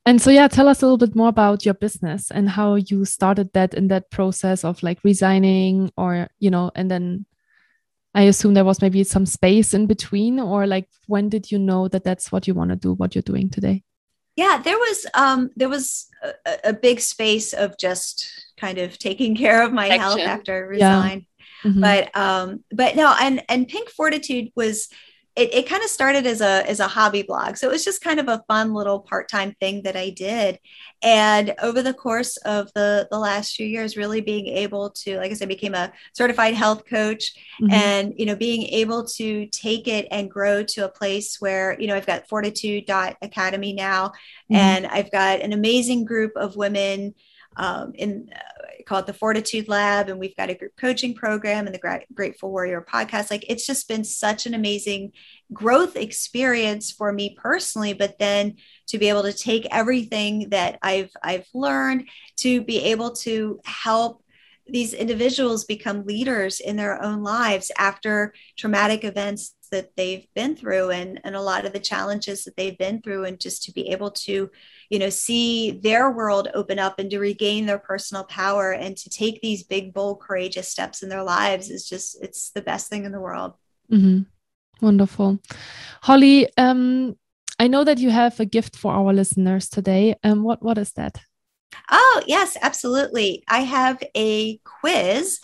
And 0.06 0.22
so, 0.22 0.32
yeah, 0.32 0.48
tell 0.48 0.68
us 0.68 0.82
a 0.82 0.86
little 0.86 0.98
bit 0.98 1.16
more 1.16 1.30
about 1.30 1.64
your 1.64 1.76
business 1.76 2.32
and 2.32 2.50
how 2.50 2.76
you 2.76 3.06
started 3.06 3.54
that 3.54 3.74
in 3.74 3.88
that 3.90 4.10
process 4.10 4.64
of 4.64 4.82
like 4.82 5.00
resigning, 5.04 5.92
or 5.96 6.28
you 6.40 6.50
know, 6.50 6.72
and 6.76 6.90
then 6.90 7.26
I 8.16 8.24
assume 8.24 8.54
there 8.54 8.66
was 8.66 8.82
maybe 8.82 9.04
some 9.04 9.26
space 9.26 9.74
in 9.74 9.86
between, 9.86 10.40
or 10.40 10.66
like 10.66 10.90
when 11.08 11.30
did 11.30 11.52
you 11.52 11.60
know 11.60 11.88
that 11.88 12.04
that's 12.04 12.32
what 12.32 12.48
you 12.48 12.54
want 12.54 12.72
to 12.72 12.76
do, 12.76 12.94
what 12.94 13.14
you're 13.14 13.22
doing 13.22 13.50
today? 13.50 13.84
Yeah, 14.36 14.62
there 14.64 14.78
was 14.78 15.06
um 15.14 15.52
there 15.56 15.70
was 15.70 16.08
a, 16.24 16.58
a 16.66 16.74
big 16.74 17.00
space 17.00 17.54
of 17.54 17.78
just 17.78 18.28
kind 18.58 18.78
of 18.80 18.98
taking 18.98 19.36
care 19.44 19.62
of 19.62 19.72
my 19.72 19.88
Action. 19.88 20.02
health 20.02 20.20
after 20.20 20.56
I 20.56 20.60
resigned. 20.60 21.22
Yeah. 21.22 21.28
Mm-hmm. 21.64 21.82
But 21.82 22.16
um 22.16 22.64
but 22.72 22.96
no, 22.96 23.16
and 23.20 23.44
and 23.50 23.68
Pink 23.68 23.90
Fortitude 23.90 24.52
was 24.56 24.90
it, 25.36 25.54
it 25.54 25.70
kind 25.70 25.82
of 25.82 25.90
started 25.90 26.28
as 26.28 26.42
a 26.42 26.68
as 26.70 26.82
a 26.82 26.88
hobby 26.88 27.22
blog 27.22 27.56
so 27.56 27.70
it 27.70 27.72
was 27.72 27.86
just 27.86 28.04
kind 28.04 28.20
of 28.20 28.28
a 28.28 28.44
fun 28.50 28.74
little 28.74 29.00
part-time 29.00 29.56
thing 29.62 29.82
that 29.84 29.96
i 29.96 30.10
did 30.10 30.60
and 31.02 31.56
over 31.62 31.82
the 31.82 31.94
course 31.94 32.36
of 32.38 32.70
the 32.76 33.08
the 33.10 33.18
last 33.18 33.56
few 33.56 33.66
years 33.66 33.96
really 33.96 34.20
being 34.20 34.48
able 34.48 34.90
to 34.90 35.18
like 35.18 35.32
i 35.32 35.34
said 35.34 35.48
became 35.48 35.74
a 35.74 35.92
certified 36.14 36.54
health 36.54 36.86
coach 36.86 37.34
mm-hmm. 37.62 37.72
and 37.72 38.14
you 38.18 38.26
know 38.26 38.36
being 38.36 38.64
able 38.64 39.06
to 39.06 39.46
take 39.48 39.88
it 39.88 40.06
and 40.12 40.30
grow 40.30 40.64
to 40.64 40.84
a 40.84 40.90
place 40.90 41.40
where 41.40 41.80
you 41.80 41.88
know 41.88 41.96
i've 41.96 42.08
got 42.08 42.28
fortitude 42.28 42.84
academy 43.22 43.72
now 43.72 44.08
mm-hmm. 44.08 44.56
and 44.56 44.86
i've 44.88 45.12
got 45.12 45.40
an 45.40 45.54
amazing 45.54 46.04
group 46.04 46.34
of 46.36 46.58
women 46.58 47.14
um, 47.56 47.92
in 47.96 48.30
uh, 48.34 48.84
call 48.88 49.00
it 49.00 49.06
the 49.06 49.14
Fortitude 49.14 49.68
Lab, 49.68 50.10
and 50.10 50.20
we've 50.20 50.36
got 50.36 50.50
a 50.50 50.56
group 50.56 50.74
coaching 50.78 51.14
program 51.14 51.66
and 51.66 51.76
the 51.76 51.80
Gra- 51.80 52.04
Grateful 52.14 52.52
Warrior 52.52 52.86
podcast. 52.90 53.32
Like 53.32 53.46
it's 53.48 53.66
just 53.66 53.88
been 53.88 54.04
such 54.04 54.46
an 54.46 54.54
amazing 54.54 55.12
growth 55.54 55.96
experience 55.96 56.92
for 56.92 57.12
me 57.12 57.36
personally, 57.40 57.94
but 57.94 58.20
then 58.20 58.56
to 58.88 58.98
be 58.98 59.10
able 59.10 59.24
to 59.24 59.34
take 59.34 59.68
everything 59.72 60.50
that 60.50 60.80
I've 60.82 61.12
I've 61.24 61.48
learned 61.54 62.10
to 62.38 62.62
be 62.62 62.84
able 62.86 63.12
to 63.18 63.60
help 63.66 64.24
these 64.68 64.94
individuals 64.94 65.66
become 65.66 66.06
leaders 66.06 66.60
in 66.60 66.76
their 66.78 67.02
own 67.04 67.24
lives 67.24 67.72
after 67.78 68.34
traumatic 68.58 69.04
events 69.04 69.54
that 69.72 69.96
they've 69.96 70.28
been 70.36 70.56
through 70.56 70.92
and, 70.92 71.20
and 71.24 71.36
a 71.36 71.42
lot 71.42 71.66
of 71.66 71.74
the 71.74 71.80
challenges 71.80 72.44
that 72.44 72.56
they've 72.56 72.78
been 72.78 73.02
through 73.02 73.26
and 73.26 73.40
just 73.40 73.64
to 73.64 73.72
be 73.72 73.90
able 73.90 74.12
to 74.12 74.50
you 74.90 75.00
know 75.00 75.10
see 75.10 75.72
their 75.72 76.12
world 76.12 76.50
open 76.54 76.78
up 76.78 77.00
and 77.00 77.10
to 77.10 77.20
regain 77.20 77.66
their 77.66 77.80
personal 77.80 78.24
power 78.26 78.72
and 78.72 78.98
to 78.98 79.10
take 79.10 79.42
these 79.42 79.64
big 79.64 79.94
bold 79.94 80.20
courageous 80.20 80.68
steps 80.68 81.02
in 81.02 81.10
their 81.10 81.24
lives 81.24 81.70
is 81.70 81.88
just 81.88 82.22
it's 82.22 82.52
the 82.52 82.62
best 82.62 82.90
thing 82.90 83.06
in 83.06 83.12
the 83.12 83.20
world. 83.20 83.54
Mm-hmm. 83.92 84.22
wonderful. 84.86 85.40
Holly 86.02 86.48
um, 86.58 87.16
i 87.60 87.68
know 87.68 87.84
that 87.84 88.00
you 88.00 88.10
have 88.10 88.40
a 88.40 88.46
gift 88.46 88.76
for 88.76 88.94
our 88.94 89.14
listeners 89.14 89.70
today. 89.70 90.16
Um, 90.24 90.44
what 90.44 90.62
what 90.62 90.78
is 90.78 90.92
that? 90.94 91.20
Oh 91.90 92.22
yes 92.28 92.58
absolutely. 92.62 93.44
I 93.48 93.62
have 93.62 94.04
a 94.16 94.58
quiz 94.58 95.40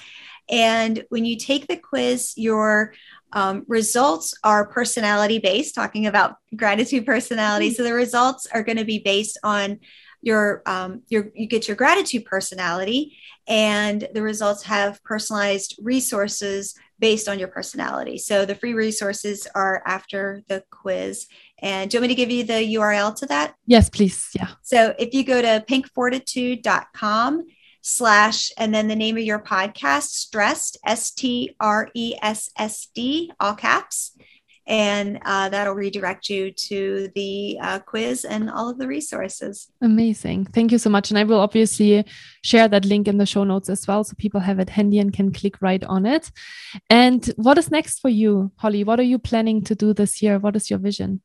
and 0.50 1.04
when 1.10 1.26
you 1.26 1.38
take 1.38 1.68
the 1.68 1.78
quiz 1.78 2.34
your 2.38 2.94
um, 3.34 3.66
results 3.68 4.34
are 4.44 4.68
personality 4.68 5.40
based, 5.40 5.76
talking 5.76 6.06
about 6.06 6.36
gratitude 6.56 7.06
personality. 7.06 7.68
Mm-hmm. 7.68 7.76
So 7.76 7.84
the 7.84 7.94
results 7.94 8.48
are 8.48 8.64
going 8.64 8.78
to 8.78 8.86
be 8.86 9.00
based 9.00 9.38
on 9.44 9.80
your 10.22 10.64
um, 10.66 11.04
your 11.10 11.32
you 11.36 11.48
get 11.48 11.68
your 11.68 11.78
gratitude 11.78 12.26
personality, 12.26 13.18
and 13.48 14.08
the 14.14 14.22
results 14.22 14.64
have 14.64 15.04
personalized 15.04 15.76
resources 15.82 16.76
based 17.00 17.30
on 17.30 17.38
your 17.38 17.48
personality. 17.48 18.18
So 18.18 18.46
the 18.46 18.56
free 18.56 18.74
resources 18.74 19.48
are 19.54 19.84
after 19.86 20.44
the 20.48 20.64
quiz. 20.72 21.28
And 21.60 21.90
do 21.90 21.98
you 21.98 22.02
want 22.02 22.10
me 22.10 22.16
to 22.16 22.18
give 22.18 22.32
you 22.32 22.44
the 22.44 22.76
URL 22.76 23.16
to 23.18 23.26
that? 23.28 23.56
Yes, 23.68 23.90
please. 23.90 24.30
Yeah. 24.34 24.50
So 24.64 24.96
if 24.98 25.14
you 25.14 25.24
go 25.24 25.42
to 25.42 25.64
pinkfortitude.com 25.68 27.46
slash 27.82 28.52
and 28.58 28.74
then 28.74 28.88
the 28.88 28.96
name 28.96 29.18
of 29.18 29.24
your 29.24 29.40
podcast 29.40 30.10
stressed 30.10 30.78
s-t-r-e-s-s-d 30.86 31.52
all 33.40 33.56
caps. 33.56 34.12
And 34.70 35.20
uh, 35.24 35.48
that'll 35.48 35.76
redirect 35.76 36.28
you 36.30 36.52
to 36.52 37.10
the 37.16 37.58
uh, 37.62 37.80
quiz 37.80 38.26
and 38.26 38.50
all 38.50 38.68
of 38.68 38.78
the 38.78 38.86
resources. 38.86 39.72
Amazing. 39.82 40.48
Thank 40.48 40.74
you 40.74 40.78
so 40.78 40.90
much. 40.90 41.10
And 41.10 41.18
i 41.18 41.24
will 41.24 41.40
obviously 41.40 42.04
share 42.44 42.68
that 42.68 42.84
link 42.84 43.08
in 43.08 43.18
the 43.18 43.26
show 43.26 43.46
notes 43.46 43.70
as 43.70 43.88
well 43.88 44.04
so 44.04 44.14
people 44.18 44.42
have 44.42 44.60
it 44.60 44.70
handy 44.70 45.00
and 45.00 45.14
can 45.14 45.32
click 45.32 45.62
right 45.62 45.86
on 45.86 46.06
it. 46.06 46.30
And 46.90 47.26
what 47.38 47.58
is 47.58 47.72
next 47.72 48.00
for 48.00 48.10
you 48.10 48.52
holly? 48.58 48.84
What 48.84 49.00
are 49.00 49.04
you 49.04 49.20
planning 49.20 49.64
to 49.64 49.74
do 49.74 49.94
this 49.94 50.22
year? 50.22 50.38
What 50.38 50.58
is 50.58 50.70
your 50.70 50.80
vision 50.80 51.22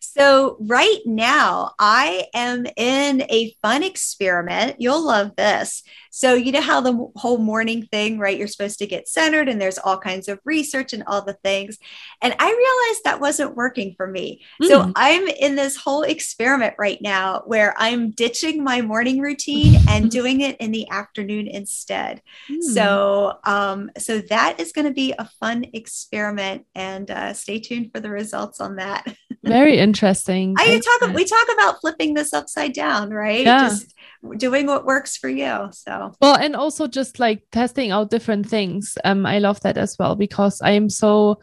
so, 0.00 0.56
right 0.60 1.00
now, 1.06 1.72
I 1.78 2.26
am 2.34 2.66
in 2.76 3.22
a 3.30 3.54
fun 3.62 3.84
experiment. 3.84 4.76
You'll 4.80 5.06
love 5.06 5.36
this. 5.36 5.84
So, 6.10 6.34
you 6.34 6.50
know 6.50 6.60
how 6.60 6.80
the 6.80 7.10
whole 7.14 7.38
morning 7.38 7.86
thing, 7.86 8.18
right? 8.18 8.36
You're 8.36 8.48
supposed 8.48 8.80
to 8.80 8.88
get 8.88 9.06
centered 9.06 9.48
and 9.48 9.60
there's 9.60 9.78
all 9.78 9.98
kinds 9.98 10.26
of 10.26 10.40
research 10.44 10.92
and 10.92 11.04
all 11.06 11.22
the 11.22 11.38
things. 11.44 11.78
And 12.20 12.34
I 12.40 12.46
realized 12.46 13.04
that 13.04 13.20
wasn't 13.20 13.54
working 13.54 13.94
for 13.96 14.08
me. 14.08 14.42
Mm. 14.60 14.66
So, 14.66 14.82
hmm. 14.82 14.92
I'm 14.96 15.28
in 15.28 15.54
this 15.54 15.76
whole 15.76 16.02
experiment 16.02 16.74
right 16.76 17.00
now 17.00 17.42
where 17.46 17.72
I'm 17.78 18.10
ditching 18.10 18.64
my 18.64 18.80
morning 18.80 19.20
routine 19.20 19.80
and 19.88 20.10
doing 20.20 20.40
it 20.40 20.56
in 20.58 20.72
the 20.72 20.90
afternoon 20.90 21.46
instead. 21.46 22.20
Mm. 22.50 22.62
So, 22.62 23.38
um, 23.44 23.90
so 23.96 24.18
that 24.22 24.58
is 24.58 24.72
going 24.72 24.88
to 24.88 24.94
be 24.94 25.14
a 25.16 25.30
fun 25.38 25.66
experiment 25.72 26.66
and 26.74 27.08
uh, 27.10 27.32
stay 27.32 27.60
tuned 27.60 27.92
for 27.92 28.00
the 28.00 28.10
results 28.10 28.60
on 28.60 28.76
that. 28.76 29.06
Very 29.42 29.78
interesting. 29.78 30.54
I 30.58 30.80
talk, 30.80 31.14
we 31.14 31.24
talk 31.24 31.48
about 31.54 31.80
flipping 31.80 32.14
this 32.14 32.34
upside 32.34 32.74
down, 32.74 33.10
right? 33.10 33.44
Yeah. 33.44 33.68
Just 33.70 33.94
doing 34.36 34.66
what 34.66 34.84
works 34.84 35.16
for 35.16 35.30
you. 35.30 35.68
So 35.72 36.12
well, 36.20 36.36
and 36.36 36.54
also 36.54 36.86
just 36.86 37.18
like 37.18 37.42
testing 37.50 37.90
out 37.90 38.10
different 38.10 38.46
things. 38.46 38.98
Um, 39.02 39.24
I 39.24 39.38
love 39.38 39.60
that 39.60 39.78
as 39.78 39.96
well 39.98 40.14
because 40.14 40.60
I 40.60 40.72
am 40.72 40.90
so 40.90 41.40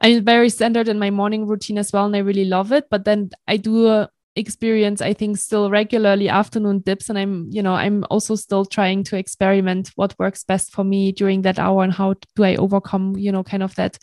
I'm 0.00 0.24
very 0.24 0.48
centered 0.48 0.88
in 0.88 0.98
my 0.98 1.10
morning 1.10 1.46
routine 1.46 1.76
as 1.76 1.92
well, 1.92 2.06
and 2.06 2.16
I 2.16 2.20
really 2.20 2.46
love 2.46 2.72
it. 2.72 2.86
But 2.90 3.04
then 3.04 3.30
I 3.46 3.58
do 3.58 4.06
experience, 4.34 5.02
I 5.02 5.12
think, 5.12 5.36
still 5.36 5.70
regularly 5.70 6.30
afternoon 6.30 6.80
dips, 6.80 7.10
and 7.10 7.18
I'm, 7.18 7.48
you 7.50 7.62
know, 7.62 7.74
I'm 7.74 8.04
also 8.10 8.34
still 8.34 8.64
trying 8.64 9.04
to 9.04 9.18
experiment 9.18 9.90
what 9.96 10.18
works 10.18 10.42
best 10.42 10.72
for 10.72 10.84
me 10.84 11.12
during 11.12 11.42
that 11.42 11.58
hour 11.58 11.84
and 11.84 11.92
how 11.92 12.14
do 12.34 12.44
I 12.44 12.56
overcome, 12.56 13.16
you 13.16 13.30
know, 13.30 13.44
kind 13.44 13.62
of 13.62 13.74
that 13.74 13.98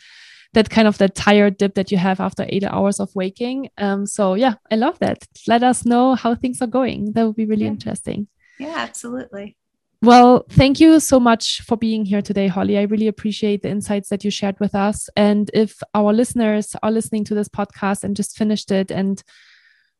that 0.53 0.69
kind 0.69 0.87
of 0.87 0.97
that 0.97 1.15
tired 1.15 1.57
dip 1.57 1.75
that 1.75 1.91
you 1.91 1.97
have 1.97 2.19
after 2.19 2.45
eight 2.49 2.63
hours 2.63 2.99
of 2.99 3.13
waking. 3.15 3.69
Um, 3.77 4.05
so 4.05 4.33
yeah, 4.33 4.55
I 4.71 4.75
love 4.75 4.99
that. 4.99 5.27
Let 5.47 5.63
us 5.63 5.85
know 5.85 6.15
how 6.15 6.35
things 6.35 6.61
are 6.61 6.67
going. 6.67 7.13
That 7.13 7.25
would 7.25 7.35
be 7.35 7.45
really 7.45 7.63
yeah. 7.63 7.71
interesting. 7.71 8.27
Yeah, 8.59 8.75
absolutely. 8.77 9.57
Well, 10.01 10.45
thank 10.49 10.79
you 10.79 10.99
so 10.99 11.19
much 11.19 11.61
for 11.61 11.75
being 11.75 12.05
here 12.05 12.21
today, 12.21 12.47
Holly. 12.47 12.77
I 12.77 12.83
really 12.83 13.07
appreciate 13.07 13.63
the 13.63 13.69
insights 13.69 14.09
that 14.09 14.23
you 14.23 14.29
shared 14.29 14.59
with 14.59 14.75
us. 14.75 15.09
And 15.15 15.49
if 15.55 15.81
our 15.95 16.13
listeners 16.13 16.75
are 16.83 16.91
listening 16.91 17.23
to 17.25 17.35
this 17.35 17.49
podcast 17.49 18.03
and 18.03 18.15
just 18.15 18.37
finished 18.37 18.71
it, 18.71 18.91
and 18.91 19.23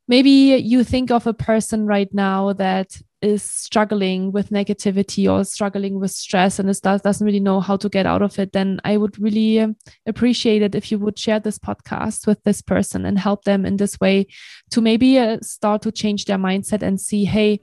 maybe 0.07 0.29
you 0.29 0.83
think 0.83 1.09
of 1.09 1.25
a 1.25 1.33
person 1.33 1.87
right 1.87 2.13
now 2.13 2.53
that 2.53 3.01
is 3.21 3.41
struggling 3.41 4.31
with 4.31 4.49
negativity 4.49 5.31
or 5.31 5.43
struggling 5.43 5.99
with 5.99 6.11
stress 6.11 6.59
and 6.59 6.67
does, 6.81 7.01
doesn't 7.01 7.25
really 7.25 7.39
know 7.39 7.59
how 7.59 7.75
to 7.75 7.89
get 7.89 8.05
out 8.05 8.21
of 8.21 8.37
it, 8.37 8.53
then 8.53 8.79
I 8.85 8.97
would 8.97 9.19
really 9.19 9.59
um, 9.59 9.75
appreciate 10.05 10.61
it 10.61 10.75
if 10.75 10.91
you 10.91 10.99
would 10.99 11.17
share 11.17 11.39
this 11.39 11.57
podcast 11.57 12.27
with 12.27 12.43
this 12.43 12.61
person 12.61 13.05
and 13.05 13.17
help 13.17 13.43
them 13.43 13.65
in 13.65 13.77
this 13.77 13.99
way 13.99 14.27
to 14.71 14.81
maybe 14.81 15.17
uh, 15.17 15.39
start 15.41 15.81
to 15.83 15.91
change 15.91 16.25
their 16.25 16.37
mindset 16.37 16.83
and 16.83 17.01
see, 17.01 17.25
hey, 17.25 17.59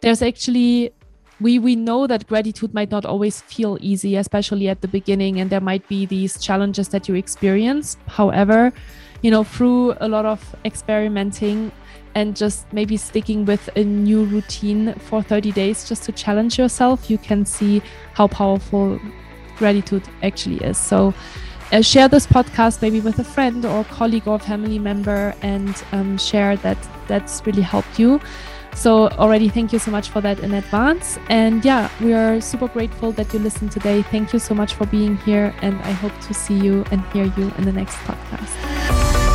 there's 0.00 0.22
actually 0.22 0.92
we 1.40 1.58
we 1.58 1.76
know 1.76 2.06
that 2.06 2.26
gratitude 2.26 2.74
might 2.74 2.90
not 2.90 3.04
always 3.04 3.40
feel 3.42 3.78
easy 3.80 4.16
especially 4.16 4.68
at 4.68 4.80
the 4.80 4.88
beginning 4.88 5.38
and 5.40 5.50
there 5.50 5.60
might 5.60 5.86
be 5.88 6.04
these 6.04 6.38
challenges 6.40 6.88
that 6.88 7.08
you 7.08 7.14
experience. 7.14 7.96
However 8.06 8.72
you 9.22 9.30
know 9.30 9.44
through 9.44 9.94
a 10.00 10.08
lot 10.08 10.24
of 10.24 10.54
experimenting 10.64 11.72
and 12.18 12.34
just 12.34 12.66
maybe 12.72 12.96
sticking 12.96 13.44
with 13.44 13.70
a 13.76 13.84
new 13.84 14.24
routine 14.24 14.92
for 14.94 15.22
30 15.22 15.52
days 15.52 15.88
just 15.88 16.02
to 16.02 16.10
challenge 16.10 16.58
yourself, 16.58 17.08
you 17.08 17.16
can 17.16 17.46
see 17.46 17.80
how 18.14 18.26
powerful 18.26 18.98
gratitude 19.56 20.02
actually 20.24 20.56
is. 20.64 20.76
So, 20.76 21.14
uh, 21.70 21.80
share 21.80 22.08
this 22.08 22.26
podcast 22.26 22.82
maybe 22.82 23.00
with 23.00 23.20
a 23.20 23.24
friend 23.24 23.64
or 23.64 23.84
colleague 23.84 24.26
or 24.26 24.38
family 24.40 24.80
member 24.80 25.32
and 25.42 25.84
um, 25.92 26.18
share 26.18 26.56
that 26.56 26.78
that's 27.06 27.46
really 27.46 27.62
helped 27.62 28.00
you. 28.00 28.20
So, 28.74 29.08
already 29.10 29.48
thank 29.48 29.72
you 29.72 29.78
so 29.78 29.92
much 29.92 30.08
for 30.08 30.20
that 30.20 30.40
in 30.40 30.54
advance. 30.54 31.18
And 31.28 31.64
yeah, 31.64 31.88
we 32.00 32.14
are 32.14 32.40
super 32.40 32.66
grateful 32.66 33.12
that 33.12 33.32
you 33.32 33.38
listened 33.38 33.70
today. 33.70 34.02
Thank 34.02 34.32
you 34.32 34.40
so 34.40 34.54
much 34.54 34.74
for 34.74 34.86
being 34.86 35.18
here. 35.18 35.54
And 35.62 35.80
I 35.82 35.92
hope 35.92 36.18
to 36.22 36.34
see 36.34 36.58
you 36.58 36.84
and 36.90 37.00
hear 37.12 37.26
you 37.38 37.52
in 37.58 37.64
the 37.64 37.72
next 37.72 37.96
podcast. 37.98 39.27